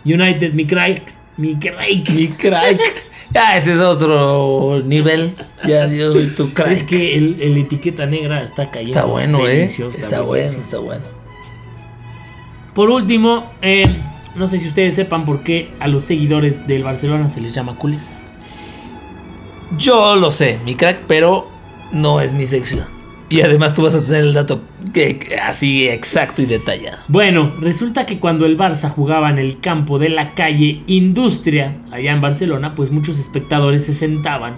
United. 0.04 0.52
Mi 0.52 0.66
mi 1.36 1.56
crack. 1.56 2.10
Mi 2.10 2.28
crack. 2.28 2.80
Ya, 3.30 3.56
ese 3.56 3.74
es 3.74 3.80
otro 3.80 4.80
nivel. 4.84 5.34
Ya, 5.66 5.86
yo 5.88 6.12
soy 6.12 6.28
tu 6.28 6.52
crack. 6.52 6.70
Es 6.70 6.82
que 6.84 7.16
el, 7.16 7.56
etiqueta 7.58 8.06
negra 8.06 8.42
está 8.42 8.70
cayendo. 8.70 8.98
Está 8.98 9.04
bueno, 9.04 9.46
¿eh? 9.46 9.64
Está, 9.64 10.22
bueno, 10.22 10.48
está 10.48 10.78
bueno. 10.78 11.04
Por 12.74 12.90
último, 12.90 13.50
eh, 13.62 13.96
no 14.34 14.48
sé 14.48 14.58
si 14.58 14.68
ustedes 14.68 14.94
sepan 14.94 15.24
por 15.24 15.42
qué 15.42 15.70
a 15.80 15.88
los 15.88 16.04
seguidores 16.04 16.66
del 16.66 16.84
Barcelona 16.84 17.28
se 17.30 17.40
les 17.40 17.52
llama 17.52 17.76
culés. 17.76 18.12
Yo 19.76 20.14
lo 20.16 20.30
sé, 20.30 20.58
mi 20.64 20.74
crack, 20.74 21.02
pero 21.06 21.48
no 21.92 22.20
es 22.20 22.32
mi 22.32 22.46
sección. 22.46 22.95
Y 23.28 23.40
además 23.40 23.74
tú 23.74 23.82
vas 23.82 23.94
a 23.94 24.04
tener 24.04 24.22
el 24.22 24.34
dato 24.34 24.60
que, 24.92 25.18
así 25.42 25.88
exacto 25.88 26.42
y 26.42 26.46
detallado. 26.46 26.98
Bueno, 27.08 27.52
resulta 27.60 28.06
que 28.06 28.20
cuando 28.20 28.46
el 28.46 28.56
Barça 28.56 28.88
jugaba 28.88 29.30
en 29.30 29.38
el 29.38 29.58
campo 29.58 29.98
de 29.98 30.10
la 30.10 30.34
calle 30.34 30.82
Industria, 30.86 31.76
allá 31.90 32.12
en 32.12 32.20
Barcelona, 32.20 32.74
pues 32.76 32.90
muchos 32.90 33.18
espectadores 33.18 33.84
se 33.84 33.94
sentaban 33.94 34.56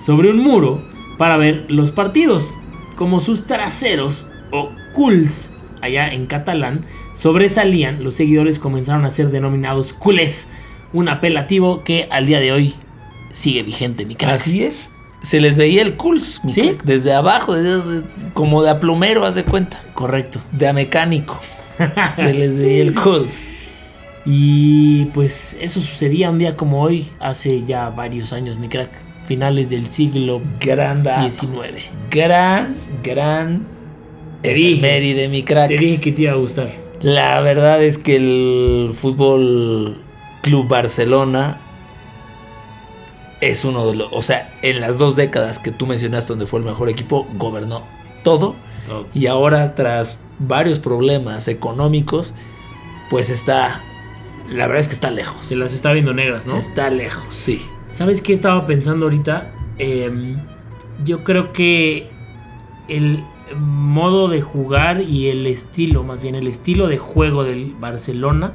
sobre 0.00 0.30
un 0.30 0.38
muro 0.38 0.82
para 1.16 1.38
ver 1.38 1.64
los 1.68 1.92
partidos. 1.92 2.54
Como 2.94 3.20
sus 3.20 3.46
traseros 3.46 4.26
o 4.50 4.70
culs, 4.92 5.52
allá 5.80 6.12
en 6.12 6.26
catalán, 6.26 6.84
sobresalían, 7.14 8.04
los 8.04 8.16
seguidores 8.16 8.58
comenzaron 8.58 9.06
a 9.06 9.10
ser 9.10 9.30
denominados 9.30 9.94
culés, 9.94 10.50
un 10.92 11.08
apelativo 11.08 11.84
que 11.84 12.06
al 12.10 12.26
día 12.26 12.40
de 12.40 12.52
hoy 12.52 12.74
sigue 13.30 13.62
vigente, 13.62 14.04
mi 14.04 14.14
cara. 14.14 14.34
Así 14.34 14.62
es 14.62 14.94
se 15.20 15.40
les 15.40 15.56
veía 15.56 15.82
el 15.82 15.96
culs, 15.96 16.40
¿Sí? 16.48 16.76
desde 16.84 17.12
abajo, 17.12 17.54
como 18.32 18.62
de 18.62 18.70
a 18.70 18.80
plomero, 18.80 19.24
haz 19.24 19.34
de 19.34 19.44
cuenta. 19.44 19.82
Correcto. 19.94 20.40
De 20.52 20.68
a 20.68 20.72
mecánico. 20.72 21.40
se 22.16 22.34
les 22.34 22.58
veía 22.58 22.82
el 22.82 22.94
culs. 22.94 23.48
Y 24.26 25.06
pues 25.06 25.56
eso 25.60 25.80
sucedía 25.80 26.30
un 26.30 26.38
día 26.38 26.56
como 26.56 26.82
hoy, 26.82 27.08
hace 27.20 27.64
ya 27.64 27.88
varios 27.90 28.32
años, 28.32 28.58
mi 28.58 28.68
crack. 28.68 28.90
Finales 29.26 29.70
del 29.70 29.86
siglo 29.86 30.42
gran 30.58 31.04
XIX. 31.04 31.84
Gran, 32.10 32.74
gran 33.02 33.64
te 34.42 34.54
de 34.54 35.28
mi 35.30 35.42
crack. 35.42 35.68
Te 35.68 35.76
dije 35.76 36.00
que 36.00 36.12
te 36.12 36.22
iba 36.22 36.32
a 36.32 36.36
gustar. 36.36 36.70
La 37.02 37.40
verdad 37.40 37.82
es 37.82 37.98
que 37.98 38.16
el 38.16 38.92
Fútbol 38.94 39.98
Club 40.42 40.68
Barcelona 40.68 41.60
es 43.40 43.64
uno 43.64 43.86
de 43.86 43.94
los, 43.94 44.08
o 44.12 44.22
sea, 44.22 44.52
en 44.62 44.80
las 44.80 44.98
dos 44.98 45.16
décadas 45.16 45.58
que 45.58 45.70
tú 45.70 45.86
mencionaste 45.86 46.32
donde 46.32 46.46
fue 46.46 46.60
el 46.60 46.66
mejor 46.66 46.88
equipo, 46.88 47.26
gobernó 47.34 47.84
todo. 48.22 48.56
Y 49.14 49.26
ahora 49.26 49.76
tras 49.76 50.20
varios 50.40 50.80
problemas 50.80 51.46
económicos, 51.46 52.34
pues 53.08 53.30
está, 53.30 53.82
la 54.48 54.66
verdad 54.66 54.80
es 54.80 54.88
que 54.88 54.94
está 54.94 55.12
lejos. 55.12 55.46
Se 55.46 55.56
las 55.56 55.72
está 55.72 55.92
viendo 55.92 56.12
negras, 56.12 56.44
¿no? 56.44 56.56
Está 56.56 56.90
lejos, 56.90 57.36
sí. 57.36 57.62
¿Sabes 57.88 58.20
qué 58.20 58.32
estaba 58.32 58.66
pensando 58.66 59.06
ahorita? 59.06 59.52
Em, 59.78 60.36
yo 61.04 61.22
creo 61.22 61.52
que 61.52 62.10
el, 62.88 63.22
modo 63.58 64.28
de 64.28 64.40
jugar 64.40 65.02
y 65.02 65.28
el 65.28 65.46
estilo, 65.46 66.02
más 66.04 66.22
bien 66.22 66.34
el 66.34 66.46
estilo 66.46 66.86
de 66.88 66.98
juego 66.98 67.44
del 67.44 67.74
Barcelona, 67.78 68.54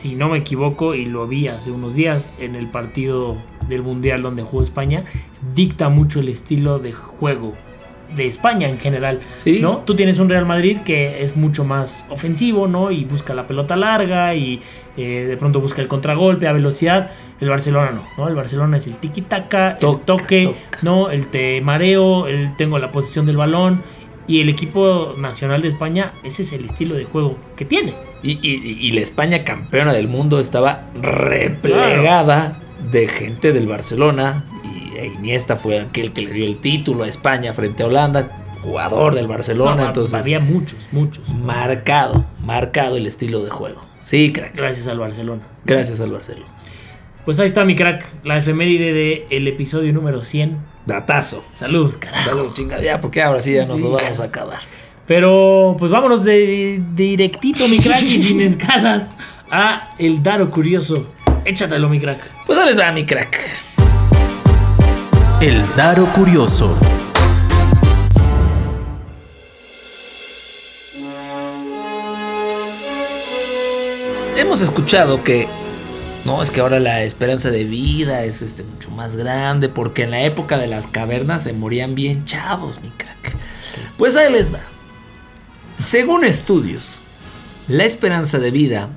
si 0.00 0.14
no 0.14 0.28
me 0.28 0.38
equivoco, 0.38 0.94
y 0.94 1.04
lo 1.06 1.26
vi 1.26 1.48
hace 1.48 1.70
unos 1.70 1.94
días 1.94 2.32
en 2.38 2.54
el 2.54 2.66
partido 2.68 3.36
del 3.68 3.82
Mundial 3.82 4.22
donde 4.22 4.42
jugó 4.42 4.62
España, 4.62 5.04
dicta 5.54 5.88
mucho 5.88 6.20
el 6.20 6.28
estilo 6.28 6.78
de 6.78 6.92
juego 6.92 7.54
de 8.16 8.24
España 8.26 8.68
en 8.70 8.78
general, 8.78 9.20
Sí. 9.34 9.58
¿no? 9.60 9.78
Tú 9.84 9.94
tienes 9.94 10.18
un 10.18 10.30
Real 10.30 10.46
Madrid 10.46 10.78
que 10.82 11.22
es 11.22 11.36
mucho 11.36 11.64
más 11.64 12.06
ofensivo, 12.08 12.66
¿no? 12.66 12.90
Y 12.90 13.04
busca 13.04 13.34
la 13.34 13.46
pelota 13.46 13.76
larga 13.76 14.34
y 14.34 14.62
eh, 14.96 15.26
de 15.28 15.36
pronto 15.36 15.60
busca 15.60 15.82
el 15.82 15.88
contragolpe 15.88 16.48
a 16.48 16.52
velocidad. 16.52 17.10
El 17.38 17.50
Barcelona 17.50 17.90
no, 17.90 18.04
¿no? 18.16 18.28
El 18.28 18.34
Barcelona 18.34 18.78
es 18.78 18.86
el 18.86 18.94
tiki-taka, 18.98 19.72
el 19.72 19.98
toque, 20.06 20.44
toca. 20.44 20.78
¿no? 20.82 21.10
El 21.10 21.26
te 21.26 21.60
mareo, 21.60 22.26
el 22.28 22.56
tengo 22.56 22.78
la 22.78 22.90
posición 22.92 23.26
del 23.26 23.36
balón. 23.36 23.82
Y 24.28 24.40
el 24.42 24.48
equipo 24.50 25.14
nacional 25.18 25.62
de 25.62 25.68
España, 25.68 26.12
ese 26.22 26.42
es 26.42 26.52
el 26.52 26.66
estilo 26.66 26.94
de 26.94 27.04
juego 27.06 27.36
que 27.56 27.64
tiene. 27.64 27.94
Y, 28.22 28.32
y- 28.46 28.78
y 28.86 28.92
la 28.92 29.00
España 29.00 29.42
campeona 29.42 29.92
del 29.92 30.06
mundo 30.08 30.38
estaba 30.38 30.90
replegada 30.94 32.58
de 32.90 33.08
gente 33.08 33.52
del 33.52 33.66
Barcelona. 33.66 34.44
Y 34.64 34.96
e 34.98 35.06
Iniesta 35.06 35.56
fue 35.56 35.80
aquel 35.80 36.12
que 36.12 36.22
le 36.22 36.32
dio 36.32 36.44
el 36.46 36.58
título 36.58 37.04
a 37.04 37.08
España 37.08 37.52
frente 37.54 37.82
a 37.82 37.86
Holanda, 37.86 38.44
jugador 38.62 39.14
del 39.14 39.26
Barcelona. 39.28 39.76
No, 39.76 39.86
entonces, 39.86 40.14
había 40.14 40.40
muchos, 40.40 40.78
muchos. 40.92 41.26
marcado, 41.28 42.24
marcado 42.44 42.96
el 42.96 43.06
estilo 43.06 43.42
de 43.44 43.50
juego. 43.50 43.82
Sí, 44.02 44.32
crack. 44.32 44.56
Gracias 44.56 44.86
al 44.88 44.98
Barcelona. 44.98 45.42
Gracias 45.64 46.00
al 46.00 46.10
Barcelona. 46.12 46.46
Pues 47.28 47.38
ahí 47.40 47.46
está 47.46 47.62
mi 47.66 47.76
crack, 47.76 48.06
la 48.24 48.38
efeméride 48.38 48.94
del 48.94 49.24
el 49.28 49.48
episodio 49.48 49.92
número 49.92 50.22
100. 50.22 50.56
Datazo. 50.86 51.44
Salud, 51.52 51.94
carajo. 51.98 52.30
Salud, 52.30 52.52
chinga, 52.54 52.80
ya, 52.80 53.02
porque 53.02 53.20
ahora 53.20 53.38
sí 53.38 53.52
ya 53.52 53.66
nos 53.66 53.80
Sí, 53.80 53.84
lo 53.84 53.90
vamos 53.90 54.18
a 54.18 54.24
acabar. 54.24 54.60
Pero 55.06 55.76
pues 55.78 55.92
vámonos 55.92 56.24
de, 56.24 56.80
de 56.94 57.02
directito, 57.02 57.68
mi 57.68 57.80
crack, 57.80 58.00
y 58.00 58.22
sin 58.22 58.40
escalas, 58.40 59.10
a 59.50 59.94
el 59.98 60.22
Daro 60.22 60.50
Curioso. 60.50 61.12
Échatelo, 61.44 61.90
mi 61.90 62.00
crack. 62.00 62.18
Pues 62.46 62.58
ahí 62.58 62.70
les 62.70 62.80
va 62.80 62.90
mi 62.92 63.04
crack. 63.04 63.38
El 65.42 65.60
Daro 65.76 66.06
Curioso. 66.06 66.78
Hemos 74.34 74.62
escuchado 74.62 75.22
que 75.22 75.46
no 76.28 76.42
es 76.42 76.50
que 76.50 76.60
ahora 76.60 76.78
la 76.78 77.02
esperanza 77.04 77.50
de 77.50 77.64
vida 77.64 78.22
es 78.24 78.42
este 78.42 78.62
mucho 78.62 78.90
más 78.90 79.16
grande 79.16 79.70
porque 79.70 80.02
en 80.02 80.10
la 80.10 80.22
época 80.24 80.58
de 80.58 80.66
las 80.66 80.86
cavernas 80.86 81.42
se 81.44 81.54
morían 81.54 81.94
bien 81.94 82.26
chavos, 82.26 82.82
mi 82.82 82.90
crack. 82.90 83.34
Pues 83.96 84.14
ahí 84.14 84.30
les 84.30 84.52
va. 84.52 84.60
Según 85.78 86.24
estudios, 86.24 86.98
la 87.66 87.84
esperanza 87.84 88.38
de 88.38 88.50
vida 88.50 88.90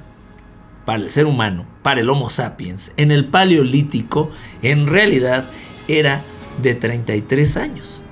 para 0.83 1.01
el 1.03 1.09
ser 1.09 1.25
humano, 1.25 1.65
para 1.83 2.01
el 2.01 2.09
Homo 2.09 2.29
sapiens, 2.29 2.91
en 2.97 3.11
el 3.11 3.29
Paleolítico, 3.29 4.31
en 4.61 4.87
realidad 4.87 5.45
era 5.87 6.21
de 6.61 6.75
33 6.75 7.55
años. 7.55 8.03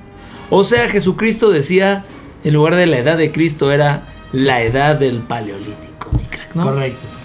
O 0.49 0.63
sea, 0.63 0.87
Jesucristo 0.87 1.49
decía, 1.49 2.05
en 2.45 2.53
lugar 2.53 2.75
de 2.75 2.85
la 2.85 2.99
edad 2.99 3.17
de 3.17 3.33
Cristo, 3.33 3.73
era 3.73 4.03
la 4.31 4.61
edad 4.61 4.95
del 4.95 5.17
Paleolítico, 5.17 6.09
mi 6.15 6.23
crack, 6.23 6.55
¿no? 6.55 6.63
Correcto. 6.63 7.18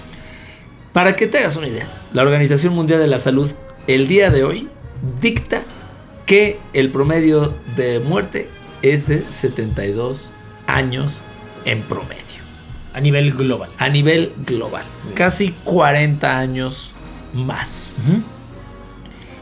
Para 0.95 1.17
que 1.17 1.27
te 1.27 1.39
hagas 1.39 1.57
una 1.57 1.67
idea, 1.67 1.89
la 2.13 2.23
Organización 2.23 2.73
Mundial 2.73 3.01
de 3.01 3.09
la 3.09 3.19
Salud 3.19 3.51
el 3.89 4.07
día 4.07 4.31
de 4.31 4.45
hoy 4.45 4.69
dicta 5.21 5.63
que 6.25 6.57
el 6.73 6.91
promedio 6.91 7.53
de 7.77 7.99
muerte 7.99 8.49
es 8.81 9.09
de 9.09 9.21
72 9.29 10.31
años 10.69 11.23
en 11.65 11.83
promedio, 11.83 12.15
A 12.95 13.01
nivel 13.01 13.33
global. 13.33 13.71
a 13.77 13.89
nivel 13.89 14.33
global, 14.47 14.85
casi 15.15 15.53
40 15.65 16.39
años 16.39 16.95
más. 17.33 17.97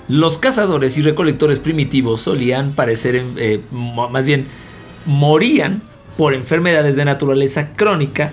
Los 0.09 0.39
cazadores 0.39 0.97
y 0.97 1.03
recolectores 1.03 1.59
primitivos 1.59 2.23
solían 2.23 2.73
parecer, 2.73 3.23
eh, 3.37 3.61
más 3.71 4.25
bien, 4.25 4.47
morían 5.05 5.83
por 6.17 6.33
enfermedades 6.33 6.97
de 6.97 7.05
naturaleza 7.05 7.75
crónica 7.75 8.33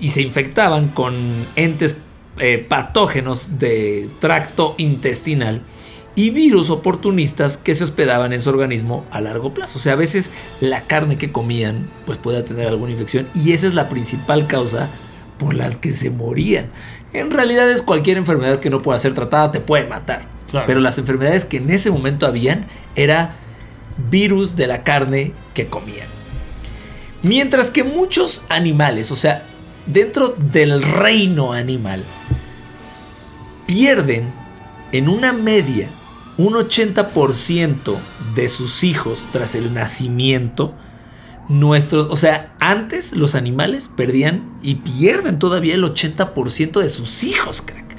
y 0.00 0.10
se 0.10 0.22
infectaban 0.22 0.88
con 0.88 1.14
entes 1.56 1.96
eh, 2.38 2.64
patógenos 2.68 3.58
de 3.58 4.08
tracto 4.18 4.74
intestinal 4.78 5.62
y 6.16 6.30
virus 6.30 6.70
oportunistas 6.70 7.56
que 7.56 7.74
se 7.74 7.84
hospedaban 7.84 8.32
en 8.32 8.40
su 8.40 8.50
organismo 8.50 9.04
a 9.10 9.20
largo 9.20 9.52
plazo. 9.54 9.78
O 9.78 9.80
sea, 9.80 9.94
a 9.94 9.96
veces 9.96 10.30
la 10.60 10.82
carne 10.82 11.16
que 11.16 11.32
comían 11.32 11.88
pues 12.06 12.18
puede 12.18 12.42
tener 12.42 12.68
alguna 12.68 12.92
infección 12.92 13.28
y 13.34 13.52
esa 13.52 13.66
es 13.66 13.74
la 13.74 13.88
principal 13.88 14.46
causa 14.46 14.88
por 15.38 15.54
las 15.54 15.76
que 15.76 15.92
se 15.92 16.10
morían. 16.10 16.66
En 17.12 17.30
realidad 17.30 17.70
es 17.70 17.82
cualquier 17.82 18.16
enfermedad 18.16 18.60
que 18.60 18.70
no 18.70 18.82
pueda 18.82 18.98
ser 18.98 19.14
tratada 19.14 19.52
te 19.52 19.60
puede 19.60 19.86
matar. 19.86 20.26
Claro. 20.50 20.66
Pero 20.66 20.80
las 20.80 20.98
enfermedades 20.98 21.44
que 21.44 21.56
en 21.56 21.70
ese 21.70 21.90
momento 21.90 22.26
habían 22.26 22.66
era 22.96 23.36
virus 24.10 24.56
de 24.56 24.66
la 24.66 24.82
carne 24.82 25.32
que 25.52 25.66
comían. 25.66 26.08
Mientras 27.22 27.70
que 27.70 27.84
muchos 27.84 28.42
animales, 28.48 29.10
o 29.10 29.16
sea, 29.16 29.44
dentro 29.86 30.28
del 30.28 30.82
reino 30.82 31.52
animal, 31.52 32.02
pierden 33.66 34.32
en 34.92 35.08
una 35.08 35.32
media 35.32 35.88
un 36.36 36.54
80% 36.54 37.96
de 38.34 38.48
sus 38.48 38.84
hijos 38.84 39.28
tras 39.32 39.54
el 39.54 39.74
nacimiento. 39.74 40.74
Nuestros, 41.48 42.06
o 42.10 42.16
sea, 42.16 42.54
antes 42.58 43.12
los 43.12 43.34
animales 43.34 43.88
perdían 43.88 44.58
y 44.62 44.76
pierden 44.76 45.38
todavía 45.38 45.74
el 45.74 45.84
80% 45.84 46.80
de 46.80 46.88
sus 46.88 47.22
hijos, 47.24 47.62
crack. 47.62 47.96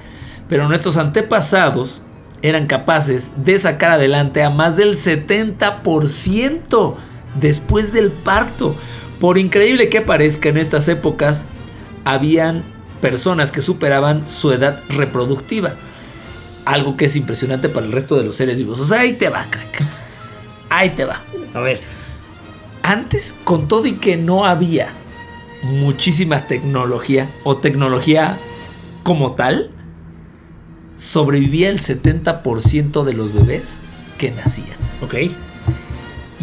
Pero 0.50 0.68
nuestros 0.68 0.98
antepasados 0.98 2.02
eran 2.42 2.68
capaces 2.68 3.32
de 3.38 3.58
sacar 3.58 3.92
adelante 3.92 4.44
a 4.44 4.50
más 4.50 4.76
del 4.76 4.94
70% 4.94 6.96
después 7.40 7.94
del 7.94 8.12
parto. 8.12 8.76
Por 9.20 9.38
increíble 9.38 9.90
que 9.90 10.02
parezca, 10.02 10.50
en 10.50 10.58
estas 10.58 10.88
épocas 10.88 11.46
habían 12.06 12.64
personas 13.02 13.52
que 13.52 13.62
superaban 13.62 14.28
su 14.28 14.52
edad 14.54 14.80
reproductiva. 14.90 15.74
Algo 16.64 16.96
que 16.96 17.06
es 17.06 17.16
impresionante 17.16 17.70
para 17.70 17.86
el 17.86 17.92
resto 17.92 18.16
de 18.18 18.24
los 18.24 18.36
seres 18.36 18.58
vivos. 18.58 18.80
O 18.80 18.86
sea, 18.86 19.02
ahí 19.02 19.14
te 19.14 19.30
va, 19.30 19.46
crack. 19.50 19.84
Ahí 20.70 20.92
te 20.92 21.06
va. 21.06 21.22
A 21.54 21.60
ver. 21.60 21.82
Antes, 22.82 23.36
con 23.44 23.68
todo 23.68 23.86
y 23.88 23.94
que 23.94 24.16
no 24.18 24.46
había 24.46 24.90
muchísima 25.64 26.42
tecnología 26.42 27.30
o 27.44 27.58
tecnología 27.58 28.38
como 29.04 29.34
tal, 29.34 29.72
sobrevivía 30.96 31.70
el 31.70 31.80
70% 31.80 33.04
de 33.04 33.14
los 33.14 33.34
bebés 33.34 33.82
que 34.18 34.32
nacían. 34.32 34.78
Ok. 35.02 35.16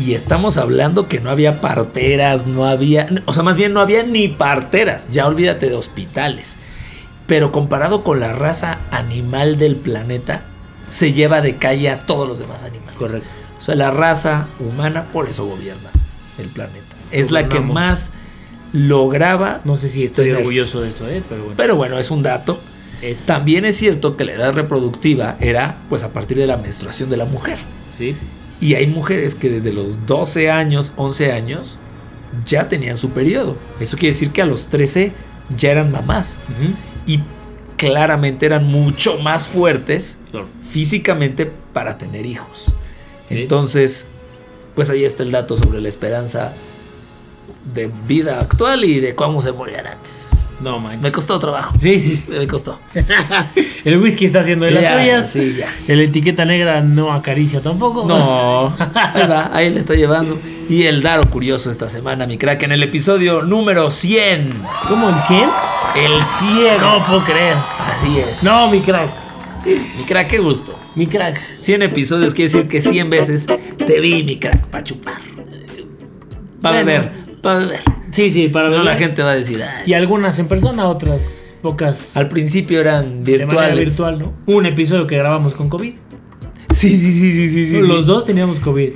Y 0.05 0.15
estamos 0.15 0.59
hablando 0.59 1.07
que 1.07 1.21
no 1.21 1.31
había 1.31 1.61
parteras, 1.61 2.47
no 2.47 2.67
había, 2.67 3.09
o 3.27 3.33
sea, 3.33 3.45
más 3.45 3.57
bien 3.57 3.73
no 3.73 3.81
había 3.81 4.03
ni 4.03 4.27
parteras, 4.27 5.11
ya 5.13 5.29
olvídate 5.29 5.69
de 5.69 5.77
hospitales. 5.77 6.57
Pero 7.29 7.53
comparado 7.53 8.03
con 8.03 8.19
la 8.19 8.33
raza 8.33 8.79
animal 8.91 9.59
del 9.59 9.77
planeta, 9.77 10.43
se 10.89 11.13
lleva 11.13 11.41
de 11.41 11.57
calle 11.57 11.89
a 11.89 12.01
todos 12.01 12.27
los 12.29 12.41
demás 12.41 12.65
animales. 12.65 12.97
Correcto. 12.97 13.29
O 13.59 13.61
sea, 13.63 13.77
la 13.77 13.93
raza 13.93 14.49
humana 14.59 15.05
por 15.13 15.29
eso 15.29 15.47
gobierna 15.47 15.89
el 16.39 16.49
planeta. 16.49 16.97
Es 17.13 17.31
la 17.31 17.49
que 17.49 17.61
más 17.61 18.13
lograba, 18.73 19.61
No 19.65 19.77
sé 19.77 19.89
si 19.89 20.03
estoy 20.03 20.25
Tener. 20.27 20.39
orgulloso 20.39 20.81
de 20.81 20.91
eso, 20.91 21.09
¿eh? 21.09 21.23
Pero 21.29 21.43
bueno. 21.43 21.57
pero 21.57 21.77
bueno, 21.77 21.99
es 21.99 22.11
un 22.11 22.25
dato. 22.25 22.59
es, 23.03 23.27
También 23.27 23.65
es 23.65 23.77
cierto 23.77 24.17
que 24.17 24.25
la 24.25 24.33
edad 24.33 24.53
reproductiva 24.53 25.37
era 25.39 25.77
pues 25.89 26.03
a 26.03 26.09
partir 26.13 26.39
de 26.39 26.47
la 26.49 26.57
menstruación 26.57 27.09
de 27.09 27.19
la 27.19 27.25
mujer. 27.27 27.59
¿sí? 27.99 28.17
Y 28.63 28.75
hay 28.77 28.87
mujeres 28.87 29.35
que 29.35 29.51
desde 29.51 29.73
los 29.73 30.07
12 30.07 30.51
años, 30.51 30.93
11 30.97 31.33
años, 31.33 31.79
ya 32.47 32.69
tenían 32.69 32.97
su 32.97 33.11
periodo. 33.11 33.57
Eso 33.81 33.97
quiere 33.99 34.15
decir 34.15 34.31
que 34.31 34.41
a 34.41 34.47
los 34.47 34.69
13 34.69 35.13
ya 35.59 35.71
eran 35.73 35.91
mamás. 35.93 36.39
Y 37.07 37.21
claramente 37.77 38.47
eran 38.47 38.65
mucho 38.65 39.19
más 39.19 39.49
fuertes 39.49 40.19
Claro. 40.31 40.47
físicamente 40.71 41.51
para 41.73 41.99
tener 41.99 42.25
hijos. 42.25 42.73
Entonces, 43.29 44.07
pues 44.77 44.89
ahí 44.91 45.05
está 45.05 45.25
el 45.25 45.33
dato 45.33 45.57
sobre 45.57 45.81
la 45.81 45.89
esperanza 45.89 46.53
de 47.75 47.91
vida 48.07 48.41
actual 48.41 48.85
y 48.85 49.01
de 49.01 49.15
cómo 49.15 49.43
se 49.43 49.53
morían 49.53 49.87
antes. 49.89 50.29
No, 50.63 50.79
man. 50.79 51.01
Me 51.01 51.11
costó 51.11 51.39
trabajo. 51.39 51.75
Sí. 51.81 52.23
Me 52.29 52.47
costó. 52.47 52.79
El 53.85 53.99
whisky 53.99 54.27
está 54.27 54.41
haciendo 54.41 54.65
de 54.65 54.71
las 54.73 54.83
Ya, 54.83 54.99
suyas. 54.99 55.31
sí, 55.31 55.57
ya. 55.59 55.73
El 55.89 56.01
etiqueta 56.01 56.45
negra 56.45 56.81
no 56.81 57.13
acaricia 57.13 57.61
tampoco. 57.61 58.05
No, 58.07 58.75
ahí 58.95 59.27
va, 59.29 59.51
ahí 59.53 59.71
le 59.71 59.81
está 59.81 59.95
llevando. 59.95 60.39
Y 60.69 60.85
el 60.85 61.03
Daro 61.03 61.23
curioso 61.29 61.71
esta 61.71 61.89
semana, 61.89 62.27
mi 62.27 62.39
crack, 62.39 62.63
en 62.63 62.73
el 62.73 62.83
episodio 62.83 63.43
número 63.43 63.91
100. 63.91 64.53
¿Cómo 64.89 65.09
el 65.09 65.17
100? 65.27 65.41
El 65.97 66.25
100. 66.25 66.81
No 66.81 67.05
puedo 67.05 67.25
creer. 67.25 67.57
Así 67.79 68.19
es. 68.19 68.43
No, 68.45 68.71
mi 68.71 68.81
crack. 68.81 69.11
Mi 69.67 70.05
crack, 70.05 70.29
qué 70.29 70.39
gusto. 70.39 70.79
Mi 70.95 71.07
crack. 71.07 71.41
100 71.59 71.83
episodios 71.83 72.35
quiere 72.35 72.53
decir 72.53 72.69
que 72.69 72.81
100 72.81 73.11
veces 73.11 73.47
te 73.47 74.01
vi, 74.01 74.23
mi 74.23 74.39
crack, 74.39 74.67
pa' 74.67 74.83
chupar. 74.85 75.15
Para 76.61 76.83
Bueno. 76.83 76.87
ver, 76.87 77.13
para 77.43 77.59
ver. 77.67 77.81
Sí, 78.13 78.31
sí, 78.31 78.49
para 78.49 78.69
No, 78.69 78.83
la 78.85 78.97
gente 78.97 79.23
va 79.23 79.33
a 79.33 79.35
decir, 79.35 79.61
"Ay". 79.63 79.83
Y 79.91 79.95
algunas 79.95 80.39
en 80.39 80.47
persona, 80.47 80.89
otras 80.89 81.47
pocas 81.63 82.17
al 82.17 82.29
principio 82.29 82.81
eran 82.81 83.25
de 83.25 83.39
virtuales. 83.39 83.89
virtual, 83.89 84.19
¿no? 84.19 84.33
Un 84.47 84.67
episodio 84.67 85.07
que 85.07 85.17
grabamos 85.17 85.55
con 85.55 85.69
COVID. 85.69 85.95
Sí, 86.73 86.91
sí, 86.97 87.13
sí, 87.13 87.33
sí, 87.33 87.49
sí, 87.49 87.67
sí. 87.67 87.87
Los 87.87 88.01
sí. 88.03 88.07
dos 88.07 88.25
teníamos 88.25 88.59
COVID. 88.61 88.91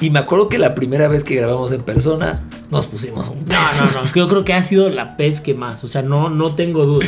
Y 0.00 0.10
me 0.10 0.18
acuerdo 0.18 0.48
que 0.48 0.58
la 0.58 0.74
primera 0.74 1.08
vez 1.08 1.22
que 1.24 1.36
grabamos 1.36 1.72
en 1.72 1.80
persona 1.82 2.42
nos 2.70 2.86
pusimos 2.86 3.28
un 3.28 3.38
No, 3.44 3.84
no, 3.84 4.02
no. 4.02 4.12
Yo 4.14 4.26
creo 4.28 4.44
que 4.44 4.52
ha 4.52 4.62
sido 4.62 4.88
la 4.90 5.16
pez 5.16 5.40
que 5.40 5.54
más. 5.54 5.84
O 5.84 5.88
sea, 5.88 6.02
no, 6.02 6.30
no 6.30 6.54
tengo 6.54 6.84
duda. 6.84 7.06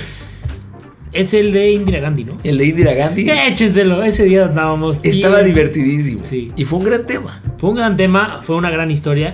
Es 1.13 1.33
el 1.35 1.53
de 1.53 1.73
Indira 1.73 2.01
Gandhi, 2.01 2.25
¿no? 2.25 2.37
El 2.45 2.59
de 2.59 2.67
Indira 2.67 2.93
Gandhi 2.95 3.29
Échenselo. 3.31 4.03
Ese 4.05 4.25
día 4.25 4.47
andábamos. 4.47 4.99
estaba 5.03 5.43
divertidísimo. 5.43 6.21
Sí. 6.25 6.49
Y 6.57 6.65
fue 6.65 6.79
un 6.79 6.85
gran 6.85 7.07
tema. 7.07 7.41
Fue 7.59 7.71
un 7.71 7.77
gran 7.77 7.97
tema, 7.97 8.39
fue 8.43 8.57
una 8.57 8.71
gran 8.71 8.91
historia. 8.91 9.33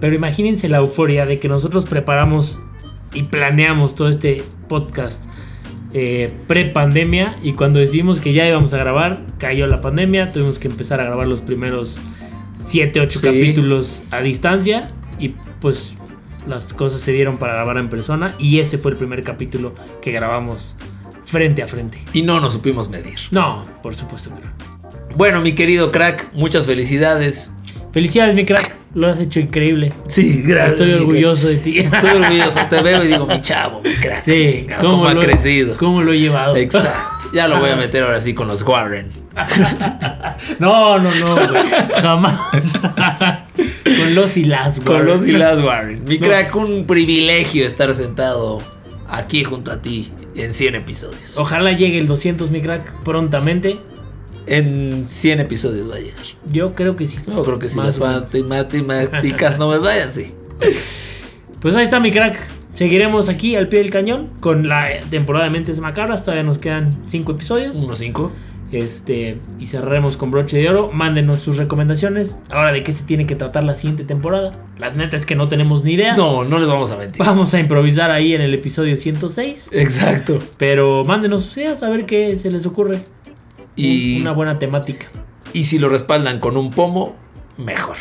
Pero 0.00 0.14
imagínense 0.14 0.68
la 0.68 0.78
euforia 0.78 1.26
de 1.26 1.38
que 1.38 1.48
nosotros 1.48 1.84
preparamos 1.86 2.58
y 3.14 3.22
planeamos 3.24 3.94
todo 3.94 4.08
este 4.08 4.42
podcast 4.68 5.24
eh, 5.94 6.30
pre-pandemia. 6.46 7.38
Y 7.42 7.52
cuando 7.52 7.78
decidimos 7.78 8.18
que 8.20 8.32
ya 8.32 8.46
íbamos 8.46 8.74
a 8.74 8.78
grabar, 8.78 9.22
cayó 9.38 9.66
la 9.66 9.80
pandemia. 9.80 10.32
Tuvimos 10.32 10.58
que 10.58 10.68
empezar 10.68 11.00
a 11.00 11.04
grabar 11.04 11.26
los 11.26 11.40
primeros 11.40 11.96
7, 12.54 13.00
8 13.00 13.18
Sí. 13.20 13.24
capítulos 13.26 14.02
a 14.10 14.20
distancia. 14.20 14.88
Y 15.18 15.30
pues 15.60 15.94
las 16.46 16.72
cosas 16.74 17.00
se 17.00 17.12
dieron 17.12 17.38
para 17.38 17.54
grabar 17.54 17.78
en 17.78 17.88
persona. 17.88 18.34
Y 18.38 18.58
ese 18.58 18.76
fue 18.76 18.90
el 18.90 18.96
primer 18.98 19.22
capítulo 19.22 19.74
que 20.02 20.12
grabamos 20.12 20.74
frente 21.24 21.62
a 21.62 21.66
frente. 21.66 22.02
Y 22.12 22.22
no 22.22 22.40
nos 22.40 22.52
supimos 22.52 22.90
medir. 22.90 23.18
No, 23.30 23.62
por 23.82 23.94
supuesto 23.94 24.28
que 24.34 24.42
no. 24.44 24.52
Bueno, 25.16 25.40
mi 25.40 25.54
querido 25.54 25.90
crack, 25.90 26.28
muchas 26.34 26.66
felicidades. 26.66 27.50
Felicidades, 27.92 28.34
mi 28.34 28.44
crack. 28.44 28.76
Lo 28.96 29.08
has 29.08 29.20
hecho 29.20 29.40
increíble. 29.40 29.92
Sí, 30.06 30.42
gracias. 30.42 30.72
Estoy 30.80 30.92
orgulloso 30.94 31.48
de 31.48 31.58
ti. 31.58 31.80
Estoy 31.80 32.10
orgulloso. 32.12 32.60
Te 32.70 32.80
veo 32.80 33.04
y 33.04 33.08
digo, 33.08 33.26
mi 33.26 33.42
chavo, 33.42 33.82
mi 33.82 33.92
crack. 33.92 34.22
Sí, 34.24 34.46
chingado, 34.60 34.88
cómo 34.88 35.06
ha 35.06 35.12
lo, 35.12 35.20
crecido. 35.20 35.76
¿Cómo 35.76 36.00
lo 36.00 36.14
he 36.14 36.18
llevado? 36.18 36.56
Exacto. 36.56 37.28
Ya 37.34 37.46
lo 37.46 37.60
voy 37.60 37.68
a 37.68 37.76
meter 37.76 38.02
ahora 38.04 38.22
sí 38.22 38.32
con 38.32 38.48
los 38.48 38.62
Warren. 38.62 39.10
No, 40.58 40.98
no, 40.98 41.14
no, 41.14 41.34
güey. 41.34 41.62
Jamás. 42.00 42.40
Con 43.98 44.14
los 44.14 44.36
y 44.36 44.44
las, 44.44 44.80
güey. 44.82 44.98
Con 44.98 45.06
los 45.06 45.26
y 45.26 45.32
las 45.32 45.60
Warren. 45.60 46.02
Mi 46.04 46.18
No. 46.18 46.26
crack, 46.26 46.54
un 46.56 46.86
privilegio 46.86 47.66
estar 47.66 47.92
sentado 47.94 48.62
aquí 49.08 49.44
junto 49.44 49.72
a 49.72 49.82
ti 49.82 50.10
en 50.34 50.52
100 50.52 50.74
episodios. 50.76 51.36
Ojalá 51.36 51.72
llegue 51.72 51.98
el 51.98 52.06
200, 52.06 52.50
mi 52.50 52.60
crack, 52.60 53.02
prontamente. 53.02 53.76
En 54.46 55.08
100 55.08 55.40
episodios 55.40 55.90
va 55.90 55.96
a 55.96 56.00
llegar. 56.00 56.24
Yo 56.46 56.74
creo 56.74 56.96
que 56.96 57.06
sí. 57.06 57.18
No 57.26 57.42
creo 57.42 57.58
que 57.58 57.68
si 57.68 57.76
Más 57.76 57.98
las 57.98 58.34
matemáticas 58.44 59.58
no 59.58 59.70
me 59.70 59.78
vayan, 59.78 60.10
sí. 60.10 60.32
Pues 61.60 61.74
ahí 61.74 61.84
está, 61.84 61.98
mi 62.00 62.12
crack. 62.12 62.38
Seguiremos 62.74 63.28
aquí 63.28 63.56
al 63.56 63.68
pie 63.68 63.80
del 63.80 63.90
cañón 63.90 64.28
con 64.40 64.68
la 64.68 65.00
temporada 65.10 65.46
de 65.46 65.50
Mentes 65.50 65.80
Macabras. 65.80 66.22
Todavía 66.22 66.44
nos 66.44 66.58
quedan 66.58 66.90
5 67.06 67.32
episodios. 67.32 67.76
Unos 67.76 67.98
5. 67.98 68.30
Este, 68.72 69.38
y 69.58 69.66
cerraremos 69.66 70.16
con 70.16 70.30
broche 70.30 70.58
de 70.58 70.68
oro. 70.68 70.90
Mándenos 70.92 71.40
sus 71.40 71.56
recomendaciones. 71.56 72.40
Ahora, 72.50 72.72
¿de 72.72 72.82
qué 72.82 72.92
se 72.92 73.04
tiene 73.04 73.26
que 73.26 73.34
tratar 73.34 73.64
la 73.64 73.74
siguiente 73.74 74.04
temporada? 74.04 74.64
Las 74.78 74.94
neta 74.94 75.16
es 75.16 75.24
que 75.24 75.34
no 75.34 75.48
tenemos 75.48 75.84
ni 75.84 75.94
idea. 75.94 76.16
No, 76.16 76.44
no 76.44 76.58
les 76.58 76.68
vamos 76.68 76.90
a 76.92 76.96
mentir. 76.98 77.24
Vamos 77.24 77.54
a 77.54 77.60
improvisar 77.60 78.10
ahí 78.10 78.34
en 78.34 78.42
el 78.42 78.52
episodio 78.52 78.96
106. 78.96 79.70
Exacto. 79.72 80.38
Pero 80.58 81.04
mándenos 81.04 81.44
sus 81.44 81.56
ideas 81.56 81.82
a 81.82 81.88
ver 81.88 82.04
qué 82.04 82.36
se 82.36 82.50
les 82.50 82.66
ocurre. 82.66 82.98
Y, 83.76 84.20
Una 84.22 84.32
buena 84.32 84.58
temática. 84.58 85.06
y 85.52 85.64
si 85.64 85.78
lo 85.78 85.88
respaldan 85.88 86.40
con 86.40 86.56
un 86.56 86.70
pomo, 86.70 87.14
mejor. 87.58 87.96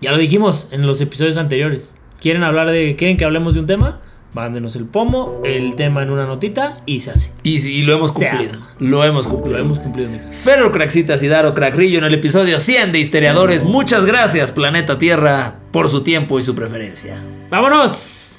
Ya 0.00 0.10
lo 0.12 0.18
dijimos 0.18 0.68
en 0.70 0.86
los 0.86 1.00
episodios 1.00 1.36
anteriores. 1.36 1.94
¿Quieren 2.20 2.42
hablar 2.42 2.70
de. 2.70 2.96
¿Quieren 2.96 3.16
que 3.16 3.24
hablemos 3.24 3.54
de 3.54 3.60
un 3.60 3.66
tema? 3.66 4.00
Mándenos 4.34 4.76
el 4.76 4.84
pomo, 4.84 5.40
el 5.44 5.74
tema 5.74 6.02
en 6.02 6.10
una 6.10 6.26
notita 6.26 6.76
y 6.84 7.00
se 7.00 7.10
hace. 7.12 7.32
Y, 7.42 7.58
y 7.66 7.82
lo 7.82 7.94
hemos 7.94 8.12
cumplido. 8.12 8.52
Lo 8.78 9.02
hemos 9.04 9.26
cumplido. 9.26 9.58
Lo 9.58 9.64
hemos 9.64 9.78
cumplido, 9.78 10.10
mi. 10.10 10.18
Ferro 10.32 10.70
Craxitas 10.70 11.22
y 11.22 11.28
Daro 11.28 11.54
Cracrillo 11.54 11.98
en 11.98 12.04
el 12.04 12.14
episodio 12.14 12.60
100 12.60 12.92
de 12.92 12.98
Histeriadores. 12.98 13.64
Muchas 13.64 14.04
gracias, 14.04 14.52
Planeta 14.52 14.98
Tierra, 14.98 15.56
por 15.72 15.88
su 15.88 16.02
tiempo 16.02 16.38
y 16.38 16.42
su 16.42 16.54
preferencia. 16.54 17.20
¡Vámonos! 17.50 18.38